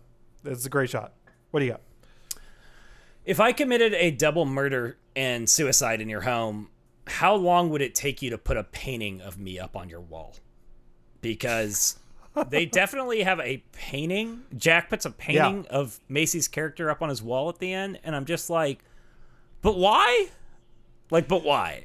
[0.51, 1.13] It's a great shot.
[1.51, 1.83] What do you got?
[3.25, 6.71] If I committed a double murder and suicide in your home,
[7.07, 10.01] how long would it take you to put a painting of me up on your
[10.01, 10.37] wall?
[11.21, 11.99] Because
[12.49, 14.43] they definitely have a painting.
[14.57, 18.17] Jack puts a painting of Macy's character up on his wall at the end, and
[18.17, 18.83] I'm just like,
[19.61, 20.29] but why?
[21.11, 21.85] Like, but why?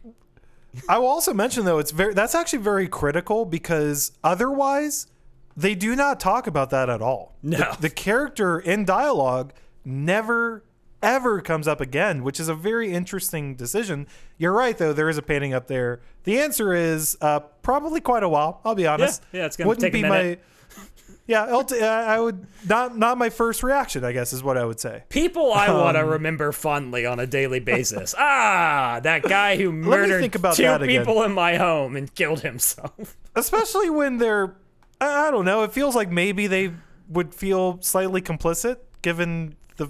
[0.90, 5.08] I will also mention though it's very that's actually very critical because otherwise
[5.56, 7.36] they do not talk about that at all.
[7.42, 7.58] No.
[7.58, 9.54] The, the character in dialogue
[9.86, 10.64] never
[11.02, 14.08] ever comes up again, which is a very interesting decision.
[14.38, 16.02] You're right though, there is a painting up there.
[16.24, 19.24] The answer is uh, probably quite a while, I'll be honest.
[19.32, 20.40] yeah, it's gonna Wouldn't take a be minute.
[20.78, 20.84] my
[21.28, 25.04] Yeah, I would not not my first reaction, I guess is what I would say.
[25.10, 28.14] People I want to Um, remember fondly on a daily basis.
[28.20, 33.18] ah, that guy who murdered two people in my home and killed himself.
[33.36, 34.56] especially when they're
[35.02, 35.64] I don't know.
[35.64, 36.72] It feels like maybe they
[37.10, 39.90] would feel slightly complicit given the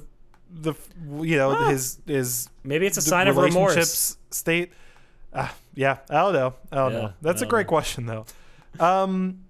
[0.49, 0.73] the
[1.21, 4.17] you know his his Maybe it's a sign of remorse.
[4.31, 4.71] state.
[5.33, 6.53] Ah, yeah, I don't know.
[6.71, 7.13] I don't Yeah, know.
[7.21, 8.25] That's I a great question though.
[8.79, 9.44] Um,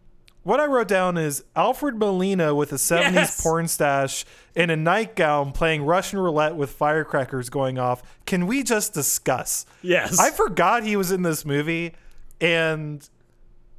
[0.46, 3.42] what I wrote down is Alfred Molina with a 70s Yes!
[3.44, 4.24] porn stash
[4.56, 8.02] in a nightgown playing Russian roulette with firecrackers going off.
[8.26, 9.66] Can we just discuss?
[9.82, 10.20] Yes.
[10.20, 11.94] I forgot he was in this movie,
[12.40, 13.08] and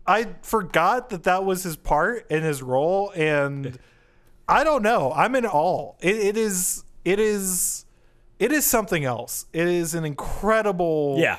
[0.07, 3.11] I forgot that that was his part and his role.
[3.15, 3.79] And
[4.49, 5.13] I don't know.
[5.13, 5.95] I'm in awe.
[6.01, 6.85] It, it is.
[7.05, 7.85] It is.
[8.39, 9.47] It is something else.
[9.53, 11.17] It is an incredible.
[11.19, 11.39] yeah.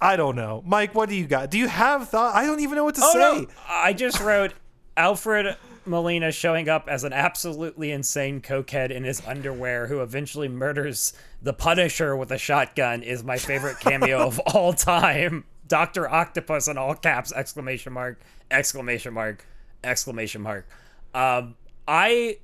[0.00, 0.94] I don't know, Mike.
[0.94, 1.50] What do you got?
[1.50, 2.34] Do you have thought?
[2.34, 3.18] I don't even know what to Oh say.
[3.18, 3.46] no!
[3.68, 4.52] I just wrote
[4.96, 11.12] Alfred Molina showing up as an absolutely insane cokehead in his underwear who eventually murders
[11.42, 15.44] the Punisher with a shotgun is my favorite cameo of all time.
[15.68, 17.32] Doctor Octopus in all caps!
[17.32, 18.20] Exclamation mark!
[18.50, 19.44] Exclamation mark!
[19.84, 20.66] Exclamation mark!
[21.14, 21.56] Um,
[21.86, 22.38] I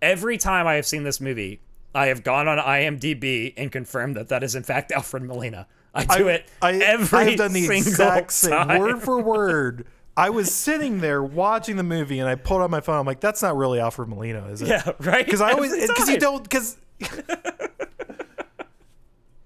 [0.00, 1.60] every time I have seen this movie,
[1.94, 5.66] I have gone on IMDb and confirmed that that is in fact Alfred Molina.
[5.96, 8.78] I do it I, every I have done the single exact same time.
[8.80, 9.86] word for word.
[10.16, 12.98] I was sitting there watching the movie, and I pulled out my phone.
[12.98, 15.24] I'm like, "That's not really Alfred Molina, is it?" Yeah, right.
[15.24, 16.76] because I always because you don't because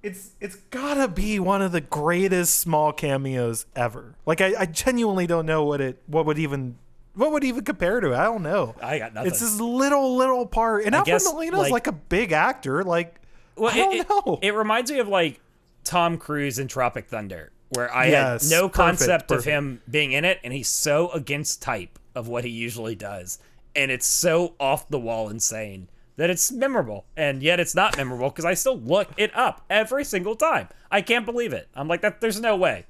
[0.02, 4.14] it's it's gotta be one of the greatest small cameos ever.
[4.24, 6.76] Like I, I genuinely don't know what it what would even
[7.14, 8.16] what would even compare to it?
[8.16, 8.74] I don't know.
[8.82, 9.30] I got nothing.
[9.30, 12.82] It's this little little part, and Alfred guess, Molina's like- like, a big actor.
[12.84, 13.20] Like,
[13.56, 14.38] Well, I don't it, know.
[14.40, 15.40] It, it reminds me of like
[15.84, 20.12] Tom Cruise in Tropic Thunder, where I Yes, had no perfect, concept of him being
[20.12, 23.38] in it, and he's so against type of what he usually does,
[23.76, 28.28] and it's so off the wall insane that it's memorable, and yet it's not memorable
[28.28, 30.68] because I still look it up every single time.
[30.90, 31.68] I can't believe it.
[31.74, 32.20] I'm like that.
[32.20, 32.86] There's no way.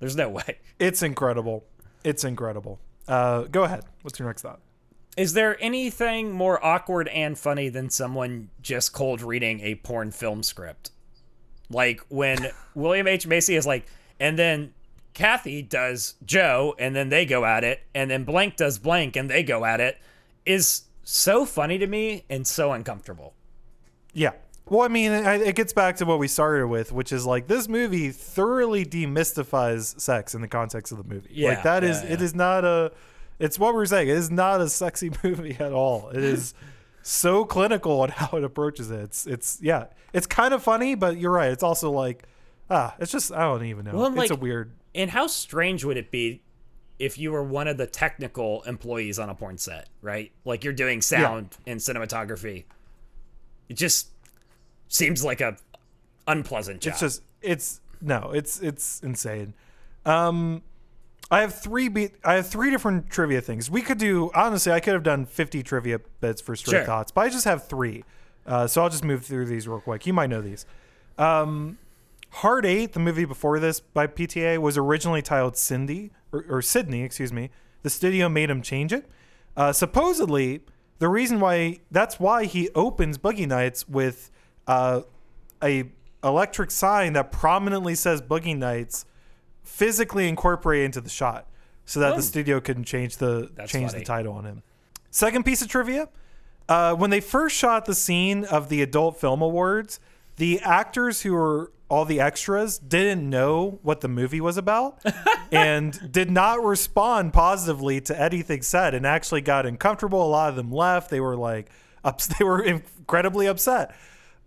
[0.00, 0.58] There's no way.
[0.78, 1.64] it's incredible.
[2.02, 2.80] It's incredible.
[3.06, 3.84] Uh, go ahead.
[4.02, 4.60] What's your next thought?
[5.16, 10.42] Is there anything more awkward and funny than someone just cold reading a porn film
[10.42, 10.90] script?
[11.72, 13.26] Like when William H.
[13.26, 13.86] Macy is like,
[14.20, 14.72] and then
[15.14, 19.28] Kathy does Joe, and then they go at it, and then blank does blank, and
[19.28, 19.98] they go at it,
[20.46, 23.34] is so funny to me and so uncomfortable.
[24.12, 24.32] Yeah.
[24.66, 27.68] Well, I mean, it, gets back to what we started with, which is like this
[27.68, 31.28] movie thoroughly demystifies sex in the context of the movie.
[31.32, 32.24] Yeah, like that is yeah, it yeah.
[32.24, 32.92] is not a.
[33.38, 34.08] It's what we're saying.
[34.08, 36.10] It is not a sexy movie at all.
[36.10, 36.54] It is
[37.02, 39.00] so clinical on how it approaches it.
[39.00, 39.86] It's it's yeah.
[40.12, 41.50] It's kind of funny, but you're right.
[41.50, 42.24] It's also like
[42.70, 43.92] ah, it's just I don't even know.
[43.94, 44.72] Well, it's like- a weird.
[44.94, 46.42] And how strange would it be
[46.98, 50.30] if you were one of the technical employees on a porn set, right?
[50.44, 52.64] Like you're doing sound and cinematography.
[53.70, 54.10] It just
[54.88, 55.56] seems like a
[56.28, 56.92] unpleasant job.
[56.92, 59.54] It's just it's no, it's it's insane.
[60.04, 60.62] Um
[61.32, 63.68] I have three be- I have three different trivia things.
[63.70, 66.84] We could do honestly, I could have done 50 trivia bits for straight Sure.
[66.84, 68.04] thoughts, but I just have 3.
[68.46, 70.06] Uh, so I'll just move through these real quick.
[70.06, 70.66] You might know these.
[71.18, 71.78] Um
[72.36, 77.02] Hard 8, the movie before this by PTA was originally titled Cindy or, or Sydney,
[77.02, 77.50] excuse me.
[77.82, 79.06] The studio made him change it.
[79.54, 80.62] Uh, supposedly,
[80.98, 84.30] the reason why that's why he opens Boogie Nights with
[84.66, 85.02] uh,
[85.62, 85.90] a
[86.24, 89.04] electric sign that prominently says Boogie Nights
[89.62, 91.46] physically incorporated into the shot
[91.84, 92.16] so that Oh.
[92.16, 94.00] the studio couldn't change the That's change funny.
[94.00, 94.62] the title on him.
[95.10, 96.08] Second piece of trivia.
[96.68, 99.98] Uh, when they first shot the scene of the adult film awards,
[100.36, 105.02] the actors who were all the extras didn't know what the movie was about
[105.52, 110.24] and did not respond positively to anything said and actually got uncomfortable.
[110.24, 111.10] A lot of them left.
[111.10, 111.68] They were like,
[112.04, 113.94] ups- they were incredibly upset.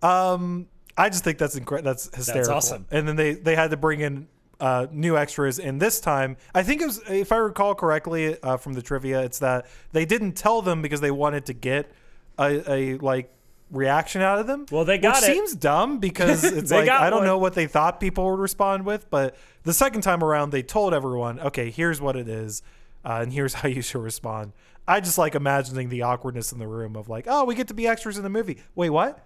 [0.01, 0.67] Um,
[0.97, 2.53] I just think that's incre- that's hysterical.
[2.53, 2.85] That's awesome.
[2.89, 4.27] And then they they had to bring in
[4.59, 8.57] uh, new extras, and this time I think it was, if I recall correctly uh,
[8.57, 11.91] from the trivia, it's that they didn't tell them because they wanted to get
[12.37, 13.31] a, a like
[13.71, 14.65] reaction out of them.
[14.71, 15.33] Well, they got which it.
[15.33, 17.27] seems dumb because it's like I don't one.
[17.27, 20.93] know what they thought people would respond with, but the second time around they told
[20.93, 22.61] everyone, okay, here's what it is,
[23.03, 24.53] uh, and here's how you should respond.
[24.87, 27.73] I just like imagining the awkwardness in the room of like, oh, we get to
[27.73, 28.59] be extras in the movie.
[28.75, 29.25] Wait, what?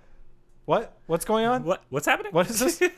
[0.65, 0.93] What?
[1.07, 1.63] What's going on?
[1.63, 2.31] what what's happening?
[2.31, 2.79] What is this?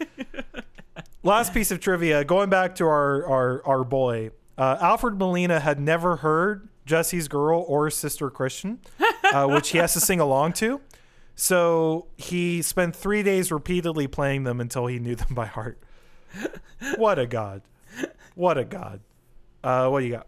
[1.24, 2.24] Last piece of trivia.
[2.24, 7.64] Going back to our our our boy, uh, Alfred Molina had never heard Jessie's Girl
[7.68, 8.80] or Sister Christian,
[9.32, 10.82] uh, which he has to sing along to.
[11.36, 15.80] So he spent three days repeatedly playing them until he knew them by heart.
[16.98, 17.62] What a god!
[18.34, 19.02] What a god!
[19.64, 20.28] Uh, what do you got?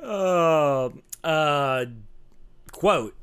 [0.00, 0.90] Uh,
[1.26, 1.86] uh,
[2.70, 3.16] quote: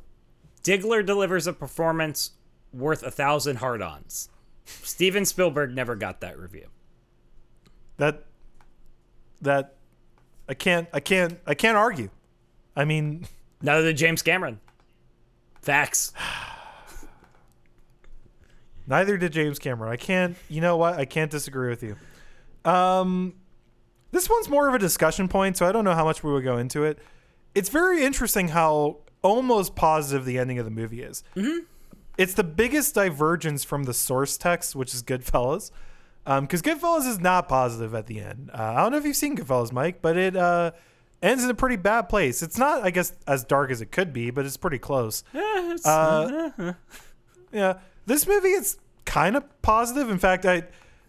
[0.61, 2.31] Diggler delivers a performance
[2.73, 4.27] worth a thousand hard-ons.
[4.83, 6.67] Steven Spielberg never got that review.
[7.97, 8.25] That
[9.41, 9.75] that
[10.49, 12.09] I can't I can't I can't argue.
[12.75, 13.25] I mean,
[13.61, 14.59] Neither did James Cameron.
[15.61, 16.13] Facts.
[18.87, 19.91] Neither did James Cameron.
[19.91, 20.35] I can't.
[20.49, 20.95] You know what?
[20.95, 21.95] I can't disagree with you.
[22.69, 23.35] Um,
[24.11, 26.43] this one's more of a discussion point, so I don't know how much we would
[26.43, 26.99] go into it.
[27.53, 31.23] It's very interesting how almost positive the ending of the movie is.
[31.35, 31.65] Mm-hmm.
[32.21, 35.71] It's the biggest divergence from the source text, which is Goodfellas,
[36.23, 38.51] because Goodfellas is not positive at the end.
[38.53, 40.69] Uh, I don't know if you've seen Goodfellas, Mike, but it uh,
[41.23, 42.43] ends in a pretty bad place.
[42.43, 45.23] It's not, I guess, as dark as it could be, but it's pretty close.
[45.83, 46.73] Uh,
[47.51, 50.11] yeah, this movie is kind of positive.
[50.11, 50.65] In fact, I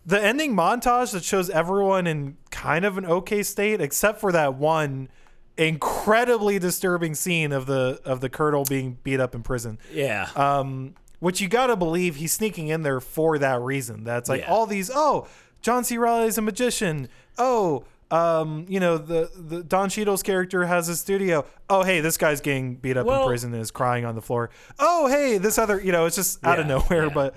[0.06, 4.54] the ending montage that shows everyone in kind of an okay state, except for that
[4.54, 5.10] one
[5.58, 9.78] incredibly disturbing scene of the of the Colonel being beat up in prison.
[9.92, 10.28] Yeah.
[10.34, 14.02] Um, which you got to believe he's sneaking in there for that reason.
[14.02, 14.50] That's like Yeah.
[14.52, 14.90] all these.
[14.92, 15.28] Oh,
[15.60, 15.96] John C.
[15.96, 17.08] Reilly is a magician.
[17.38, 17.84] Oh.
[18.10, 21.46] Um, you know the the Don Cheadle's character has a studio.
[21.70, 24.20] Oh, hey, this guy's getting beat up Well- in prison and is crying on the
[24.20, 24.50] floor.
[24.78, 27.04] Oh, hey, this other, you know, it's just out of nowhere.
[27.06, 27.14] yeah.
[27.14, 27.34] But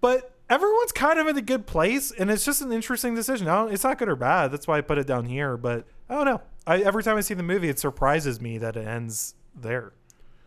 [0.00, 3.46] but everyone's kind of in a good place, and it's just an interesting decision.
[3.46, 4.50] I don't, it's not good or bad.
[4.50, 5.56] That's why I put it down here.
[5.56, 6.40] But I don't know.
[6.66, 9.92] I, every time I see the movie, it surprises me that it ends there.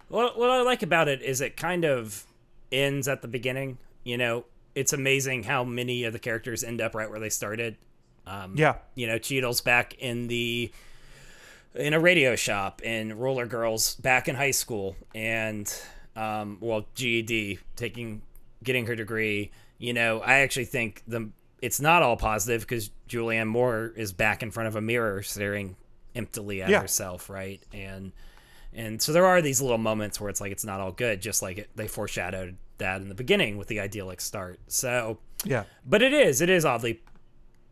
[0.09, 2.25] What, what I like about it is it kind of
[2.73, 3.77] ends at the beginning.
[4.03, 4.45] You know,
[4.75, 7.77] it's amazing how many of the characters end up right where they started.
[8.27, 8.75] Um, Yeah.
[8.95, 10.71] You know, Cheadle's back in the
[11.75, 15.73] in a radio shop in Roller Girls back in high school, and
[16.15, 18.21] um, well, GED, taking
[18.63, 19.51] getting her degree.
[19.79, 21.29] You know, I actually think the
[21.61, 25.75] it's not all positive because Julianne Moore is back in front of a mirror staring
[26.15, 26.81] emptily at Yeah.
[26.81, 27.61] herself, right?
[27.73, 28.11] And
[28.75, 31.41] and so there are these little moments where it's like it's not all good, just
[31.41, 34.59] like it, they foreshadowed that in the beginning with the idyllic start.
[34.67, 35.63] So, Yeah.
[35.85, 37.01] but it is it is oddly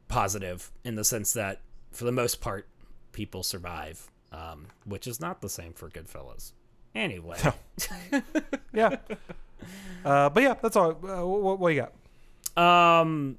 [0.07, 1.61] positive in the sense that
[1.91, 2.67] for the most part
[3.11, 6.51] people survive, um, which is not the same for Goodfellas.
[6.93, 7.37] Anyway,
[8.73, 8.97] Yeah.
[10.05, 10.91] uh, but yeah, that's all.
[10.91, 11.85] Uh, what, what you
[12.55, 13.01] got?
[13.01, 13.37] um,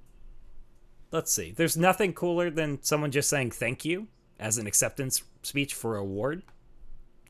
[1.10, 1.52] let's see.
[1.52, 4.08] There's nothing cooler than someone just saying thank you
[4.40, 6.42] as an acceptance speech for an award.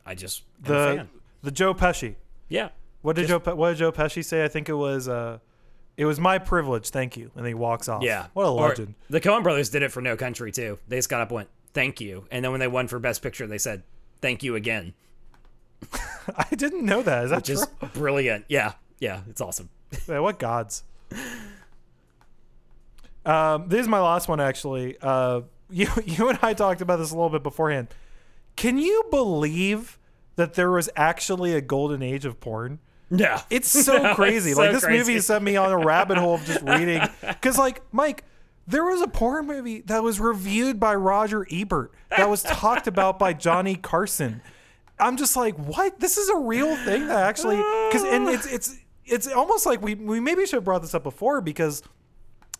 [0.07, 1.07] I just The
[1.43, 2.17] the Joe Pesci.
[2.49, 2.71] Yeah.
[3.03, 4.45] What did Joe Pe- What did Joe Pesci say?
[4.45, 5.09] I think it was.
[5.09, 5.39] Uh,
[5.97, 6.91] it was my privilege.
[6.91, 7.31] Thank you.
[7.37, 8.03] And he walks off.
[8.03, 8.27] Yeah.
[8.33, 8.95] What a Or legend.
[9.11, 10.79] the Coen brothers did it for No Country too.
[10.89, 12.27] They just got up and went, thank you.
[12.31, 13.83] And then when they won for Best Picture, they said,
[14.23, 14.95] thank you again.
[16.37, 17.25] I didn't know that.
[17.25, 17.57] Is that true?
[17.57, 18.47] Just brilliant.
[18.49, 18.73] Yeah.
[19.01, 19.21] Yeah.
[19.29, 19.69] It's awesome.
[20.09, 20.85] Yeah, what gods?
[23.25, 24.97] Um, this is my last one, actually.
[25.01, 27.89] Uh, you you and I talked about this a little bit beforehand.
[28.57, 29.99] Can you believe
[30.37, 32.79] that there was actually a golden age of porn?
[33.11, 33.43] Yeah.
[33.51, 34.53] It's so No, it's crazy.
[34.53, 34.99] so like this crazy.
[35.13, 37.03] movie sent me on a rabbit hole of just reading.
[37.21, 38.25] Because like Mike,
[38.67, 43.19] there was a porn movie that was reviewed by Roger Ebert that was talked about
[43.19, 44.41] by Johnny Carson.
[45.01, 45.99] I'm just like, what?
[45.99, 47.57] This is a real thing that actually
[47.89, 51.03] because and it's it's it's almost like we we maybe should have brought this up
[51.03, 51.83] before because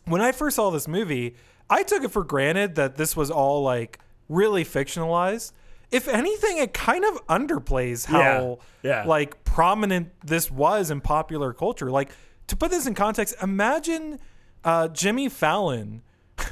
[0.07, 1.37] when I first saw this movie,
[1.71, 5.53] I took it for granted that this was all like really fictionalized.
[5.93, 9.05] If anything, it kind of underplays how Yeah, yeah.
[9.05, 11.91] like prominent this was in popular culture.
[11.91, 12.11] Like
[12.49, 14.19] to put this in context, imagine
[14.65, 16.03] uh, Jimmy Fallon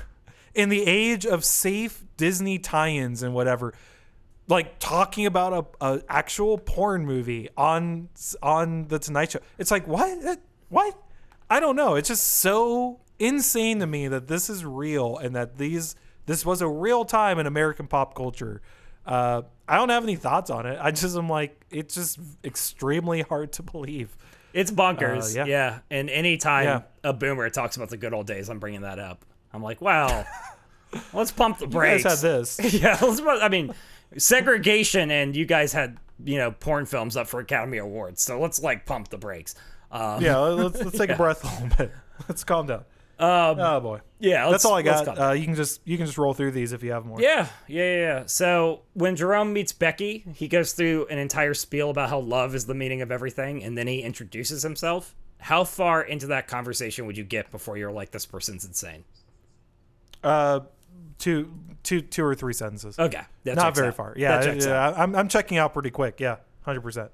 [0.54, 3.72] in the age of safe Disney tie-ins and whatever,
[4.46, 8.10] like talking about a, a actual porn movie on
[8.42, 9.40] on the Tonight Show.
[9.58, 10.38] It's like what?
[10.68, 11.02] What?
[11.48, 11.94] I don't know.
[11.96, 15.96] It's just so insane to me that this is real and that these
[16.26, 18.60] this was a real time in American pop culture.
[19.10, 20.78] Uh, I don't have any thoughts on it.
[20.80, 24.16] I just am like it's just extremely hard to believe.
[24.52, 25.36] It's bonkers.
[25.36, 25.46] Uh, yeah.
[25.46, 25.78] yeah.
[25.90, 26.80] And anytime Yeah.
[27.04, 29.24] a boomer talks about the good old days, I'm bringing that up.
[29.52, 30.24] I'm like, wow,
[31.12, 32.02] let's pump the You brakes.
[32.04, 32.74] guys had this.
[32.80, 32.98] yeah.
[33.02, 33.74] Let's, I mean,
[34.16, 38.22] segregation and you guys had, you know, porn films up for Academy Awards.
[38.22, 39.54] So let's like pump the brakes.
[39.90, 41.92] Um, Yeah, let's let's take a breath a little bit.
[42.28, 42.84] Let's calm down.
[43.18, 44.48] oh boy, yeah.
[44.50, 45.18] that's all I got.
[45.18, 47.20] Uh, you can just you can just roll through these if you have more.
[47.20, 48.22] Yeah, yeah, yeah.
[48.26, 52.66] So when Jerome meets Becky, he goes through an entire spiel about how love is
[52.66, 55.14] the meaning of everything, and then he introduces himself.
[55.38, 59.04] How far into that conversation would you get before you're like, this person's insane?
[60.22, 60.60] Uh,
[61.18, 61.52] two
[61.82, 62.98] two two or three sentences.
[62.98, 63.94] Okay, Not very out.
[63.94, 64.14] far.
[64.16, 64.94] Yeah, that checks out.
[64.96, 65.02] yeah.
[65.02, 66.20] I'm I'm checking out pretty quick.
[66.20, 67.10] Yeah, hundred percent.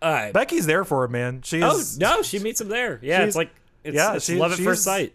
[0.00, 0.32] All right.
[0.32, 1.42] Becky's there for it, man.
[1.42, 2.98] She oh no, she meets him there.
[3.02, 3.50] Yeah, it's like
[3.84, 5.14] it's, yeah, it's she- love at first sight.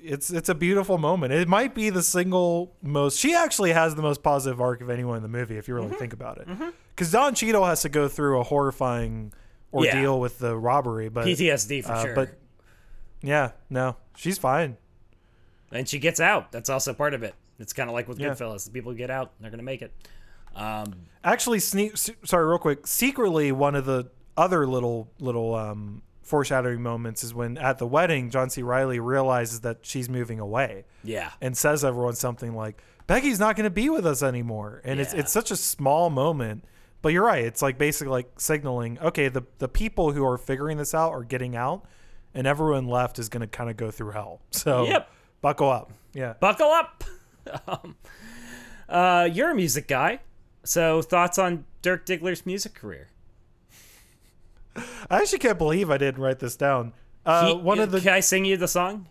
[0.00, 1.32] It's it's a beautiful moment.
[1.32, 3.18] It might be the single most.
[3.18, 5.84] She actually has the most positive arc of anyone in the movie, if you Mm-hmm.
[5.86, 6.48] really think about it.
[6.94, 9.32] Because Don Cheadle has to go through a horrifying
[9.72, 10.10] ordeal Yeah.
[10.20, 12.14] with the robbery, but PTSD for uh, sure.
[12.14, 12.38] But
[13.22, 14.76] yeah, no, she's fine.
[15.72, 16.52] and she gets out.
[16.52, 17.34] That's also part of it.
[17.58, 18.28] It's kind of like with Yeah.
[18.28, 18.64] Goodfellas.
[18.66, 19.92] The people who get out, they're gonna make it.
[20.54, 20.94] Um,
[21.24, 21.96] Actually, sneak.
[21.96, 22.86] Sorry, real quick.
[22.86, 28.30] Secretly, one of the other little little um, foreshadowing moments is when at the wedding,
[28.30, 28.62] John C.
[28.62, 33.64] Reilly realizes that she's moving away yeah, and says everyone something like, "Becky's not going
[33.64, 36.64] to be with us anymore." And it's it's such a small moment,
[37.02, 37.44] but you're right.
[37.44, 41.24] It's like basically like signaling, okay, the the people who are figuring this out are
[41.24, 41.84] getting out,
[42.34, 44.40] and everyone left is going to kind of go through hell.
[44.50, 45.08] So Yep.
[45.40, 45.92] buckle up.
[46.12, 46.34] Yeah.
[46.40, 47.04] buckle up.
[47.68, 47.96] um,
[48.88, 50.20] uh, you're a music guy,
[50.64, 53.08] so thoughts on Dirk Diggler's music career?
[55.10, 56.92] I actually can't believe I didn't write this down.
[57.24, 59.08] Uh, He- one of the Can I sing you the song?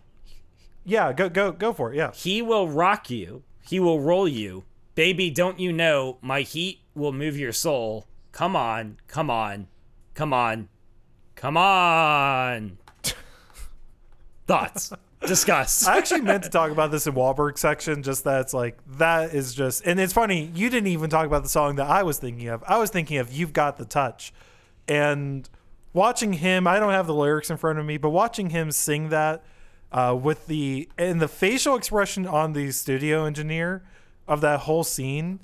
[0.85, 1.97] yeah, go go go for it.
[1.97, 2.11] Yeah.
[2.13, 3.43] He will rock you.
[3.67, 4.63] He will roll you.
[4.93, 8.05] Baby, don't you know my heat will move your soul?
[8.31, 9.67] Come on, come on,
[10.13, 10.69] come on,
[11.35, 12.77] come on.
[14.47, 14.93] Thoughts?
[15.25, 15.87] Discuss.
[15.87, 19.33] I actually meant to talk about this in Wahlberg section, just that it's like that
[19.33, 22.19] is just and it's funny, you didn't even talk about the song that I was
[22.19, 22.63] thinking of.
[22.67, 24.31] I was thinking of You've Got the Touch.
[24.87, 25.49] And
[25.95, 29.09] watching him, I don't have the lyrics in front of me, but watching him sing
[29.09, 29.43] that
[29.91, 33.81] uh, with the and the facial expression on the studio engineer
[34.27, 35.39] of that whole scene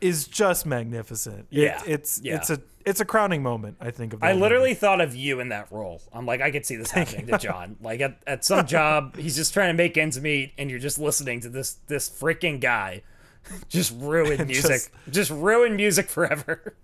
[0.00, 1.46] is just magnificent.
[1.50, 2.36] It- Yeah, it's yeah.
[2.36, 4.42] it's a it's a crowning moment, I think of that I movie.
[4.42, 6.00] literally thought of you in that role.
[6.12, 7.76] I'm like, I could see this happening to John.
[7.82, 10.98] Like at, at some job, he's just trying to make ends meet, and you're just
[10.98, 13.02] listening to this this freaking guy
[13.68, 14.90] just ruin music.
[15.10, 16.74] Just, ruin music forever.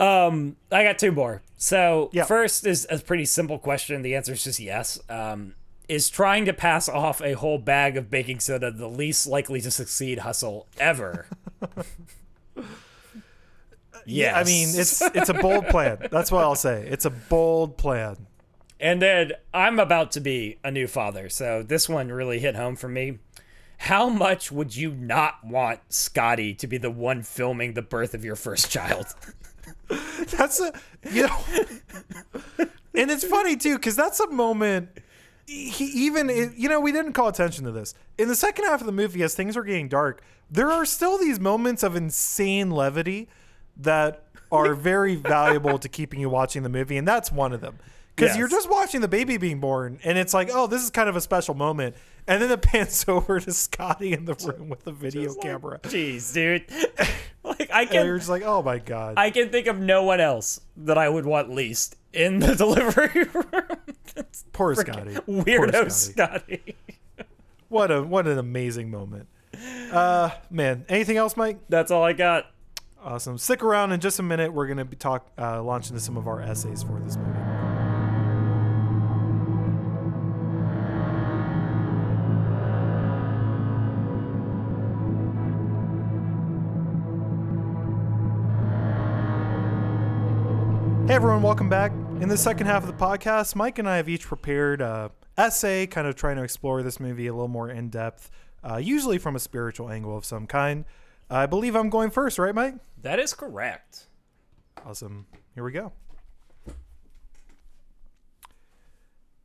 [0.00, 1.42] Um, I got two more.
[1.56, 2.24] So Yeah.
[2.24, 4.02] first is a pretty simple question.
[4.02, 4.98] The answer is just yes.
[5.08, 5.54] Um,
[5.88, 9.70] is trying to pass off a whole bag of baking soda the least likely to
[9.70, 11.26] succeed hustle ever?
[14.06, 14.34] yes.
[14.36, 15.98] I mean, it's it's a bold plan.
[16.10, 16.86] That's what I'll say.
[16.88, 18.16] It's a bold plan.
[18.78, 22.76] And then I'm about to be a new father, so this one really hit home
[22.76, 23.18] for me.
[23.76, 28.24] How much would you not want Scotty to be the one filming the birth of
[28.24, 29.06] your first child?
[30.36, 30.72] That's a
[31.10, 31.38] you know,
[32.94, 34.88] and it's funny too because that's a moment.
[35.46, 38.86] He even you know we didn't call attention to this in the second half of
[38.86, 40.22] the movie as things are getting dark.
[40.50, 43.28] There are still these moments of insane levity
[43.76, 47.78] that are very valuable to keeping you watching the movie, and that's one of them.
[48.20, 48.38] Because Yes.
[48.38, 51.16] you're just watching the baby being born, and it's like, oh, this is kind of
[51.16, 54.92] a special moment, and then it pans over to Scotty in the room with the
[54.92, 56.64] video camera, Jeez, dude.
[57.44, 57.96] like I can.
[58.00, 59.14] and you're just like, oh my god.
[59.16, 63.24] I can think of no one else that I would want least in the delivery
[63.32, 63.78] room.
[64.52, 65.14] Poor Scotty.
[65.14, 66.60] Poor Weirdo Scotty.
[66.60, 66.76] Scotty.
[67.68, 69.28] What a what an amazing moment.
[69.92, 71.58] Uh man, anything else, Mike?
[71.68, 72.46] That's all I got.
[73.02, 73.38] Awesome.
[73.38, 74.52] Stick around in just a minute.
[74.52, 77.79] We're gonna be talk uh, launch into some of our essays for this movie.
[91.20, 91.92] Everyone, welcome back.
[92.22, 95.86] In the second half of the podcast, Mike and I have each prepared a essay,
[95.86, 98.30] kind of trying to explore this movie a little more in depth,
[98.64, 100.86] uh, usually from a spiritual angle of some kind.
[101.28, 102.76] I believe I'm going first, right, Mike?
[103.02, 104.06] That is correct.
[104.86, 105.26] Awesome.
[105.54, 105.92] Here we go.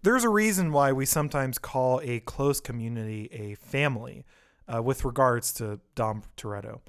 [0.02, 4.24] There's a reason why we sometimes call a close community a family
[4.74, 6.80] uh, with regards to Dom Toretto.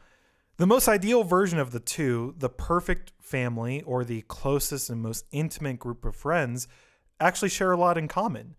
[0.58, 5.27] The most ideal version of the two, the perfect family or the closest and most
[5.32, 6.69] intimate group of friends,
[7.20, 8.55] actually share a lot in common.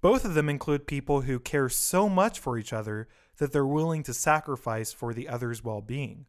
[0.00, 3.08] Both of them include people who care so much for each other
[3.38, 6.26] that they're willing to sacrifice for the other's well being.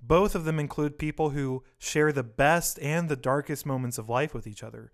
[0.00, 4.34] Both of them include people who share the best and the darkest moments of life
[4.34, 4.92] with each other.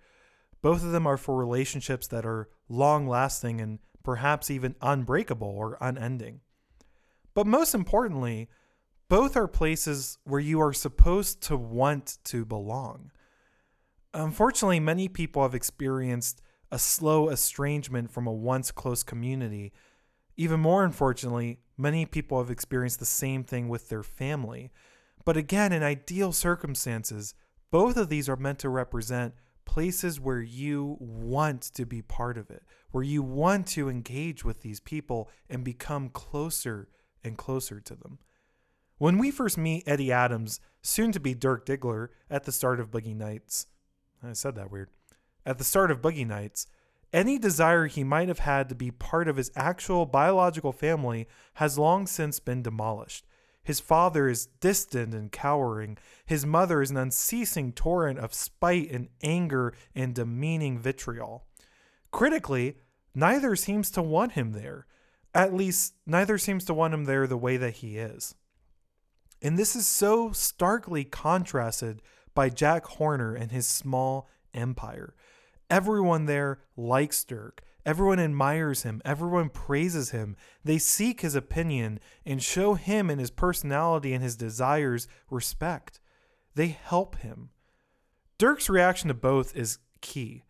[0.63, 5.77] Both of them are for relationships that are long lasting and perhaps even unbreakable or
[5.81, 6.41] unending.
[7.35, 8.49] But most importantly,
[9.11, 13.11] both are places where you are supposed to want to belong.
[14.15, 19.73] Unfortunately, many people have experienced a slow estrangement from a once close community.
[20.37, 24.71] Even more unfortunately, many people have experienced the same thing with their family.
[25.25, 27.35] But again, in ideal circumstances,
[27.73, 29.35] both of these are meant to represent
[29.65, 32.63] places where you want to be part of it,
[32.93, 36.89] where you want to engage with these people and become closer
[37.25, 38.21] and closer to them.
[39.01, 42.91] When we first meet Eddie Adams, soon to be Dirk Diggler, at the start of
[42.91, 43.67] Boogie Nights,
[44.23, 44.91] I said that weird.
[45.47, 46.67] At the start of Boogie Nights,
[47.11, 51.79] any desire he might have had to be part of his actual biological family has
[51.79, 53.25] long since been demolished.
[53.63, 55.97] His father is distant and cowering.
[56.27, 61.47] His mother is an unceasing torrent of spite and anger and demeaning vitriol.
[62.11, 62.77] Critically,
[63.15, 64.87] neither seems to want him there.
[65.35, 68.35] At least, neither seems to want him there the way that he is.
[69.43, 72.03] And this is so starkly contrasted
[72.35, 75.15] by Jack Horner and his small empire.
[75.69, 77.63] Everyone there likes Dirk.
[77.87, 79.01] Everyone admires him.
[79.05, 80.37] Everyone praises him.
[80.63, 86.01] They seek his opinion and show him and his personality and his desires respect.
[86.55, 87.51] They help him.
[88.37, 90.45] Dirk's reaction to both is key.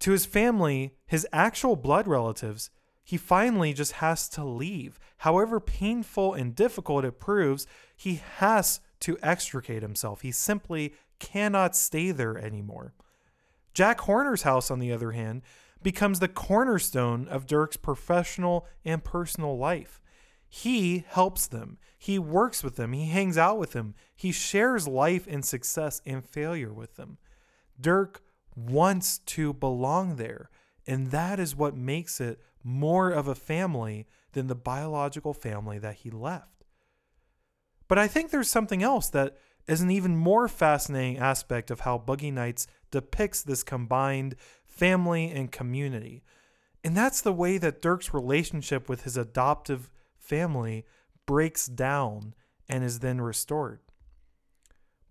[0.00, 2.70] To his family, his actual blood relatives,
[3.08, 5.00] he finally just has to leave.
[5.16, 7.66] However painful and difficult it proves,
[7.96, 10.20] he has to extricate himself.
[10.20, 12.92] He simply cannot stay there anymore.
[13.72, 15.40] Jack Horner's house, on the other hand,
[15.82, 20.02] becomes the cornerstone of Dirk's professional and personal life.
[20.46, 21.78] He helps them.
[21.96, 22.92] He works with them.
[22.92, 23.94] He hangs out with them.
[24.14, 27.16] He shares life and success and failure with them.
[27.80, 28.22] Dirk
[28.54, 30.50] wants to belong there,
[30.88, 35.96] and that is what makes it more of a family than the biological family that
[35.96, 36.64] he left.
[37.88, 39.36] But I think there's something else that
[39.66, 44.34] is an even more fascinating aspect of how Boogie Nights depicts this combined
[44.64, 46.24] family and community.
[46.82, 50.86] And that's the way that Dirk's relationship with his adoptive family
[51.26, 52.34] breaks down
[52.66, 53.80] and is then restored.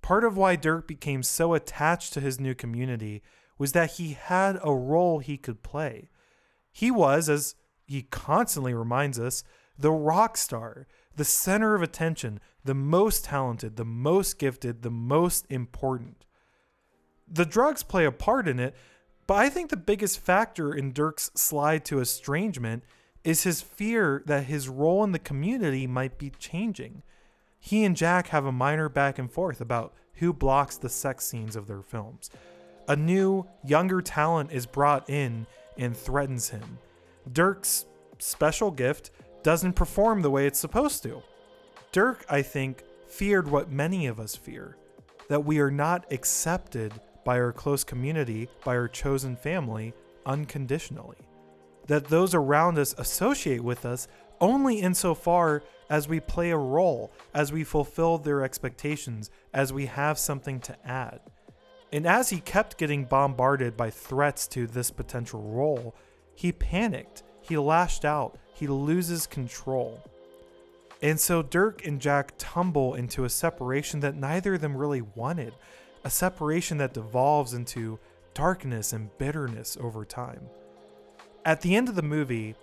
[0.02, 3.22] Part of why Dirk became so attached to his new community
[3.58, 6.10] was that he had a role he could play.
[6.72, 7.56] He was, as
[7.86, 9.44] he constantly reminds us,
[9.78, 15.46] the rock star, the center of attention, the most talented, the most gifted, the most
[15.50, 16.26] important.
[17.28, 18.76] The drugs play a part in it,
[19.26, 22.84] but I think the biggest factor in Dirk's slide to estrangement
[23.24, 27.04] is his fear that his role in the community might be changing.
[27.60, 31.56] He and Jack have a minor back and forth about who blocks the sex scenes
[31.56, 32.30] of their films.
[32.88, 35.46] A new, younger talent is brought in
[35.78, 36.80] and threatens him.
[37.32, 37.86] Dirk's
[38.20, 39.12] special gift
[39.44, 41.22] doesn't perform the way it's supposed to.
[41.92, 44.78] Dirk, I think, feared what many of us fear
[45.30, 46.94] that we are not accepted
[47.26, 49.94] by our close community, by our chosen family,
[50.26, 51.18] unconditionally.
[51.88, 54.08] That those around us associate with us
[54.40, 60.18] only insofar as we play a role, as we fulfill their expectations, as we have
[60.18, 61.20] something to add.
[61.92, 65.96] And as he kept getting bombarded by threats to this potential role,
[66.36, 70.04] he panicked, he lashed out, he loses control.
[71.02, 75.54] And so Dirk and Jack tumble into a separation that neither of them really wanted,
[76.04, 78.00] a separation that devolves into
[78.34, 80.48] darkness and bitterness over time.
[81.46, 82.56] At the end of the movie,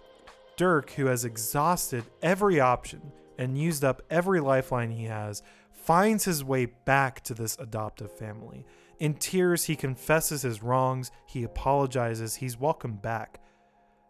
[0.57, 5.43] Dirk, who has exhausted every option and used up every lifeline he has,
[5.73, 8.65] finds his way back to this adoptive family.
[8.99, 13.41] In tears, he confesses his wrongs, he apologizes, he's welcomed back.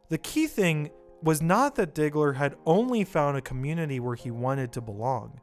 [0.08, 0.90] The key thing
[1.22, 5.40] was not that Diggler had only found a community where he wanted to belong,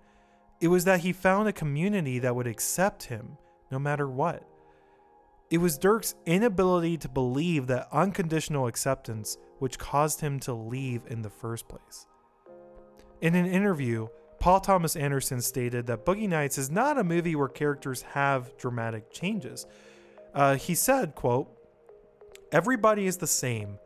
[0.61, 3.37] it was that he found a community that would accept him
[3.71, 4.47] no matter what.
[5.49, 11.23] It was Dirk's inability to believe that unconditional acceptance which caused him to leave in
[11.23, 12.05] the first place.
[13.21, 14.07] In an interview,
[14.41, 19.11] Paul Thomas Anderson stated that Boogie Nights is not a movie where characters have dramatic
[19.11, 19.67] changes.
[20.33, 21.47] Uh, he said, quote,
[22.51, 23.77] Everybody is the same.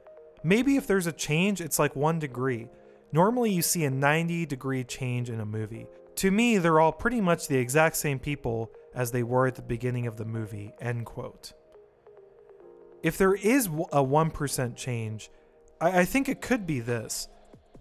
[0.44, 2.69] Maybe if there's a change, it's like one degree.
[3.11, 5.88] Normally, you see a 90 degree change in a movie.
[6.15, 9.61] To me, they're all pretty much the exact same people as they were at the
[9.61, 10.73] beginning of the movie.
[10.80, 11.52] End quote.
[13.03, 15.30] If there is a 1% change,
[15.82, 17.27] I, I think it could be this.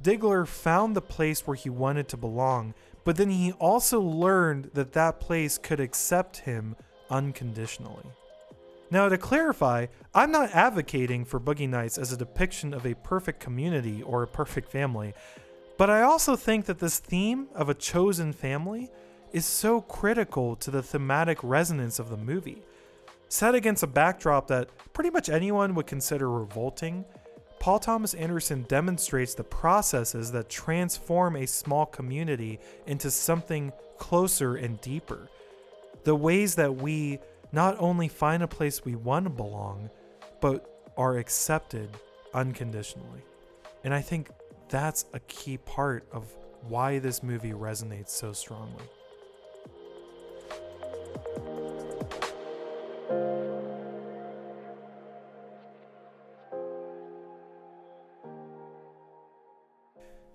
[0.05, 2.75] Diggler found the place where he wanted to belong,
[3.05, 6.77] but then he also learned that that place could accept him
[7.09, 8.05] unconditionally.
[8.91, 13.41] Now, to clarify, I'm not advocating for Boogie Nights as a depiction of a perfect
[13.41, 15.15] community or a perfect family,
[15.79, 18.91] but I also think that this theme of a chosen family
[19.33, 22.63] is so critical to the thematic resonance of the movie.
[23.31, 27.07] Set against a backdrop that pretty much anyone would consider revolting,
[27.65, 34.79] Paul Thomas Anderson demonstrates the processes that transform a small community into something closer and
[34.83, 35.31] deeper.
[36.03, 37.21] The ways that we
[37.53, 39.89] not only find a place we want to belong,
[40.43, 41.89] but are accepted
[42.35, 43.23] unconditionally.
[43.83, 44.29] And I think
[44.69, 46.27] that's a key part of
[46.69, 48.85] why this movie resonates so strongly.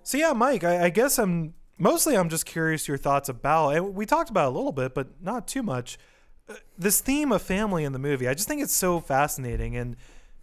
[0.04, 3.96] So yeah, Mike, I, I, guess I'm mostly I'm just curious your thoughts about, and
[3.96, 5.98] we talked about a little bit, but not too much.
[6.50, 9.96] Uh, this theme of family in the movie, I just think it's so fascinating, and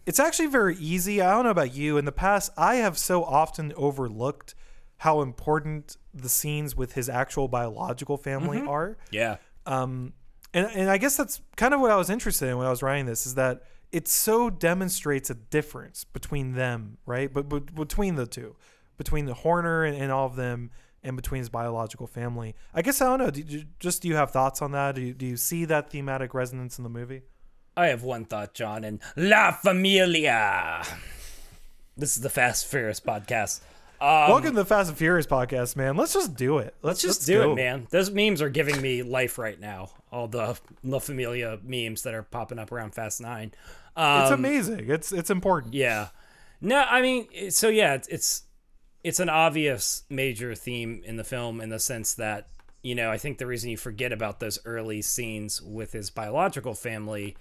[0.05, 1.21] it's actually very easy.
[1.21, 1.97] I don't know about you.
[1.97, 4.55] In the past, I have so often overlooked
[4.97, 8.69] how important the scenes with his actual biological family mm-hmm.
[8.69, 8.97] are.
[9.11, 9.37] Yeah.
[9.65, 10.13] Um,
[10.53, 12.81] and and I guess that's kind of what I was interested in when I was
[12.81, 17.33] writing this is that it so demonstrates a difference between them, right?
[17.33, 18.55] But, but between the two
[18.97, 20.71] between the Horner and, and all of them
[21.03, 22.55] and between his biological family.
[22.73, 23.31] I guess I don't know.
[23.31, 24.95] Do you, just do you have thoughts on that?
[24.95, 27.21] Do you, do you see that thematic resonance in the movie?
[27.75, 30.83] I have one thought, John, and La Familia.
[31.95, 33.61] This is the Fast Furious podcast.
[33.99, 35.95] Um, Welcome to the Fast and Furious podcast, man.
[35.95, 36.75] Let's just do it.
[36.81, 37.51] Let's, let's just let's do go.
[37.51, 37.87] it, man.
[37.89, 39.89] Those memes are giving me life right now.
[40.11, 43.53] All the La Familia memes that are popping up around Fast Nine.
[43.95, 44.89] Um, it's amazing.
[44.89, 45.73] It's it's important.
[45.73, 46.09] Yeah.
[46.61, 48.43] No, I mean, so yeah, it's, it's
[49.07, 52.49] it's an obvious major theme in the film in the sense that
[52.81, 56.73] you know I think the reason you forget about those early scenes with his biological
[56.73, 57.37] family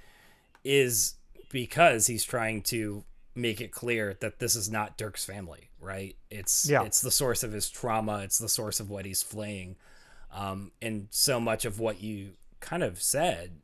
[0.62, 1.14] is
[1.51, 3.02] because he's trying to
[3.34, 6.16] make it clear that this is not Dirk's family, right?
[6.30, 6.84] It's yeah.
[6.84, 9.74] it's the source of his trauma, it's the source of what he's fleeing.
[10.32, 13.59] Um, and so much of what you kind of said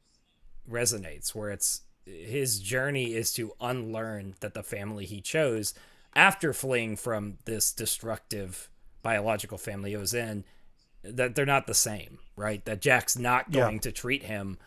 [0.69, 5.73] resonates where it's his journey is to unlearn that the family he chose
[6.15, 8.69] after fleeing from this destructive
[9.03, 10.45] biological family he was in
[11.03, 12.65] that they're not the same, right?
[12.65, 13.81] That Jack's not going yeah.
[13.81, 14.59] to treat him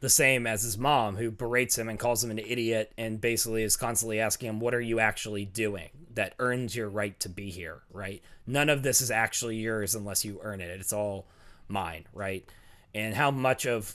[0.00, 3.62] the same as his mom, who berates him and calls him an idiot and basically
[3.62, 5.90] is constantly asking him, What are you actually doing?
[6.18, 8.20] that earns your right to be here, right?
[8.44, 10.80] None of this is actually yours unless you earn it.
[10.80, 11.28] It's all
[11.68, 12.44] mine, right?
[12.92, 13.94] And how much of,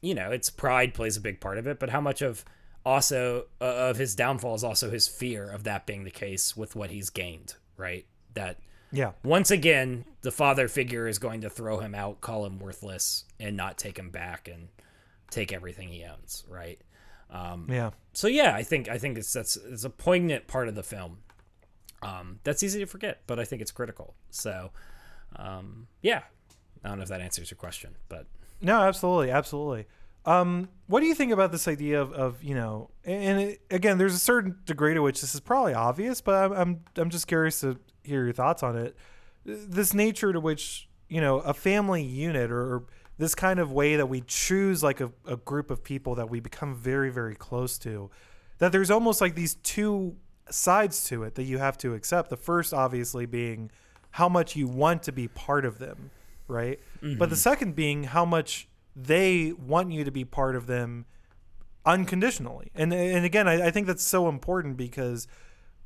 [0.00, 2.42] you know, it's pride plays a big part of it, but how much of
[2.88, 6.74] also uh, of his downfall is also his fear of that being the case with
[6.74, 8.06] what he's gained, right?
[8.34, 8.58] That
[8.92, 9.12] Yeah.
[9.22, 13.56] once again, the father figure is going to throw him out, call him worthless, and
[13.56, 14.68] not take him back and
[15.30, 16.80] take everything he owns, right?
[17.30, 17.90] Um, Yeah.
[18.14, 21.18] so yeah, I think I think it's that's it's a poignant part of the film.
[22.00, 24.14] Um, that's easy to forget, but I think it's critical.
[24.30, 24.70] So,
[25.36, 26.22] um, yeah,
[26.84, 28.26] I don't know if that answers your question, but
[28.62, 29.86] No, absolutely, absolutely.
[30.24, 33.98] Um, what do you think about this idea of, of you know, and it, again,
[33.98, 37.26] there's a certain degree to which this is probably obvious, but I'm, I'm I'm just
[37.26, 38.96] curious to hear your thoughts on it.
[39.44, 42.84] This nature to which you know a family unit or, or
[43.16, 46.40] this kind of way that we choose like a, a group of people that we
[46.40, 48.10] become very very close to,
[48.58, 50.16] that there's almost like these two
[50.50, 52.30] sides to it that you have to accept.
[52.30, 53.70] The first, obviously, being
[54.10, 56.10] how much you want to be part of them,
[56.46, 56.80] right?
[57.18, 58.68] But the second being how much
[59.00, 61.06] they want you to be part of them
[61.86, 62.70] unconditionally.
[62.74, 65.28] And and again, I, I think that's so important because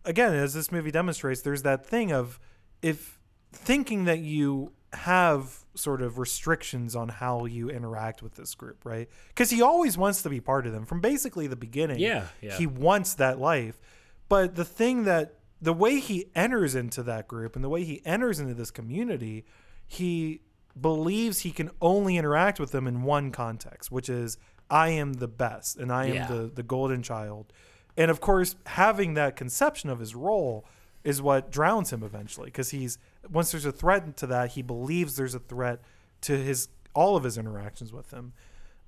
[0.05, 2.41] again, as this movie demonstrates, there's that thing of
[2.81, 3.19] if
[3.53, 9.09] thinking that you have sort of restrictions on how you interact with this group, right?
[9.29, 11.99] Because he always wants to be part of them from basically the beginning.
[11.99, 12.57] Yeah, yeah.
[12.57, 13.81] He wants that life.
[14.29, 18.03] But the thing that the way he enters into that group and the way he
[18.05, 19.45] enters into this community,
[19.87, 20.41] he
[20.81, 24.39] believes he can only interact with them in one context, which is
[24.71, 26.27] I am the best and I am Yeah.
[26.29, 27.53] the the golden child.
[27.97, 30.65] And of course, having that conception of his role
[31.05, 32.97] is what drowns him eventually because he's
[33.31, 35.81] once there's a threat to that, he believes there's a threat
[36.23, 38.33] to his all of his interactions with him.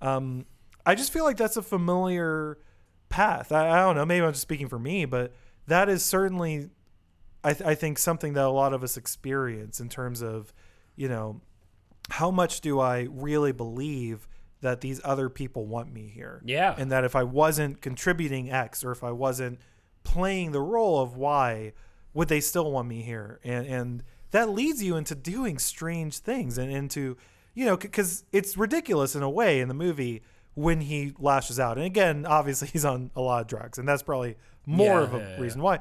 [0.01, 0.47] Um,
[0.87, 2.59] I just feel like that's a familiar
[3.09, 3.53] path.
[3.53, 4.05] I, I don't know.
[4.05, 5.33] Maybe I'm just speaking for me, but
[5.67, 6.69] that is certainly,
[7.43, 10.53] I, th- I think, something that a lot of us experience in terms of,
[10.97, 11.41] you know,
[12.11, 14.29] how much do I really believe
[14.61, 16.43] that these other people want me here?
[16.45, 16.75] Yeah.
[16.77, 19.59] And that if I wasn't contributing X or if I wasn't
[20.05, 21.73] playing the role of Y,
[22.13, 23.41] would they still want me here?
[23.45, 27.17] And and that leads you into doing strange things and into,
[27.55, 30.23] you know, because it's ridiculous in a way in the movie
[30.55, 31.77] when he lashes out.
[31.77, 34.37] And again, obviously he's on a lot of drugs, and that's probably
[34.67, 35.41] more Yeah, of a yeah, yeah.
[35.41, 35.81] reason why.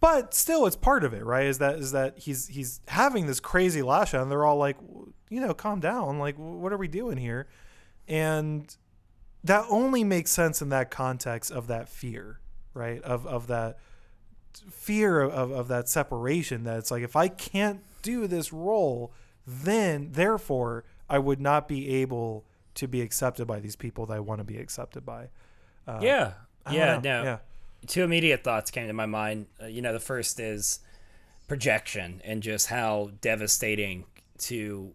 [0.00, 1.46] But still, it's part of it, right?
[1.46, 4.76] Is that is that he's he's having this crazy lash out, and they're all like,
[5.28, 6.18] you know, calm down.
[6.18, 7.46] Like, what are we doing here?
[8.08, 8.74] And
[9.44, 12.40] that only makes sense in that context of that fear,
[12.72, 13.02] right?
[13.02, 13.78] Of of that
[14.70, 19.12] fear of, of that separation that it's like if I can't do this role,
[19.46, 22.44] then therefore I would not be able
[22.76, 25.28] to be accepted by these people that I want to be accepted by.
[25.86, 26.32] Uh, yeah,
[26.70, 27.00] yeah, know.
[27.00, 27.22] no.
[27.22, 27.38] Yeah.
[27.86, 29.46] Two immediate thoughts came to my mind.
[29.62, 30.80] Uh, you know, the first is
[31.48, 34.04] projection and just how devastating
[34.38, 34.94] to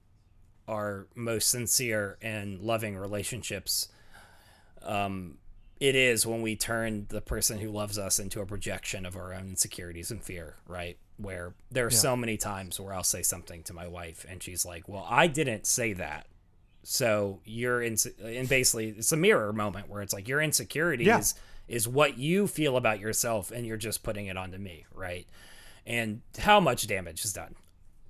[0.67, 3.89] our most sincere and loving relationships
[4.83, 5.37] um,
[5.79, 9.33] it is when we turn the person who loves us into a projection of our
[9.33, 10.97] own insecurities and fear, right?
[11.17, 14.65] Where there are so many times where I'll say something to my wife and she's
[14.65, 16.27] like, "Well, I didn't say that."
[16.83, 21.21] So you're in, and basically it's a mirror moment where it's like your insecurities Yeah.
[21.67, 25.27] Is what you feel about yourself, and you're just putting it onto me, right?
[25.85, 27.55] And how much damage is done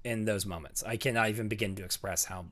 [0.04, 0.84] in those moments.
[0.86, 2.46] I cannot even begin to express how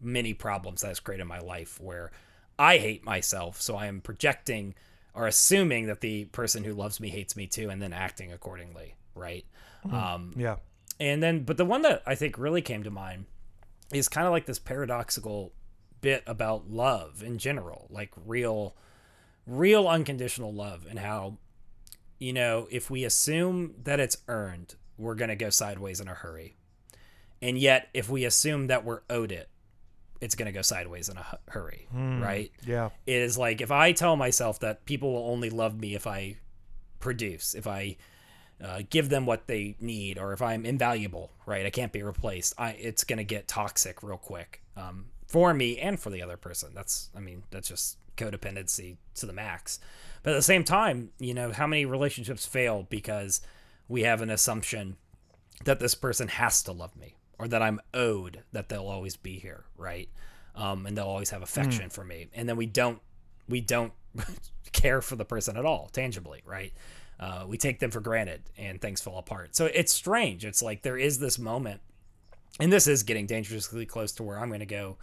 [0.00, 2.10] many problems that has created in my life where
[2.58, 4.74] I hate myself, so I am projecting
[5.14, 8.94] or assuming that the person who loves me hates me too, and then acting accordingly,
[9.14, 9.44] right?
[9.90, 10.56] Um, Yeah.
[11.00, 13.26] and then, but the one that I think really came to mind
[13.92, 15.52] is kind of like this paradoxical
[16.00, 18.74] bit about love in general, like real,
[19.50, 21.38] real unconditional love, and how,
[22.18, 26.14] you know, if we assume that it's earned, we're going to go sideways in a
[26.14, 26.56] hurry.
[27.42, 29.48] And yet, if we assume that we're owed it,
[30.20, 31.88] it's going to go sideways in a hu- hurry,
[32.20, 32.52] right?
[32.66, 32.90] Yeah.
[33.06, 36.36] It is like if I tell myself that people will only love me if I
[36.98, 37.96] produce, if I
[38.62, 41.64] uh, give them what they need, or if I'm invaluable, right?
[41.64, 42.52] I can't be replaced.
[42.58, 46.72] I it's gonna get toxic real quick um, for me and for the other person.
[46.74, 49.78] That's I mean that's just codependency to the max.
[50.22, 53.40] But at the same time, you know how many relationships fail because
[53.88, 54.96] we have an assumption
[55.64, 59.38] that this person has to love me or that I'm owed that they'll always be
[59.38, 60.08] here, right?
[60.54, 62.28] Um, and they'll always have affection for me.
[62.34, 63.00] And then we don't
[63.48, 63.92] we don't
[64.72, 66.72] care for the person at all, tangibly, right?
[67.18, 69.54] Uh, we take them for granted and things fall apart.
[69.56, 70.44] So it's strange.
[70.44, 71.80] It's like there is this moment,
[72.58, 74.96] and this is getting dangerously close to where I'm going to go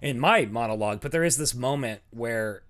[0.00, 2.62] in my monologue, but there is this moment where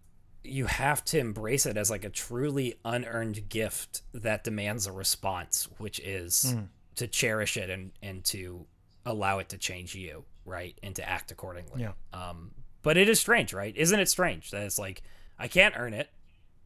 [0.42, 5.68] you have to embrace it as like a truly unearned gift that demands a response,
[5.78, 6.64] which is Hmm.
[6.96, 8.66] to cherish it and and to
[9.06, 11.82] allow it to change you, right, and to act accordingly.
[11.82, 11.92] Yeah.
[12.12, 12.52] Um,
[12.82, 13.76] but it is strange, right?
[13.76, 15.02] Isn't it strange that it's like
[15.38, 16.08] I can't earn it,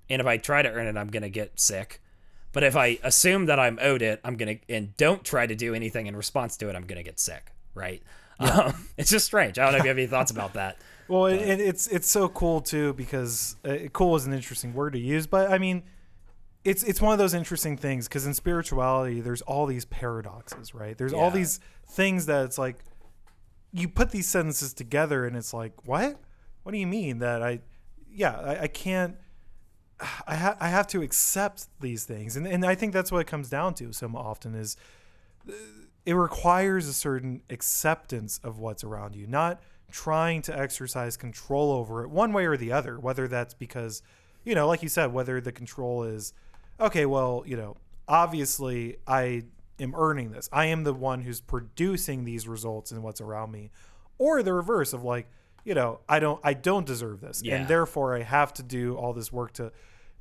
[0.08, 2.00] and if I try to earn it, I'm gonna get sick.
[2.52, 5.74] But if I assume that I'm owed it, I'm gonna and don't try to do
[5.74, 8.02] anything in response to it, I'm gonna get sick, right?
[8.38, 9.58] Um, it's just strange.
[9.58, 10.76] I don't know if you have any thoughts about that.
[11.06, 14.94] Well, it, it, it's it's so cool too because uh, cool is an interesting word
[14.94, 15.82] to use, but I mean,
[16.64, 20.96] it's it's one of those interesting things because in spirituality, there's all these paradoxes, right?
[20.96, 22.82] There's all these things that it's like
[23.70, 26.18] you put these sentences together, and it's like, what?
[26.62, 27.60] What do you mean that I?
[28.10, 29.16] Yeah, I, I can't.
[30.26, 33.26] I ha- I have to accept these things, and and I think that's what it
[33.26, 34.76] comes down to so often is
[36.06, 42.02] it requires a certain acceptance of what's around you, not trying to exercise control over
[42.02, 44.02] it one way or the other, whether that's because,
[44.44, 46.32] you know, like you said, whether the control is,
[46.80, 47.76] okay, well, you know,
[48.08, 49.44] obviously I
[49.80, 50.48] am earning this.
[50.52, 53.70] I am the one who's producing these results and what's around me.
[54.18, 55.28] Or the reverse of like,
[55.64, 57.42] you know, I don't I don't deserve this.
[57.42, 57.56] Yeah.
[57.56, 59.72] And therefore I have to do all this work to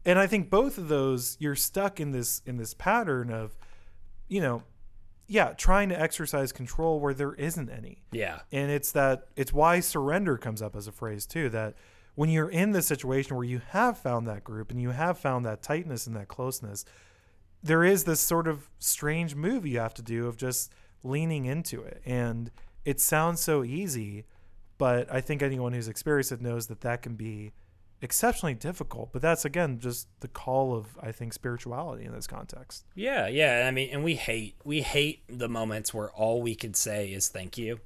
[0.06, 3.56] and I think both of those you're stuck in this in this pattern of,
[4.28, 4.64] you know,
[5.34, 8.04] yeah, trying to exercise control where there isn't any.
[8.12, 8.42] Yeah.
[8.52, 11.50] And it's that it's why surrender comes up as a phrase too.
[11.50, 11.74] That
[12.14, 15.44] when you're in this situation where you have found that group and you have found
[15.48, 16.86] that tightness and that closeness,
[17.64, 21.82] there is this sort of strange move you have to do of just leaning into
[21.82, 22.04] it.
[22.06, 22.52] And
[22.86, 24.26] it sounds so easy,
[24.78, 27.54] but I think anyone who's experienced it knows that that can be
[28.04, 29.12] exceptionally difficult.
[29.14, 32.86] But that's again just the call of I think spirituality in this context.
[32.96, 33.66] Yeah, yeah.
[33.68, 37.30] I mean, and we hate we hate the moments where all we can say is
[37.30, 37.80] thank you.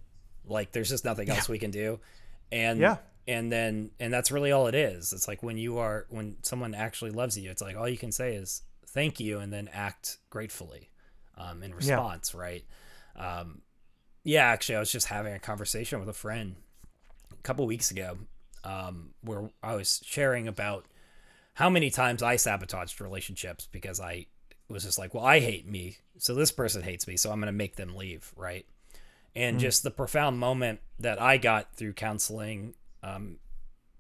[0.46, 2.00] Like there's just nothing else we can do.
[2.52, 2.98] And Yeah.
[3.28, 5.14] and then and that's really all it is.
[5.14, 8.12] It's like when you are when someone actually loves you, it's like all you can
[8.12, 10.90] say is thank you and then act gratefully
[11.38, 12.66] um, in response, right?
[13.16, 13.62] Um,
[14.24, 16.56] yeah, actually, I was just having a conversation with a friend
[17.32, 18.18] a couple weeks ago
[18.68, 20.86] um, where I was sharing about
[21.54, 24.28] how many times I sabotaged relationships because I
[24.68, 27.48] was just like, well, I hate me, so this person hates me, so I'm going
[27.48, 28.66] to make them leave, right?
[29.36, 32.74] And just the profound moment that I got through counseling,
[33.04, 33.38] um,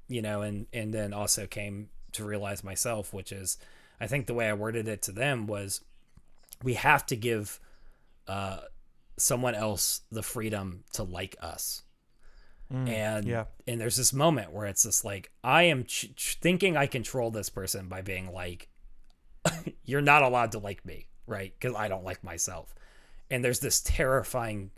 [0.10, 3.58] you know, and and then also came to realize myself, which is,
[4.02, 5.82] I think the way I worded it to them was,
[6.64, 7.60] we have to give
[8.28, 8.62] uh,
[9.16, 11.84] someone else the freedom to like us
[12.70, 13.46] and yeah.
[13.66, 17.32] and there's this moment where it's just like I am ch- ch- thinking I control
[17.32, 18.68] this person by being like,
[19.86, 21.54] you're not allowed to like me, right?
[21.58, 22.76] Because I don't like myself.
[23.30, 24.72] And there's this terrifying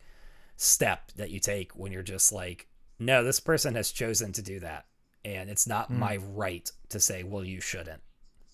[0.56, 2.68] step that you take when you're just like,
[3.00, 4.86] no, this person has chosen to do that,
[5.26, 8.02] and it's not my right to say, well, you shouldn't,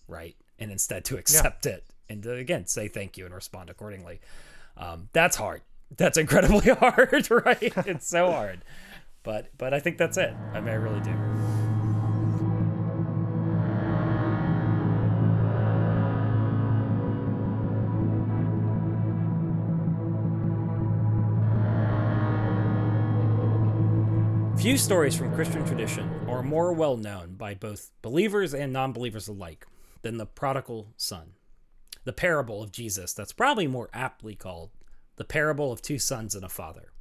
[0.07, 0.36] right?
[0.60, 4.22] And instead to accept it and to again say thank you and respond accordingly.
[4.78, 5.62] Um, that's hard.
[5.98, 7.74] That's incredibly hard, right?
[7.86, 8.62] It's so hard
[9.26, 10.34] but but I think that's it.
[10.54, 11.12] I mean, I really do.
[24.62, 29.28] Few stories from Christian tradition are more well known by both believers and non believers
[29.28, 29.68] alike
[30.02, 31.34] than the prodigal son,
[32.04, 34.72] the parable of Jesus, that's probably more aptly called
[35.18, 36.92] the parable of two sons and a father.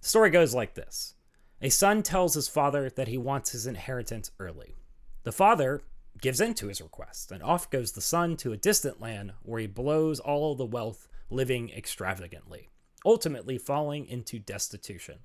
[0.00, 1.14] The story goes like this
[1.62, 4.76] A son tells his father that he wants his inheritance early.
[5.24, 5.82] The father
[6.20, 9.60] gives in to his request, and off goes the son to a distant land where
[9.60, 12.70] he blows all the wealth living extravagantly,
[13.04, 15.18] ultimately falling into destitution.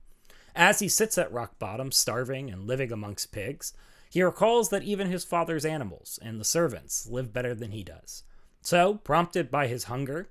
[0.55, 3.73] As he sits at rock bottom, starving and living amongst pigs,
[4.09, 8.23] he recalls that even his father's animals and the servants live better than he does.
[8.61, 10.29] So, prompted by his hunger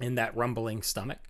[0.00, 1.20] in that rumbling stomach,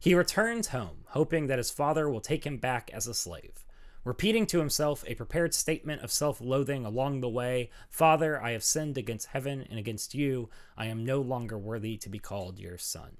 [0.00, 3.64] he returns home, hoping that his father will take him back as a slave.
[4.04, 8.64] Repeating to himself a prepared statement of self loathing along the way Father, I have
[8.64, 10.48] sinned against heaven and against you.
[10.76, 13.16] I am no longer worthy to be called your son.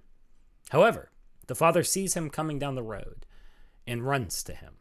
[0.70, 1.10] However,
[1.46, 3.26] the father sees him coming down the road
[3.86, 4.74] and runs to him,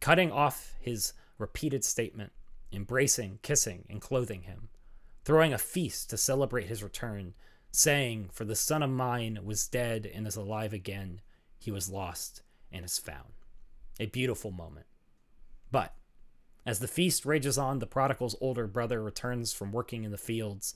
[0.00, 2.32] cutting off his repeated statement,
[2.72, 4.68] embracing, kissing, and clothing him,
[5.24, 7.34] throwing a feast to celebrate his return,
[7.72, 11.20] saying, For the son of mine was dead and is alive again.
[11.60, 12.42] He was lost
[12.72, 13.34] and is found.
[14.00, 14.86] A beautiful moment.
[15.70, 15.94] But
[16.66, 20.74] as the feast rages on, the prodigal's older brother returns from working in the fields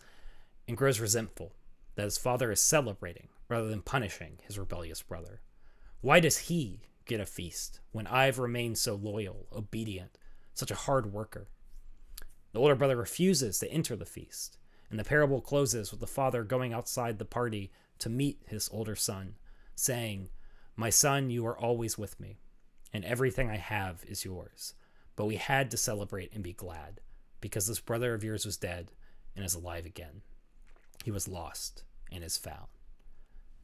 [0.69, 1.55] and grows resentful
[1.94, 5.40] that his father is celebrating rather than punishing his rebellious brother.
[6.02, 10.19] Why does he get a feast when I've remained so loyal, obedient,
[10.52, 11.48] such a hard worker?
[12.52, 14.59] The older brother refuses to enter the feast,
[14.90, 18.94] and the parable closes with the father going outside the party to meet his older
[18.94, 19.36] son,
[19.74, 20.28] saying,
[20.76, 22.38] My son, you are always with me,
[22.92, 24.74] and everything I have is yours.
[25.16, 27.01] But we had to celebrate and be glad,
[27.40, 28.90] because this brother of yours was dead
[29.36, 30.22] and is alive again.
[31.05, 32.66] He was lost and is found.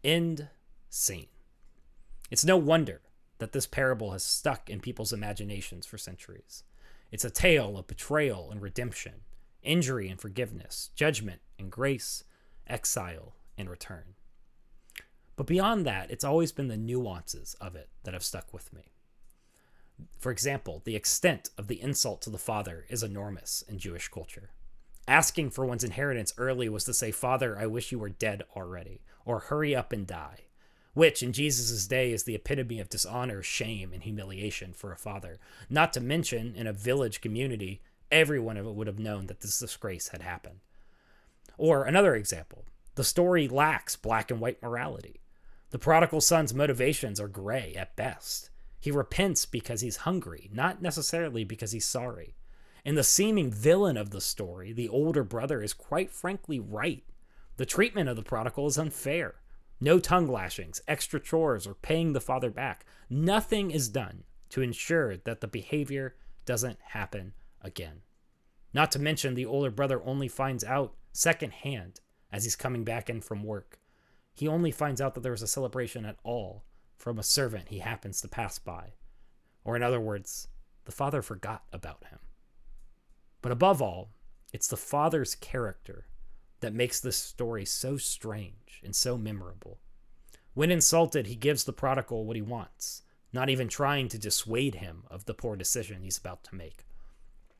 [0.05, 0.49] End
[0.89, 1.29] scene.
[2.31, 3.01] It's no wonder
[3.39, 6.63] that this parable has stuck in people's imaginations for centuries.
[7.11, 9.23] It's a tale of betrayal and redemption,
[9.63, 12.23] injury and forgiveness, judgment and grace,
[12.69, 14.15] exile and return.
[15.41, 18.93] But beyond that, it's always been the nuances of it that have stuck with me.
[20.19, 24.51] For example, the extent of the insult to the father is enormous in Jewish culture.
[25.09, 29.01] Asking for one's inheritance early was to say, Father, I wish you were dead already,
[29.25, 30.41] or hurry up and die
[30.93, 35.39] which in Jesus' day is the epitome of dishonor, shame, and humiliation for a father.
[35.71, 37.81] Not to mention, in a village community,
[38.13, 40.61] everyone would have known that this disgrace had happened.
[41.57, 45.21] Or another example the story lacks black and white morality.
[45.71, 48.51] The prodigal son's motivations are gray at best.
[48.81, 52.35] He repents because he's hungry, not necessarily because he's sorry.
[52.85, 57.05] And the seeming villain of the story, the older brother, is quite frankly right.
[57.57, 59.37] The treatment of the prodigal is unfair.
[59.81, 62.85] No tongue lashings, extra chores, or paying the father back.
[63.09, 68.03] Nothing is done to ensure that the behavior doesn't happen again.
[68.73, 72.01] Not to mention, the older brother only finds out secondhand
[72.33, 73.80] as he's coming back in from work.
[74.35, 76.65] He only finds out that there was a celebration at all
[76.97, 78.93] from a servant he happens to pass by.
[79.65, 80.49] Or, in other words,
[80.85, 82.19] the father forgot about him.
[83.43, 84.11] But above all,
[84.53, 86.07] it's the father's character
[86.61, 89.79] that makes this story so strange and so memorable.
[90.55, 93.03] When insulted, he gives the prodigal what he wants,
[93.33, 96.85] not even trying to dissuade him of the poor decision he's about to make.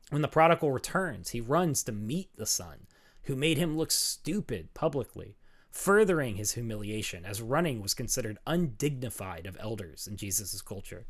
[0.09, 2.87] When the prodigal returns, he runs to meet the son,
[3.23, 5.37] who made him look stupid publicly,
[5.71, 11.05] furthering his humiliation, as running was considered undignified of elders in Jesus' culture.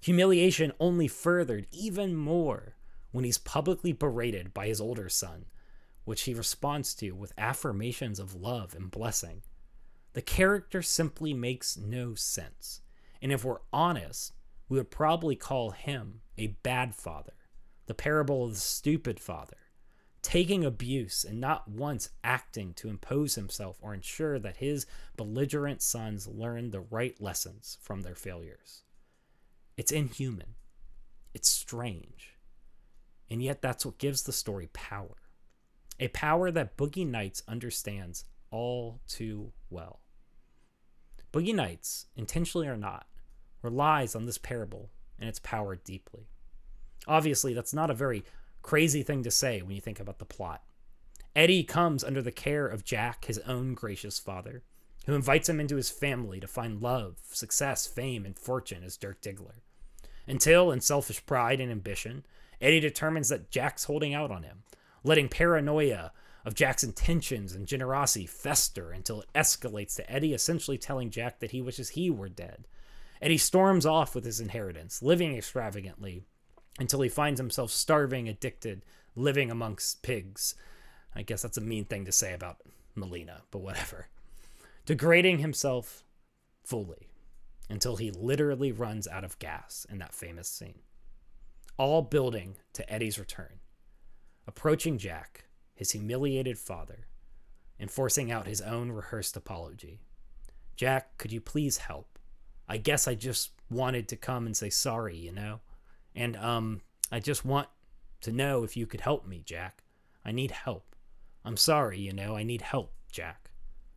[0.00, 2.76] Humiliation only furthered even more
[3.10, 5.46] when he's publicly berated by his older son
[6.04, 9.42] which he responds to with affirmations of love and blessing.
[10.14, 12.80] The character simply makes no sense.
[13.22, 14.32] And if we're honest,
[14.68, 17.34] we would probably call him a bad father,
[17.86, 19.56] the parable of the stupid father,
[20.22, 24.86] taking abuse and not once acting to impose himself or ensure that his
[25.16, 28.82] belligerent sons learn the right lessons from their failures.
[29.76, 30.54] It's inhuman.
[31.32, 32.36] It's strange.
[33.30, 35.16] And yet, that's what gives the story power
[36.00, 40.00] a power that Boogie Nights understands all too well.
[41.32, 43.06] Boogie Nights, intentionally or not,
[43.62, 46.30] relies on this parable and its power deeply.
[47.06, 48.24] Obviously, that's not a very
[48.62, 50.62] crazy thing to say when you think about the plot.
[51.34, 54.62] Eddie comes under the care of Jack, his own gracious father,
[55.06, 59.22] who invites him into his family to find love, success, fame, and fortune as Dirk
[59.22, 59.60] Diggler.
[60.26, 62.24] Until, in selfish pride and ambition,
[62.60, 64.64] Eddie determines that Jack's holding out on him,
[65.02, 66.12] letting paranoia
[66.44, 71.50] of Jack's intentions and generosity fester until it escalates to Eddie essentially telling Jack that
[71.50, 72.66] he wishes he were dead.
[73.22, 76.24] Eddie storms off with his inheritance, living extravagantly
[76.80, 78.84] until he finds himself starving, addicted,
[79.14, 80.54] living amongst pigs.
[81.14, 82.56] I guess that's a mean thing to say about
[82.94, 84.08] Melina, but whatever.
[84.86, 86.02] Degrading himself
[86.64, 87.08] fully
[87.68, 90.80] until he literally runs out of gas in that famous scene.
[91.76, 93.60] All building to Eddie's return
[94.46, 95.44] approaching Jack,
[95.74, 97.06] his humiliated father,
[97.78, 100.00] and forcing out his own rehearsed apology.
[100.74, 102.18] Jack, could you please help?
[102.68, 105.60] I guess I just wanted to come and say sorry, you know?
[106.14, 106.82] And, um,
[107.12, 107.68] I just want
[108.22, 109.82] to know if you could help me, Jack.
[110.24, 110.94] I need help.
[111.44, 113.50] I'm sorry, you know, I need help, Jack.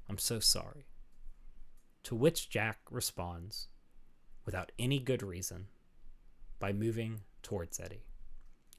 [0.10, 0.86] I'm so sorry.
[2.04, 3.68] To which Jack responds,
[4.46, 5.68] without any good reason,
[6.60, 8.06] by moving towards Eddie,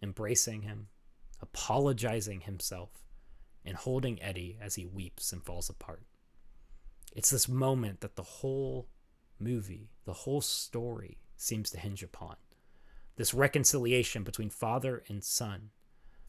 [0.02, 0.89] embracing him,
[1.40, 3.05] apologizing himself,
[3.65, 6.02] and holding Eddie as he weeps and falls apart.
[7.15, 8.89] It's this moment that the whole
[9.39, 12.36] movie, the whole story seems to hinge upon.
[13.16, 15.70] This reconciliation between father and son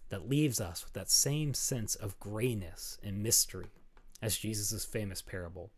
[0.10, 3.72] that leaves us with that same sense of grayness and mystery
[4.22, 5.72] as Jesus' famous parable.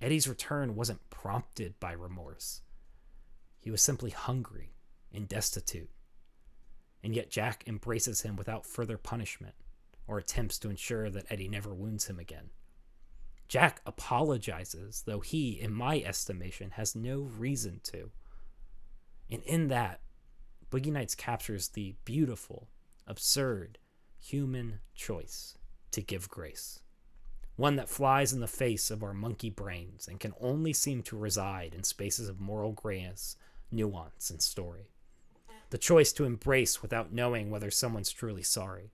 [0.00, 2.62] Eddie's return wasn't prompted by remorse.
[3.60, 4.72] He was simply hungry
[5.12, 5.90] and destitute
[7.02, 9.54] and yet Jack embraces him without further punishment
[10.06, 12.50] or attempts to ensure that Eddie never wounds him again.
[13.46, 18.10] Jack apologizes, though he, in my estimation, has no reason to.
[19.30, 20.00] And in that,
[20.70, 22.68] Boogie Nights captures the beautiful,
[23.06, 23.78] absurd,
[24.20, 25.56] human choice
[25.92, 26.80] to give grace.
[27.56, 31.16] One that flies in the face of our monkey brains and can only seem to
[31.16, 33.36] reside in spaces of moral grayness,
[33.72, 34.90] nuance, and story.
[35.70, 38.92] The choice to embrace without knowing whether someone's truly sorry.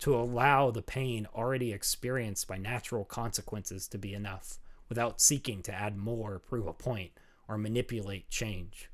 [0.00, 4.58] To allow the pain already experienced by natural consequences to be enough
[4.88, 7.12] without seeking to add more, prove a point,
[7.48, 8.90] or manipulate change.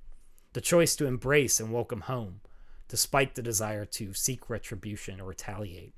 [0.54, 2.40] The choice to embrace and welcome home,
[2.86, 5.94] despite the desire to seek retribution or retaliate.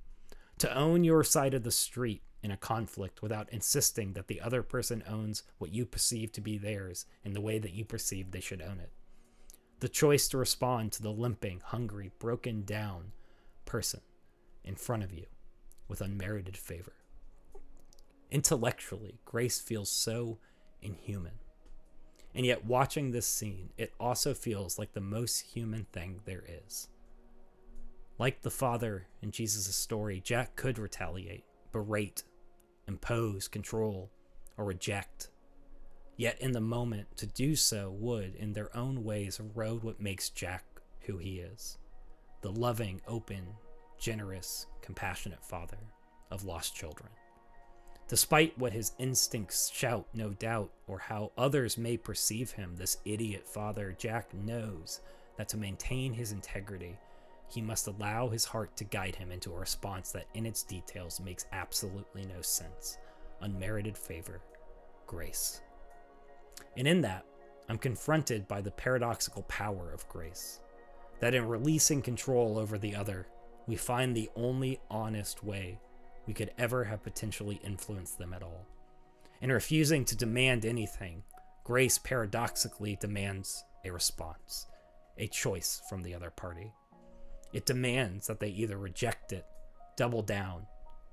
[0.58, 4.62] To own your side of the street in a conflict without insisting that the other
[4.62, 8.40] person owns what you perceive to be theirs in the way that you perceive they
[8.40, 8.92] should own it.
[9.80, 13.12] The choice to respond to the limping, hungry, broken down
[13.66, 14.00] person
[14.64, 15.26] in front of you
[15.86, 16.94] with unmerited favor.
[18.30, 20.38] Intellectually, Grace feels so
[20.80, 21.40] inhuman.
[22.36, 26.88] And yet, watching this scene, it also feels like the most human thing there is.
[28.18, 32.24] Like the father in Jesus' story, Jack could retaliate, berate,
[32.86, 34.10] impose, control,
[34.58, 35.30] or reject.
[36.18, 40.28] Yet, in the moment, to do so would, in their own ways, erode what makes
[40.28, 40.64] Jack
[41.06, 41.78] who he is
[42.42, 43.46] the loving, open,
[43.98, 45.78] generous, compassionate father
[46.30, 47.08] of lost children.
[48.08, 53.48] Despite what his instincts shout, no doubt, or how others may perceive him, this idiot
[53.48, 55.00] father, Jack knows
[55.36, 56.96] that to maintain his integrity,
[57.48, 61.20] he must allow his heart to guide him into a response that, in its details,
[61.20, 62.98] makes absolutely no sense.
[63.40, 64.40] Unmerited favor,
[65.06, 65.62] grace.
[66.76, 67.24] And in that,
[67.68, 70.60] I'm confronted by the paradoxical power of grace.
[71.18, 73.26] That in releasing control over the other,
[73.66, 75.80] we find the only honest way
[76.26, 78.66] we could ever have potentially influenced them at all.
[79.40, 81.22] In refusing to demand anything,
[81.64, 84.66] grace paradoxically demands a response,
[85.18, 86.72] a choice from the other party.
[87.52, 89.46] It demands that they either reject it,
[89.96, 90.66] double down,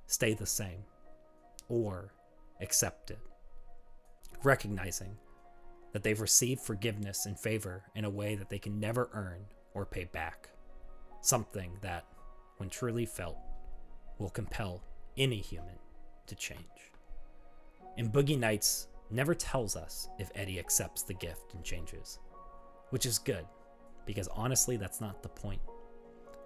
[0.07, 0.84] stay the same,
[1.69, 2.14] or
[2.61, 3.19] accept it,
[4.44, 5.15] recognizing
[5.91, 9.85] that they've received forgiveness and favor in a way that they can never earn or
[9.85, 10.49] pay back.
[11.22, 12.06] Something that,
[12.57, 13.38] when truly felt,
[14.18, 14.84] will compel
[15.18, 15.77] any human
[16.27, 16.60] to change.
[17.98, 22.19] And Boogie Nights never tells us if Eddie accepts the gift and changes,
[22.90, 23.45] which is good,
[24.06, 25.61] because honestly, that's not the point.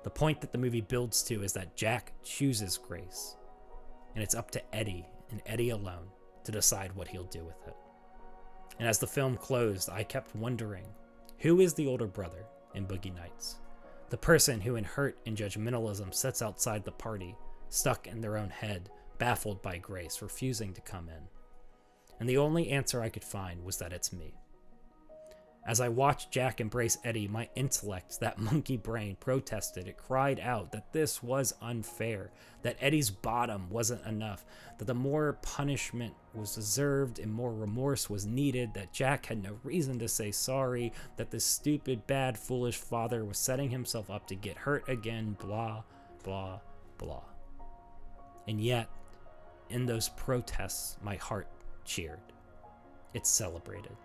[0.03, 3.35] The point that the movie builds to is that Jack chooses Grace,
[4.15, 6.07] and it's up to Eddie and Eddie alone
[6.43, 7.75] to decide what he'll do with it.
[8.79, 10.85] And as the film closed, I kept wondering
[11.39, 13.57] who is the older brother in Boogie Nights?
[14.09, 17.35] The person who, in hurt and judgmentalism, sits outside the party
[17.69, 21.27] stuck in their own head, baffled by Grace, refusing to come in.
[22.19, 24.33] And the only answer I could find was that it's me.
[25.67, 29.89] As I watched Jack embrace Eddie, my intellect, that monkey brain, protested.
[29.89, 32.31] It cried out that this was unfair,
[32.61, 34.45] that Eddie's bottom wasn't enough,
[34.77, 39.59] that the more punishment was deserved and more remorse was needed, that Jack had no
[39.63, 44.35] reason to say sorry, that this stupid, bad, foolish father was setting himself up to
[44.35, 45.83] get hurt again, blah,
[46.23, 46.61] blah,
[46.97, 47.23] blah.
[48.47, 48.89] And yet,
[49.69, 51.47] in those protests, my heart
[51.83, 52.19] cheered.
[53.13, 53.95] It celebrated.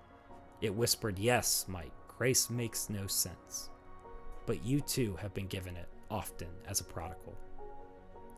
[0.60, 3.70] It whispered, Yes, Mike, grace makes no sense.
[4.46, 7.36] But you too have been given it, often as a prodigal.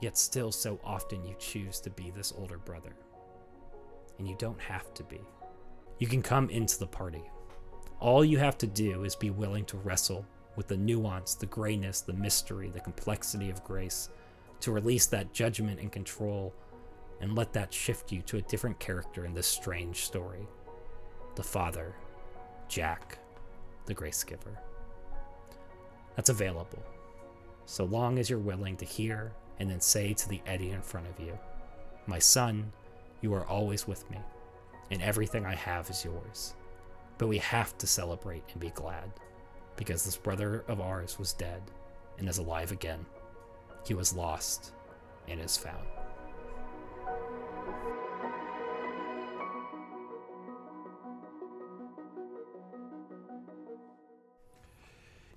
[0.00, 2.94] Yet still, so often you choose to be this older brother.
[4.18, 5.20] And you don't have to be.
[5.98, 7.22] You can come into the party.
[8.00, 10.26] All you have to do is be willing to wrestle
[10.56, 14.10] with the nuance, the grayness, the mystery, the complexity of grace
[14.64, 16.54] to release that judgment and control
[17.20, 20.48] and let that shift you to a different character in this strange story
[21.36, 21.94] the father,
[22.68, 23.18] Jack,
[23.86, 24.56] the grace giver.
[26.14, 26.82] That's available,
[27.66, 31.08] so long as you're willing to hear and then say to the Eddie in front
[31.08, 31.36] of you,
[32.06, 32.72] My son,
[33.20, 34.18] you are always with me,
[34.92, 36.54] and everything I have is yours.
[37.18, 39.10] But we have to celebrate and be glad,
[39.76, 41.62] because this brother of ours was dead
[42.18, 43.04] and is alive again.
[43.84, 44.72] He was lost
[45.28, 45.86] and is found.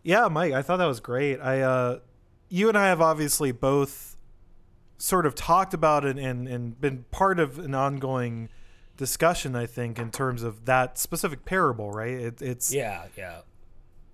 [0.03, 1.39] Yeah, Mike, I thought that was great.
[1.41, 1.99] I, uh,
[2.47, 4.15] you and I have obviously both
[4.97, 8.47] sort of talked about it and, and been part of an ongoing
[8.95, 9.53] discussion.
[9.53, 12.13] I think in terms of that specific parable, right?
[12.13, 13.41] It, it's Yeah, yeah.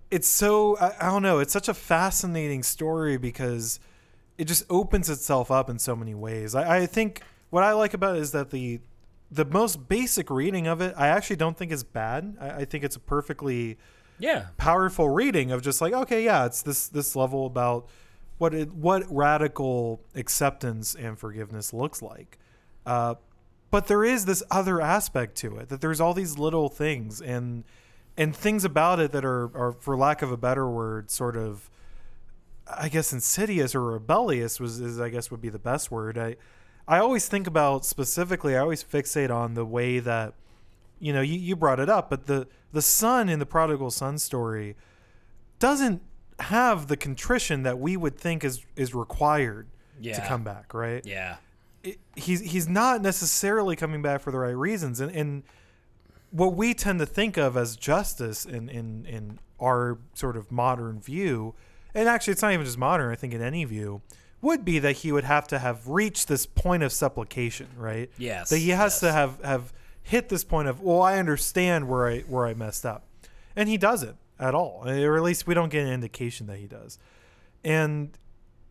[0.10, 1.38] it's so I, I don't know.
[1.38, 3.80] It's such a fascinating story because
[4.38, 6.56] it just opens itself up in so many ways.
[6.56, 8.80] I, I think what I like about it is that the
[9.32, 12.38] the most basic reading of it, I actually don't think is bad.
[12.40, 13.78] I, I think it's a perfectly
[14.20, 14.48] Yeah.
[14.58, 17.88] powerful reading of just like okay yeah it's this this level about
[18.38, 22.38] what it, what radical acceptance and forgiveness looks like.
[22.86, 23.16] Uh,
[23.72, 27.64] but there is this other aspect to it that there's all these little things and
[28.18, 31.72] and things about it that are, are for lack of a better word, sort of,
[32.68, 36.18] I guess, insidious or rebellious was is I guess would be the best word.
[36.18, 36.36] I
[36.88, 38.56] I always think about specifically.
[38.56, 40.34] I always fixate on the way that
[41.00, 44.18] you know you, you brought it up, but the the son in the prodigal son
[44.18, 44.76] story
[45.60, 46.02] doesn't
[46.40, 49.68] have the contrition that we would think is is required
[50.16, 51.06] to come back, right?
[51.06, 51.36] Yeah.
[51.84, 55.44] it, he's he's not necessarily coming back for the right reasons and, and
[56.32, 61.00] what we tend to think of as justice in, in in our sort of modern
[61.00, 61.54] view
[61.94, 64.02] and actually it's not even just modern i think in any view
[64.44, 68.12] would be that he would have to have reached this point of supplication right?
[68.18, 69.00] Yes, that he has yes.
[69.00, 72.86] to have have hit this point of well i understand where i where i messed
[72.86, 73.08] up.
[73.56, 76.58] And he doesn't at all eh, or at least we don't get an indication that
[76.58, 77.00] he does.
[77.64, 78.18] And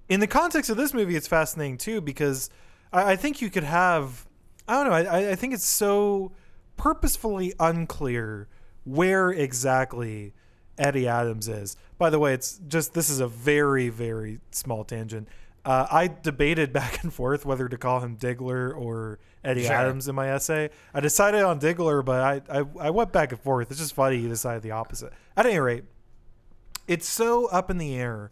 [0.09, 2.51] in the context of this movie, it's fascinating too because
[2.93, 4.27] I, I think you could have
[4.69, 6.33] I don't know I, I think it's so
[6.77, 8.49] purposefully unclear
[8.85, 10.35] where exactly
[10.83, 11.77] Eddie Adams is.
[11.99, 15.29] By the way, it's just this is a very very small tangent.
[15.65, 19.73] Uh, I debated back and forth whether to call him Diggler or Eddie Sure.
[19.73, 20.71] Adams in my essay.
[20.93, 23.71] I decided on Diggler, but I, I I went back and forth.
[23.71, 25.13] It's just funny you decided the opposite.
[25.37, 25.85] At any rate,
[26.89, 28.31] it's so up in the air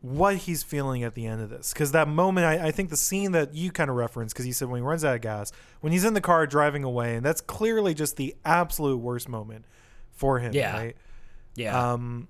[0.00, 1.72] what he's feeling at the end of this.
[1.72, 4.52] Because that moment, I, I think the scene that you kind of referenced, because you
[4.52, 7.24] said when he runs out of gas, when he's in the car driving away, and
[7.24, 9.64] that's clearly just the absolute worst moment
[10.10, 10.76] for him, Yeah.
[10.76, 10.96] right?
[11.54, 11.92] Yeah.
[11.92, 12.28] Um,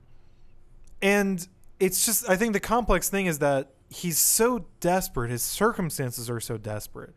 [1.01, 1.47] and
[1.81, 5.31] it's just, I think the complex thing is that he's so desperate.
[5.31, 7.15] His circumstances are so desperate.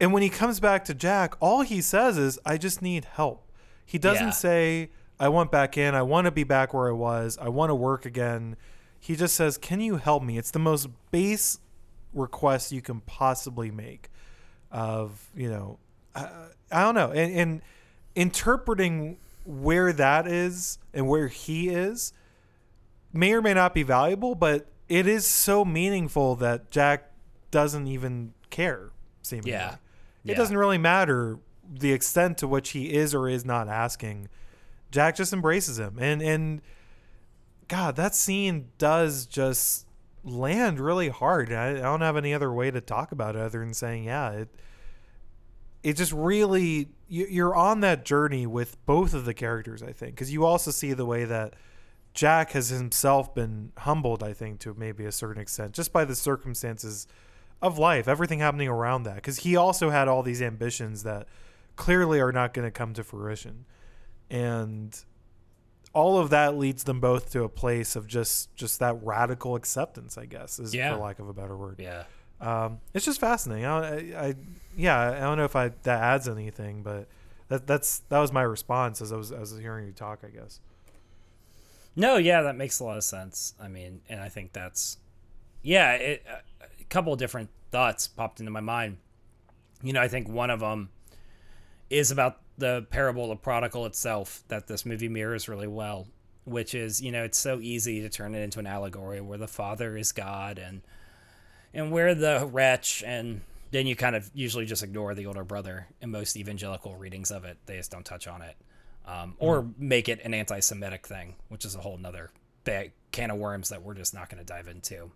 [0.00, 3.50] And when he comes back to Jack, all he says is, I just need help.
[3.84, 4.30] He doesn't Yeah.
[4.32, 4.90] say,
[5.20, 5.94] I want back in.
[5.94, 7.38] I want to be back where I was.
[7.40, 8.56] I want to work again.
[8.98, 10.38] He just says, Can you help me?
[10.38, 11.60] It's the most base
[12.12, 14.08] request you can possibly make
[14.72, 15.78] of, you know,
[16.14, 16.28] I,
[16.72, 17.12] I don't know.
[17.12, 17.62] And, and
[18.16, 22.12] interpreting where that is and where he is
[23.12, 27.10] may or may not be valuable, but it is so meaningful that Jack
[27.50, 28.90] doesn't even care,
[29.22, 29.52] seemingly.
[29.52, 29.74] Yeah.
[30.24, 30.34] It Yeah.
[30.36, 31.38] doesn't really matter
[31.70, 34.28] the extent to which he is or is not asking.
[34.90, 35.96] Jack just embraces him.
[35.98, 36.60] And and
[37.68, 39.86] God, that scene does just
[40.22, 41.52] land really hard.
[41.52, 44.30] I, I don't have any other way to talk about it other than saying, yeah,
[44.30, 44.48] it
[45.84, 50.14] it just really you- you're on that journey with both of the characters, I think,
[50.16, 51.54] because you also see the way that
[52.14, 56.14] Jack has himself been humbled, I think, to maybe a certain extent, just by the
[56.14, 57.06] circumstances
[57.60, 59.16] of life, everything happening around that.
[59.16, 61.28] Because he also had all these ambitions that
[61.76, 63.66] clearly are not going to come to fruition,
[64.30, 65.04] and
[65.92, 70.16] all of that leads them both to a place of just just that radical acceptance,
[70.16, 70.94] I guess, is Yeah.
[70.94, 71.76] for lack of a better word.
[71.78, 72.04] yeah.
[72.44, 73.64] Um, it's just fascinating.
[73.64, 74.34] I, I,
[74.76, 77.08] yeah, I don't know if I that adds anything, but
[77.48, 80.20] that that's that was my response as I was as I was hearing you talk.
[80.22, 80.60] I guess.
[81.96, 83.54] No, yeah, that makes a lot of sense.
[83.60, 84.98] I mean, and I think that's,
[85.62, 86.26] yeah, it,
[86.60, 88.98] a couple different thoughts popped into my mind.
[89.80, 90.90] You know, I think one of them
[91.90, 96.08] is about the parable of the prodigal itself that this movie mirrors really well,
[96.44, 99.46] which is, you know, it's so easy to turn it into an allegory where the
[99.46, 100.82] father is God and
[101.74, 105.88] and we're the wretch and then you kind of usually just ignore the older brother
[106.00, 107.58] in most evangelical readings of it.
[107.66, 108.56] They just don't touch on it
[109.06, 112.30] um, or make it an anti-Semitic thing, which is a whole nother
[112.62, 115.10] bag, can of worms that we're just not going to dive into.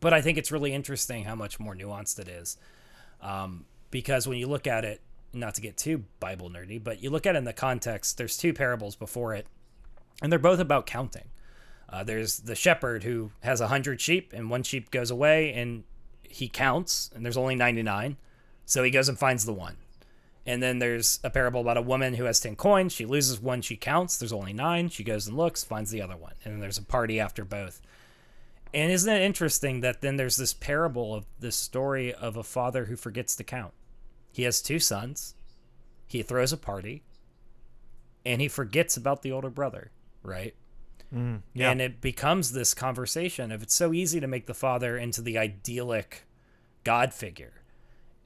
[0.00, 2.56] But I think it's really interesting how much more nuanced it is,
[3.20, 5.00] um, because when you look at it,
[5.32, 8.18] not to get too Bible nerdy, but you look at it in the context.
[8.18, 9.46] There's two parables before it,
[10.22, 11.28] and they're both about counting.
[11.88, 15.84] Uh, there's the shepherd who has a hundred sheep, and one sheep goes away, and
[16.22, 18.16] he counts, and there's only 99,
[18.66, 19.76] so he goes and finds the one.
[20.48, 22.92] And then there's a parable about a woman who has 10 coins.
[22.92, 24.16] She loses one, she counts.
[24.16, 24.88] There's only nine.
[24.88, 26.32] She goes and looks, finds the other one.
[26.42, 27.82] And then there's a party after both.
[28.72, 32.86] And isn't it interesting that then there's this parable of this story of a father
[32.86, 33.74] who forgets to count?
[34.32, 35.34] He has two sons.
[36.06, 37.02] He throws a party.
[38.24, 39.90] And he forgets about the older brother,
[40.22, 40.54] right?
[41.14, 41.70] Mm, yeah.
[41.70, 45.38] And it becomes this conversation of it's so easy to make the father into the
[45.38, 46.24] idyllic
[46.84, 47.52] God figure.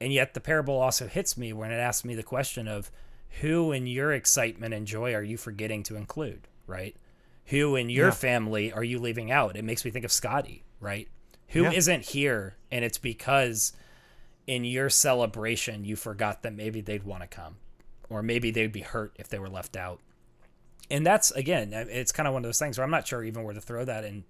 [0.01, 2.91] And yet the parable also hits me when it asks me the question of
[3.41, 6.95] who in your excitement and joy are you forgetting to include, right?
[7.47, 8.13] Who in your Yeah.
[8.13, 9.55] family are you leaving out?
[9.55, 11.07] It makes me think of Scotty, right?
[11.49, 11.71] Who Yeah.
[11.87, 13.73] not here and it's because
[14.45, 17.55] in your celebration you forgot that maybe they'd want to come
[18.09, 20.01] or maybe they'd be hurt if they were left out
[20.93, 23.43] and that's again it's kind of one of those things where i'm not sure even
[23.43, 24.23] where to throw that in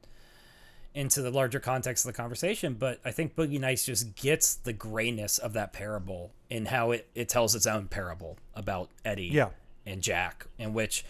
[0.95, 4.73] into the larger context of the conversation, but I think Boogie Nights just gets the
[4.73, 9.49] grayness of that parable and how it, it tells its own parable about Eddie Yeah.
[9.87, 11.03] and Jack, in which,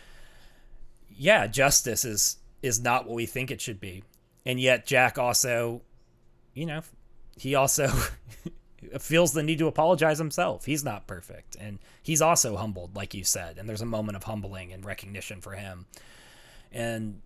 [1.10, 4.04] yeah, justice is is not what we think it should be,
[4.46, 5.82] and yet Jack also,
[6.54, 6.80] you know,
[7.36, 7.90] he also
[9.02, 10.66] feels the need to apologize himself.
[10.66, 14.24] He's not perfect, and he's also humbled, like you said, and there's a moment of
[14.24, 15.86] humbling and recognition for him,
[16.72, 17.22] and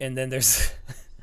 [0.00, 0.72] and then there's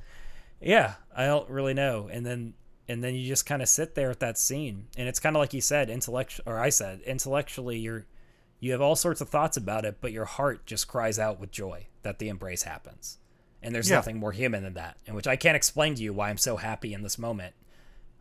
[0.61, 2.09] yeah i don't really know.
[2.11, 2.53] And then
[2.87, 5.39] and then you just kind of sit there at that scene and it's kind of
[5.41, 8.05] like you said intellect or i said intellectually you're
[8.61, 11.51] you have all sorts of thoughts about it but your heart just cries out with
[11.51, 13.17] joy that the embrace happens.
[13.61, 13.97] And there's Yeah.
[13.97, 16.57] nothing more human than that in which i can't explain to you why i'm so
[16.57, 17.53] happy in this moment.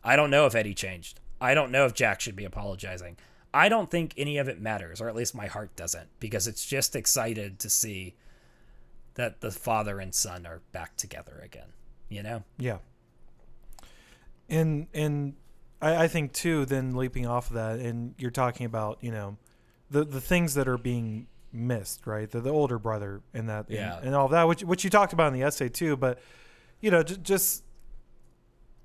[0.03, 3.15] I don't know if eddie changed i don't know if jack should be apologizing
[3.53, 6.65] i don't think any of it matters or at least my heart doesn't because it's
[6.65, 8.15] just excited to see
[9.15, 11.67] that the father and son are back together again
[12.09, 12.77] you know Yeah.
[14.49, 15.33] And and
[15.81, 19.37] I, I think too, then leaping off of that, and you're talking about, you know,
[19.91, 22.29] the the things that are being missed, right?
[22.31, 23.99] The the older brother and that Yeah.
[24.01, 26.19] and, all that, which which you talked about in the essay too, but
[26.79, 27.63] you know, j- just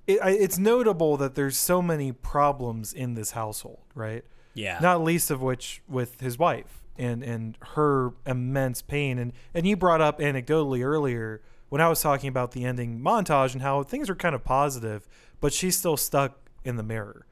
[0.06, 4.24] it, I, it's notable that there's so many problems in this household, right?
[4.54, 4.78] yeah.
[4.82, 9.18] Not least of which with his wife and and her immense pain.
[9.18, 13.54] And and you brought up anecdotally earlier when I was talking about the ending montage
[13.54, 15.08] and how things are kind of positive
[15.40, 17.26] but she's still stuck in the mirror.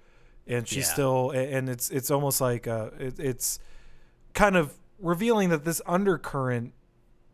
[0.46, 0.92] And she's Yeah.
[0.94, 3.58] still and it's it's almost like uh it, it's
[4.32, 6.72] kind of revealing that this undercurrent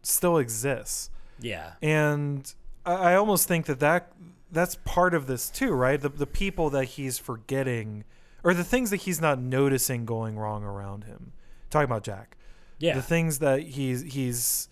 [0.03, 1.11] still exists.
[1.39, 1.75] Yeah.
[1.81, 2.53] And
[2.85, 4.13] I, I almost think that, that
[4.51, 6.01] that's part of this too, right?
[6.01, 8.05] The the people that he's forgetting,
[8.45, 11.33] or the things that he's not noticing going wrong around him.
[11.71, 12.37] Talking about Jack,
[12.79, 14.69] yeah the things that he's he's,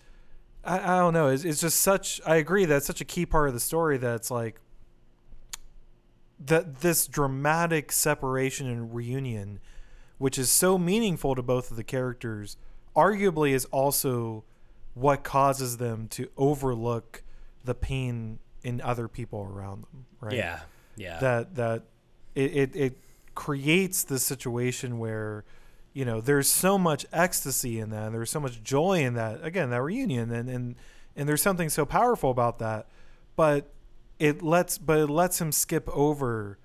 [0.63, 1.27] I, I don't know.
[1.29, 2.21] It's, it's just such.
[2.25, 3.97] I agree that's such a key part of the story.
[3.97, 4.61] That's like
[6.43, 9.59] that this dramatic separation and reunion,
[10.17, 12.57] which is so meaningful to both of the characters,
[12.95, 14.43] arguably is also
[14.93, 17.23] what causes them to overlook
[17.63, 20.05] the pain in other people around them.
[20.19, 20.35] Right?
[20.35, 20.59] Yeah
[20.95, 21.19] yeah.
[21.19, 21.83] That that
[22.33, 22.97] it, it, it
[23.33, 25.43] creates this situation where
[25.93, 29.43] you know there's so much ecstasy in that and there's so much joy in that
[29.43, 30.75] again that reunion and and
[31.15, 32.87] and there's something so powerful about that.
[33.35, 33.71] But
[34.19, 36.57] it lets but it lets him skip over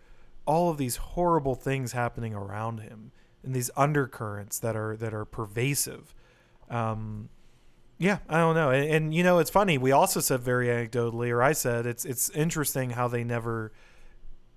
[0.47, 3.13] all of these horrible things happening around him
[3.43, 6.15] and these undercurrents that are that are pervasive.
[6.69, 7.29] Um
[8.01, 9.77] yeah, I don't know, and, and you know, it's funny.
[9.77, 13.73] We also said very anecdotally, or I said it's it's interesting how they never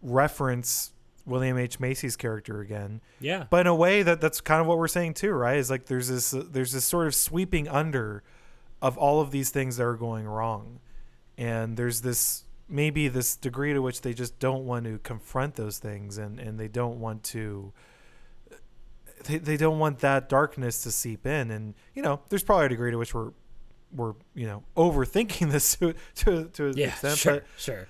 [0.01, 0.93] reference
[1.25, 4.77] William H Macy's character again, yeah but in a way that that's kind of what
[4.77, 5.57] we're saying too, right?
[5.57, 8.23] Is like there's this there's this sort of sweeping under
[8.81, 10.79] of all of these things that are going wrong,
[11.37, 15.79] and there's this maybe this degree to which they just don't want to confront those
[15.79, 17.73] things, and and they don't want to
[19.23, 21.51] they, they don't want that darkness to seep in.
[21.51, 23.31] And you know there's probably a degree to which we're
[23.95, 27.87] we're you know overthinking this to to, to an yeah extent sure but sure.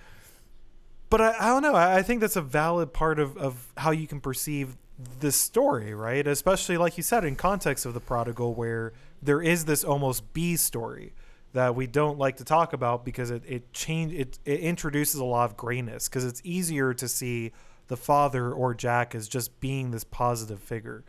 [1.09, 1.75] But I, I don't know.
[1.75, 4.77] I, I think that's a valid part of, of how you can perceive
[5.19, 6.25] this story right?
[6.25, 10.55] Especially like you said in context of the prodigal where there is this almost b
[10.55, 11.13] story
[11.53, 15.25] that we don't like to talk about because it it change it, it introduces a
[15.25, 17.51] lot of grayness because it's easier to see
[17.87, 21.03] the father or Jack as just being this positive figure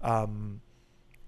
[0.00, 0.60] um,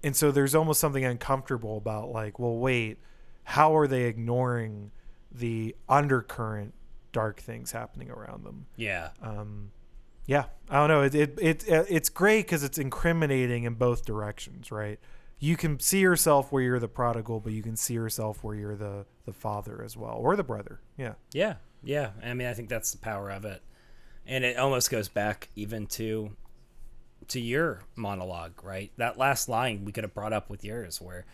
[0.03, 2.97] and so there's almost something uncomfortable about like well wait
[3.43, 4.91] how are they ignoring
[5.31, 6.73] the undercurrent
[7.11, 8.67] dark things happening around them?
[8.75, 9.09] Yeah.
[9.21, 9.71] Um,
[10.25, 10.45] yeah.
[10.69, 11.01] I don't know.
[11.01, 14.99] It, it, it it's great because it's incriminating in both directions right?
[15.39, 18.75] You can see yourself where you're the prodigal but you can see yourself where you're
[18.75, 20.79] the the father as well or the brother.
[20.97, 21.13] Yeah.
[21.33, 21.55] Yeah.
[21.83, 22.11] Yeah.
[22.23, 23.61] I mean i think that's the power of it.
[24.25, 26.31] And it almost goes back even to
[27.31, 28.91] to your monologue right?
[28.97, 31.25] That last line we could have brought up with yours where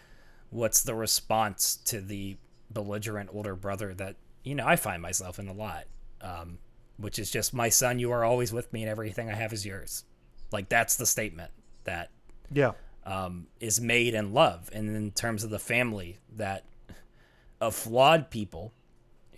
[0.50, 2.38] what's the response to the
[2.72, 5.86] belligerent older brother that you know i find myself in a lot
[6.22, 6.58] um,
[6.98, 9.66] which is just my son you are always with me and everything i have is
[9.66, 10.04] yours.
[10.52, 11.52] Like that's the statement
[11.84, 12.10] that
[12.52, 12.72] yeah.
[13.06, 14.70] um, is made in love.
[14.74, 16.66] And in terms of the family that
[17.60, 18.74] of flawed people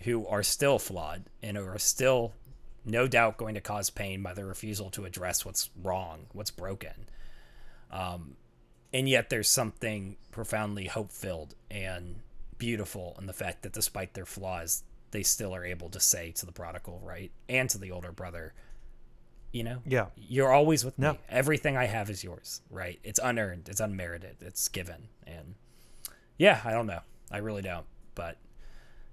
[0.02, 2.32] who are still flawed and who are still
[2.84, 7.06] no doubt going to cause pain by their refusal to address what's wrong what's broken
[7.90, 8.36] um,
[8.92, 12.16] and yet there's something profoundly hope filled and
[12.58, 14.82] beautiful in the fact that despite their flaws
[15.12, 18.52] they still are able to say to the prodigal right and to the older brother
[19.52, 21.12] you know yeah you're always with No.
[21.14, 21.18] me.
[21.28, 23.00] Everything I have is yours, right?
[23.02, 25.08] It's unearned, it's unmerited, it's given.
[25.26, 25.56] And
[26.38, 27.00] yeah, I don't know.
[27.32, 27.84] I really don't.
[28.14, 28.36] But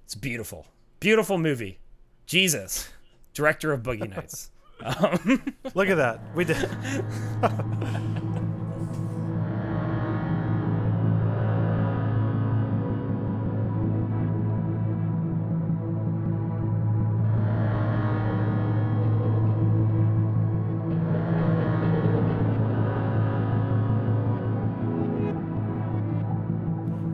[0.05, 0.67] it's beautiful.
[0.99, 1.79] Beautiful movie.
[2.27, 2.87] Jesus,
[3.37, 4.51] director of Boogie Nights.
[4.79, 6.19] Um, Look at that.
[6.35, 6.69] We did.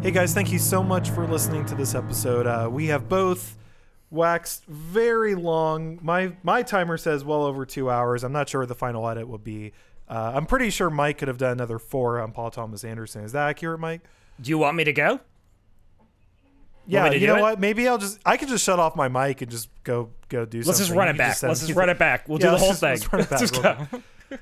[0.01, 2.45] Hey guys, thank you so much for listening to this episode.
[2.45, 3.55] Uh, we have both
[4.13, 5.99] waxed very long.
[6.01, 8.23] My my timer says well over two hours.
[8.23, 9.73] I'm not sure what the final edit will be.
[10.07, 13.23] Uh, I'm pretty sure Mike could have done another four on Paul Thomas Anderson.
[13.23, 14.01] Is that accurate, Mike?
[14.41, 15.19] do you want me to go?
[16.85, 17.41] Yeah, you know it?
[17.41, 17.59] what?
[17.59, 20.59] Maybe I'll just I could just shut off my mic and just go go do
[20.61, 20.67] something.
[20.67, 21.35] Let's just run it can back.
[21.37, 22.27] send- Let's just run it back.
[22.27, 22.89] We'll Yeah, do the whole just- thing.
[22.99, 24.37] let's run it Just back go.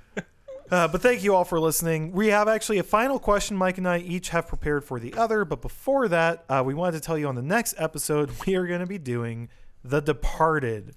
[0.71, 2.13] Uh, but thank you all for listening.
[2.13, 5.43] We have actually a final question Mike and I each have prepared for the other.
[5.43, 8.65] But before that, uh, we wanted to tell you on the next episode, we are
[8.65, 9.49] going to be doing
[9.83, 10.95] The Departed.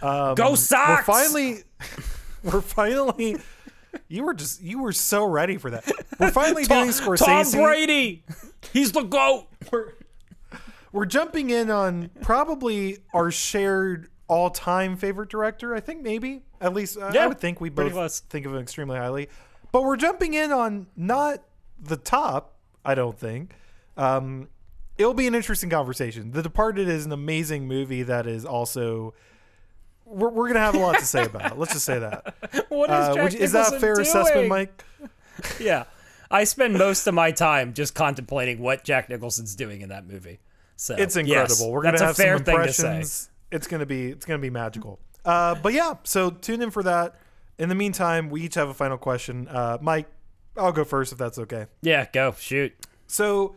[0.00, 1.64] Um, Go We're finally,
[2.44, 3.36] we're finally,
[4.06, 5.90] you were just, you were so ready for that.
[6.20, 7.52] We're finally doing Scorsese.
[7.52, 7.62] Tom.
[7.62, 8.22] Brady.
[8.72, 9.48] He's the goat.
[9.72, 9.94] We're,
[10.90, 15.74] we're jumping in on probably our shared all-time favorite director.
[15.74, 18.20] I think maybe at least uh, I would think we both close.
[18.20, 19.28] think of him extremely highly.
[19.72, 21.42] But we're jumping in on not
[21.80, 22.54] the top.
[22.84, 23.52] I don't think.
[23.96, 24.48] Um,
[24.96, 26.30] it'll be an interesting conversation.
[26.32, 29.14] The Departed is an amazing movie that is also.
[30.04, 31.58] We're, we're gonna have a lot to say about it.
[31.58, 32.34] Let's just say that.
[32.70, 34.06] What is Uh, Jack which- is that a fair doing?
[34.06, 34.84] assessment, Mike?
[35.60, 35.84] Yeah.
[36.30, 40.40] I spend most of my time just contemplating what Jack Nicholson's doing in that movie.
[40.76, 41.72] So It's yes, incredible.
[41.72, 42.86] We're gonna have some thing to say.
[42.86, 43.30] impressions.
[43.50, 44.98] It's gonna be it's gonna be magical.
[45.28, 47.16] Uh, but yeah, so tune in for that.
[47.58, 49.46] In the meantime, we each have a final question.
[49.46, 50.06] Uh, Mike,
[50.56, 51.66] I'll go first if that's okay.
[51.82, 52.72] Yeah, go shoot.
[53.06, 53.54] So,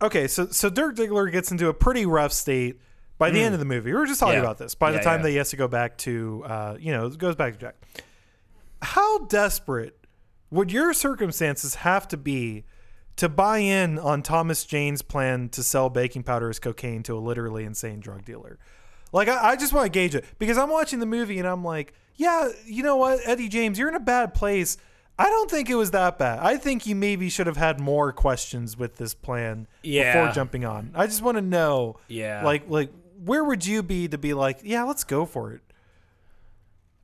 [0.00, 2.80] okay, so so Dirk Diggler gets into a pretty rough state
[3.18, 3.92] by the end of the movie.
[3.92, 4.36] We were just talking.
[4.36, 4.40] Yeah.
[4.40, 4.74] about this.
[4.74, 5.24] By the time yeah.
[5.24, 7.74] that he has to go back to, uh, you know, goes back to Jack.
[8.80, 10.06] How desperate
[10.50, 12.64] would your circumstances have to be
[13.16, 17.20] to buy in on Thomas Jane's plan to sell baking powder as cocaine to a
[17.20, 18.58] literally insane drug dealer?
[19.12, 21.64] Like, I, I just want to gauge it because I'm watching the movie and I'm
[21.64, 24.76] like, yeah, you know what, Eddie James, you're in a bad place.
[25.20, 26.38] I don't think it was that bad.
[26.40, 30.12] I think you maybe should have had more questions with this plan Yeah.
[30.12, 30.92] before jumping on.
[30.94, 32.44] I just want to know, Yeah.
[32.44, 32.90] like, like
[33.24, 35.60] where would you be to be like, yeah, let's go for it.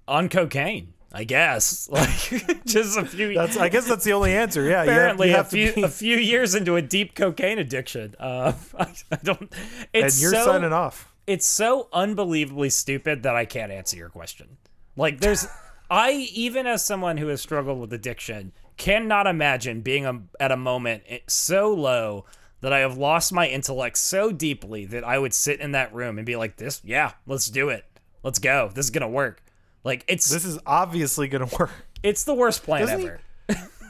[0.07, 1.89] On cocaine, I guess.
[1.93, 4.63] Like just a few That's, I guess that's the only answer.
[4.65, 7.15] Yeah, you have- apparently you have to few be- a few years into a deep
[7.15, 8.15] cocaine addiction.
[8.21, 8.83] Uh, I,
[9.13, 9.53] I don't.
[9.95, 11.14] and you're so, signing off.
[11.27, 14.57] It's so unbelievably stupid that I can't answer your question.
[14.97, 15.47] Like there's
[15.91, 20.57] I even as someone who has struggled with addiction cannot imagine being a, at a
[20.57, 22.25] moment so low
[22.61, 26.19] that I have lost my intellect so deeply that I would sit in that room
[26.19, 27.85] and be like this, yeah, let's do it.
[28.23, 28.71] Let's go.
[28.75, 29.43] This is going to work.
[29.85, 31.71] Like it's This is obviously going to work.
[32.03, 33.21] it's the worst plan Doesn't ever.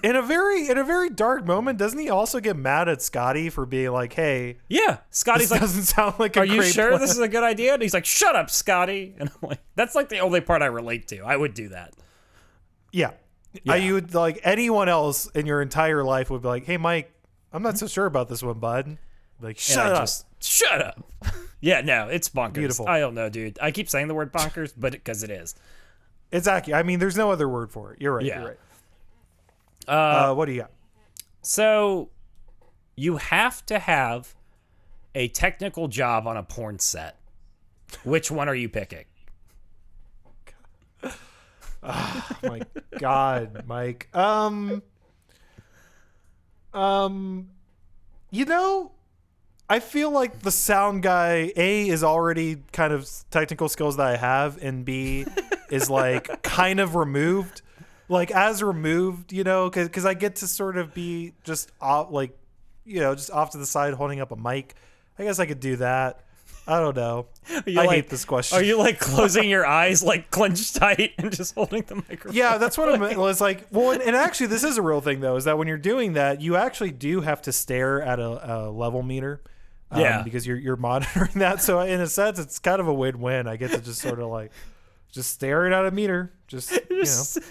[0.04, 3.48] In a very in a very dark moment, doesn't he also get mad at Scotty
[3.48, 6.90] for being like, "Hey, Yeah, Scotty's this like doesn't sound like a Are you sure
[6.90, 7.72] plan." this is a good idea?
[7.72, 10.66] And he's like, "Shut up, Scotty." And I'm like, "That's like the only part I
[10.66, 11.20] relate to.
[11.22, 11.94] I would do that."
[12.92, 13.12] Yeah.
[13.66, 17.10] Uh, you would like anyone else in your entire life would be like, "Hey, Mike,
[17.50, 18.98] I'm not so sure about this one, bud."
[19.40, 20.02] Like, shut I up.
[20.02, 21.02] just shut up.
[21.62, 22.52] yeah, no, it's bonkers.
[22.52, 22.86] Beautiful.
[22.88, 23.58] I don't know, dude.
[23.58, 25.54] I keep saying the word bonkers, but because it is.
[26.30, 26.78] It's accurate.
[26.78, 28.02] I mean, there's no other word for it.
[28.02, 28.26] You're right.
[28.26, 28.40] Yeah.
[28.40, 28.58] You're right.
[29.86, 30.70] Uh, what do you got?
[31.42, 32.10] So,
[32.96, 34.34] you have to have
[35.14, 37.18] a technical job on a porn set.
[38.02, 39.04] Which one are you picking?
[41.82, 42.62] Oh my
[42.98, 44.08] God, Mike.
[44.14, 44.82] Um,
[46.72, 47.50] um,
[48.30, 48.92] you know,
[49.68, 54.16] I feel like the sound guy A is already kind of technical skills that I
[54.16, 55.26] have, and B
[55.70, 57.62] is like kind of removed,
[58.08, 62.36] like as removed, you know, because I get to sort of be just off, like,
[62.84, 64.74] you know, just off to the side holding up a mic.
[65.18, 66.20] I guess I could do that.
[66.66, 67.26] I don't know.
[67.66, 68.58] you I like- hate this question.
[68.58, 72.32] Are you like closing your eyes, like clenched tight, and just holding the microphone?
[72.32, 73.66] Yeah, that's what I'm It's like.
[73.70, 75.36] Well, and, and actually, this is a real thing though.
[75.36, 78.70] Is that when you're doing that, you actually do have to stare at a, a
[78.70, 79.42] level meter.
[79.90, 80.22] um, Yeah.
[80.22, 81.60] because you're you're monitoring that.
[81.60, 83.46] So in a sense, it's kind of a win-win.
[83.46, 84.50] I get to just sort of like
[85.14, 86.32] just staring at a meter.
[86.46, 87.04] Just you know,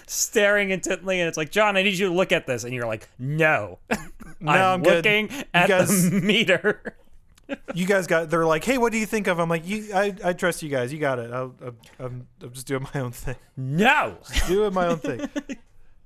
[0.06, 2.86] staring intently, and it's like, John, I need you to look at this, and you're
[2.86, 6.96] like, No, no, I'm, I'm, looking at guys- the meter.
[7.74, 8.30] You guys got.
[8.30, 9.38] They're like, hey, what do you think of?
[9.38, 9.90] I'm like, you.
[9.94, 10.92] I, I trust you guys.
[10.94, 11.30] You got it.
[11.30, 13.36] I'll, I'm, I'm, I'm just doing my own thing.
[13.54, 14.16] No,
[14.48, 15.28] Doing my own thing.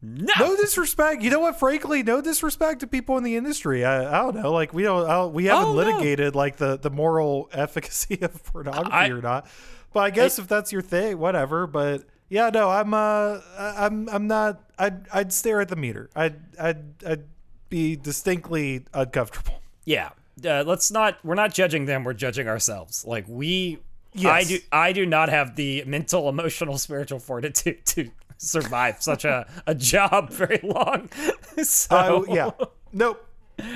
[0.03, 0.33] no.
[0.41, 1.23] no disrespect.
[1.23, 1.57] You know what?
[1.57, 3.85] Frankly, no disrespect to people in the industry.
[3.85, 4.53] I, I don't know.
[4.53, 5.09] Like we don't.
[5.09, 5.75] I we haven't Oh, no.
[5.75, 9.47] litigated like the the moral efficacy of pornography I- or not.
[9.93, 11.67] But I guess if that's your thing, whatever.
[11.67, 14.61] But yeah, no, I'm uh, I'm I'm not.
[14.79, 16.11] I'd I'd stare at the meter.
[16.15, 17.25] I'd I'd I'd
[17.69, 19.61] be distinctly uncomfortable.
[19.85, 20.11] yeah
[20.45, 23.79] uh, let's not we're not judging them we're judging ourselves like we
[24.25, 29.47] i do i do not have the mental emotional spiritual fortitude to survive such a,
[29.67, 31.11] a job very long
[31.63, 32.51] so Uh, yeah.
[32.93, 33.23] Nope.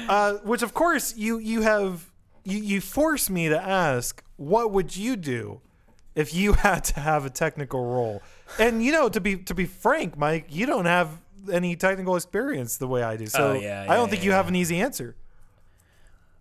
[0.09, 2.11] Uh, which of course you you have
[2.45, 5.61] you you force me to ask what would you do
[6.15, 8.23] if you had to have a technical role?
[8.59, 11.21] And you know to be to be frank, Mike, you don't have
[11.53, 13.27] any technical experience the way I do.
[13.27, 15.17] So Oh, yeah, I don't yeah, think you have an easy answer.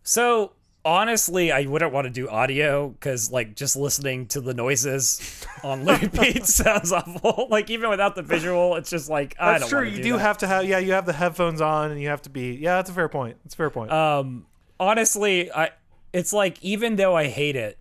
[0.04, 0.54] so
[0.84, 5.86] honestly i wouldn't want to do audio because like just listening to the noises on
[6.02, 9.86] repeat sounds awful like even without the visual it's just like i That's don't true.
[9.86, 10.20] wanna You do that.
[10.22, 12.78] have to have yeah, you have the headphones on and you have to be yeah,
[12.78, 13.38] that's a fair point.
[13.44, 13.92] That's a fair point.
[13.92, 14.48] um
[14.80, 15.70] honestly i
[16.14, 17.78] it's like even though i hate it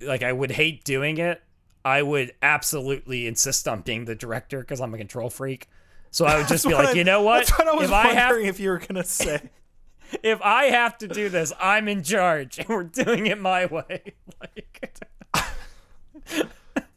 [0.00, 1.42] like i would hate doing it
[1.84, 5.68] i would absolutely insist on being the director because i'm a control freak
[6.10, 7.92] so i would just be like I- you know what That's what I was if
[7.92, 9.50] i have wondering if you were gonna say.
[10.22, 14.02] if i have to do this i'm in charge and we're doing it my way
[14.40, 15.00] like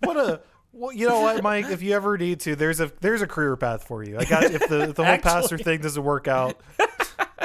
[0.01, 0.41] what a
[0.73, 1.65] well, you know what, Mike?
[1.71, 4.19] If you ever need to, there's a there's a career path for you.
[4.19, 6.59] I got if the if the whole pastor Actually- thing doesn't work out.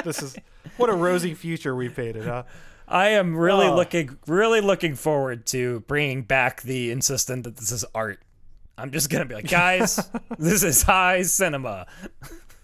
[0.03, 0.35] this is
[0.77, 2.43] what a rosy future we painted, huh?
[2.87, 3.75] I am really Oh.
[3.75, 8.19] looking, really looking forward to bringing back the insistent that this is art.
[8.77, 9.99] I'm just gonna be like, guys,
[10.39, 11.85] this is high cinema.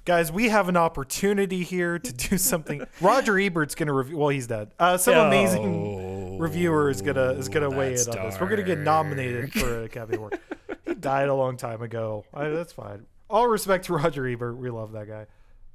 [0.06, 2.84] Guys, we have an opportunity here to do something.
[3.02, 4.18] Roger Ebert's gonna review.
[4.18, 4.72] Well, he's dead.
[4.80, 8.40] Uh, some amazing reviewer is gonna is gonna weigh in on this.
[8.42, 10.40] We're gonna get nominated for a Academy Award.
[10.86, 12.26] he died a long time ago.
[12.34, 13.06] I, that's fine.
[13.30, 14.58] All respect to Roger Ebert.
[14.58, 15.28] We love that guy.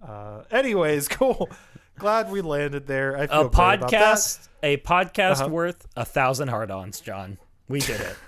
[0.04, 1.48] Uh, anyways, cool.
[1.96, 3.16] Glad we landed there.
[3.16, 4.00] I feel A great about that.
[4.16, 5.48] podcast, a podcast Uh-huh.
[5.48, 7.38] worth a thousand hard-ons, John.
[7.68, 8.16] We did it.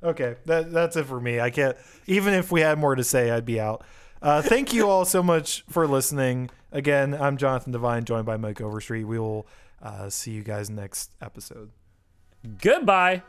[0.00, 1.40] Okay, that, that's it for me.
[1.40, 1.76] I can't.
[2.06, 3.82] Even if we had more to say, I'd be out.
[4.22, 6.50] Uh, thank you all so much for listening.
[6.70, 9.08] Again, I'm Jonathan Devine, joined by Mike Overstreet.
[9.08, 9.48] We will
[9.82, 11.70] uh, see you guys next episode.
[12.62, 13.22] Goodbye.